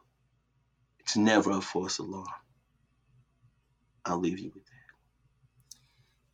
it's 1.00 1.18
never 1.18 1.52
a 1.52 1.62
false 1.62 2.00
alarm. 2.00 2.26
I'll 4.06 4.20
leave 4.20 4.40
you 4.40 4.52
with 4.54 4.66
that. 4.66 4.72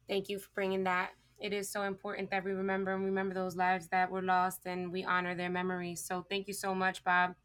Thank 0.08 0.30
you 0.30 0.40
for 0.40 0.50
bringing 0.56 0.84
that 0.86 1.12
it 1.40 1.54
is 1.54 1.70
so 1.70 1.84
important 1.84 2.30
that 2.32 2.44
we 2.44 2.52
remember 2.52 2.94
and 2.94 3.06
remember 3.06 3.34
those 3.34 3.56
lives 3.56 3.88
that 3.88 4.12
were 4.12 4.22
lost 4.22 4.62
and 4.66 4.92
we 4.92 5.04
honor 5.04 5.36
their 5.36 5.50
memories. 5.50 6.04
So 6.04 6.26
thank 6.30 6.48
you 6.48 6.54
so 6.54 6.76
much, 6.76 7.04
Bob. 7.04 7.36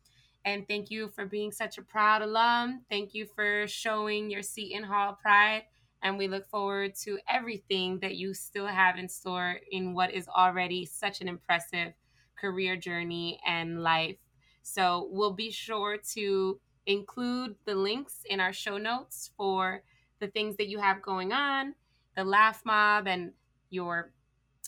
And 0.45 0.67
thank 0.69 0.91
you 0.91 1.09
for 1.09 1.25
being 1.25 1.53
such 1.53 1.79
a 1.79 1.83
proud 1.83 2.21
alum. 2.21 2.83
Thank 2.91 3.15
you 3.15 3.25
for 3.25 3.67
showing 3.67 4.31
your 4.31 4.43
Seton 4.43 4.83
Hall 4.85 5.19
pride. 5.21 5.63
And 6.03 6.19
we 6.19 6.29
look 6.29 6.47
forward 6.47 6.95
to 7.05 7.19
everything 7.29 8.01
that 8.01 8.17
you 8.17 8.35
still 8.35 8.67
have 8.67 8.99
in 8.99 9.09
store 9.09 9.61
in 9.71 9.95
what 9.95 10.13
is 10.13 10.29
already 10.29 10.85
such 10.85 11.23
an 11.23 11.29
impressive 11.29 11.95
career 12.41 12.77
journey 12.77 13.41
and 13.47 13.83
life. 13.83 14.17
So 14.63 15.09
we'll 15.11 15.33
be 15.33 15.51
sure 15.51 15.99
to 16.15 16.61
include 16.87 17.55
the 17.65 17.75
links 17.75 18.23
in 18.29 18.41
our 18.41 18.53
show 18.53 18.79
notes 18.79 19.31
for 19.37 19.83
the 20.21 20.29
things 20.29 20.57
that 20.57 20.69
you 20.69 20.79
have 20.79 21.03
going 21.03 21.33
on, 21.33 21.75
the 22.17 22.25
Laff 22.25 22.65
Mobb, 22.65 23.07
and 23.07 23.33
your 23.71 24.13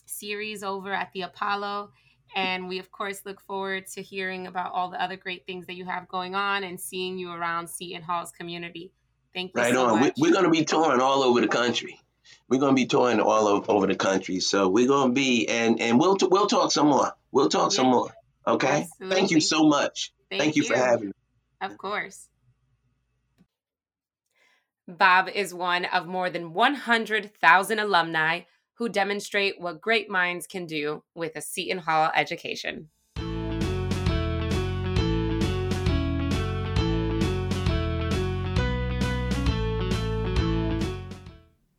series 0.06 0.62
over 0.62 0.92
at 0.92 1.10
the 1.12 1.22
Apollo. 1.22 1.90
And 2.34 2.68
we, 2.68 2.78
of 2.78 2.90
course, 2.90 3.22
look 3.24 3.40
forward 3.40 3.86
to 3.88 4.02
hearing 4.02 4.46
about 4.46 4.72
all 4.72 4.90
the 4.90 5.02
other 5.02 5.16
great 5.16 5.46
things 5.46 5.66
that 5.66 5.74
you 5.74 5.84
have 5.86 6.08
going 6.08 6.34
on 6.34 6.64
and 6.64 6.78
seeing 6.78 7.16
you 7.18 7.30
around 7.30 7.68
Seton 7.68 8.02
Hall's 8.02 8.32
community. 8.32 8.92
Thank 9.32 9.52
you. 9.54 9.62
Right 9.62 9.72
so 9.72 9.86
on. 9.86 10.00
Much. 10.00 10.14
We're 10.18 10.32
going 10.32 10.44
to 10.44 10.50
be 10.50 10.64
touring 10.64 11.00
all 11.00 11.22
over 11.22 11.40
the 11.40 11.48
country. 11.48 12.00
We're 12.48 12.60
going 12.60 12.74
to 12.74 12.80
be 12.80 12.86
touring 12.86 13.20
all 13.20 13.46
over 13.48 13.86
the 13.86 13.96
country. 13.96 14.40
So 14.40 14.68
we're 14.68 14.88
going 14.88 15.10
to 15.10 15.14
be, 15.14 15.48
and 15.48 15.80
and 15.80 15.98
we'll 15.98 16.16
we'll 16.22 16.46
talk 16.46 16.72
some 16.72 16.88
more. 16.88 17.12
We'll 17.32 17.48
talk 17.48 17.72
yeah. 17.72 17.76
some 17.76 17.86
more. 17.88 18.12
Okay. 18.46 18.82
Absolutely. 18.82 19.16
Thank 19.16 19.30
you 19.30 19.40
so 19.40 19.64
much. 19.64 20.12
Thank, 20.30 20.42
Thank 20.42 20.56
you, 20.56 20.62
you 20.62 20.68
for 20.68 20.76
having 20.76 21.06
me. 21.08 21.12
Of 21.60 21.76
course. 21.78 22.28
Bob 24.88 25.28
is 25.28 25.52
one 25.52 25.84
of 25.86 26.06
more 26.06 26.30
than 26.30 26.52
100,000 26.52 27.78
alumni 27.78 28.42
who 28.74 28.88
demonstrate 28.88 29.60
what 29.60 29.80
great 29.80 30.08
minds 30.08 30.46
can 30.46 30.66
do 30.66 31.02
with 31.14 31.34
a 31.34 31.40
Seton 31.40 31.78
Hall 31.78 32.10
education. 32.14 32.88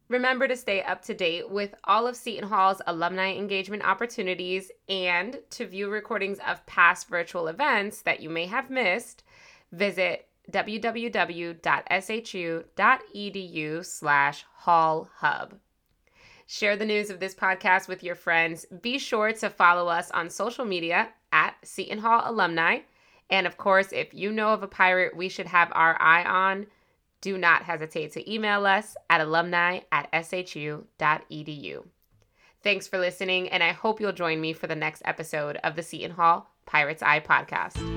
Remember 0.10 0.47
to 0.47 0.55
stay 0.55 0.82
up 0.84 1.01
to 1.03 1.14
date 1.14 1.49
with 1.49 1.76
all 1.84 2.08
of 2.08 2.16
Seton 2.16 2.47
Hall's 2.47 2.82
alumni 2.88 3.34
engagement 3.34 3.84
opportunities 3.86 4.72
and 4.88 5.39
to 5.49 5.68
view 5.68 5.89
recordings 5.89 6.39
of 6.47 6.66
past 6.66 7.10
virtual 7.10 7.47
events 7.47 8.01
that 8.03 8.22
you 8.22 8.30
may 8.30 8.45
have 8.45 8.70
missed, 8.70 9.24
visit 9.74 10.28
www.shu.edu 10.49 11.55
slash 13.86 14.45
hall 14.53 15.10
hub. 15.16 15.55
Share 16.45 16.78
the 16.78 16.86
news 16.86 17.10
of 17.10 17.20
this 17.20 17.36
podcast 17.36 17.89
with 17.89 18.01
your 18.01 18.16
friends. 18.16 18.66
Be 18.82 18.97
sure 18.97 19.34
to 19.34 19.49
follow 19.49 19.89
us 19.89 20.10
on 20.12 20.30
social 20.30 20.64
media 20.64 21.10
at 21.34 21.55
Seton 21.64 21.99
Hall 21.99 22.22
Alumni. 22.24 22.80
And 23.30 23.45
of 23.45 23.58
course, 23.58 23.91
if 23.91 24.14
you 24.14 24.32
know 24.32 24.53
of 24.53 24.64
a 24.64 24.68
pirate 24.68 25.18
we 25.18 25.28
should 25.28 25.47
have 25.47 25.70
our 25.74 26.01
eye 26.01 26.24
on, 26.24 26.68
do 27.22 27.38
not 27.38 27.63
hesitate 27.63 28.13
to 28.13 28.32
email 28.32 28.65
us 28.65 28.95
at 29.09 29.22
alumni 29.22 29.80
at 29.91 30.09
shu.edu. 30.26 31.86
Thanks 32.63 32.88
for 32.88 32.97
listening, 32.97 33.49
and 33.49 33.63
I 33.63 33.72
hope 33.72 34.01
you'll 34.01 34.11
join 34.11 34.41
me 34.41 34.53
for 34.53 34.68
the 34.68 34.76
next 34.76 35.01
episode 35.05 35.57
of 35.63 35.76
the 35.76 35.84
Seton 35.84 36.11
Hall 36.11 36.49
Pirate's 36.65 37.03
Eye 37.03 37.20
podcast. 37.20 37.97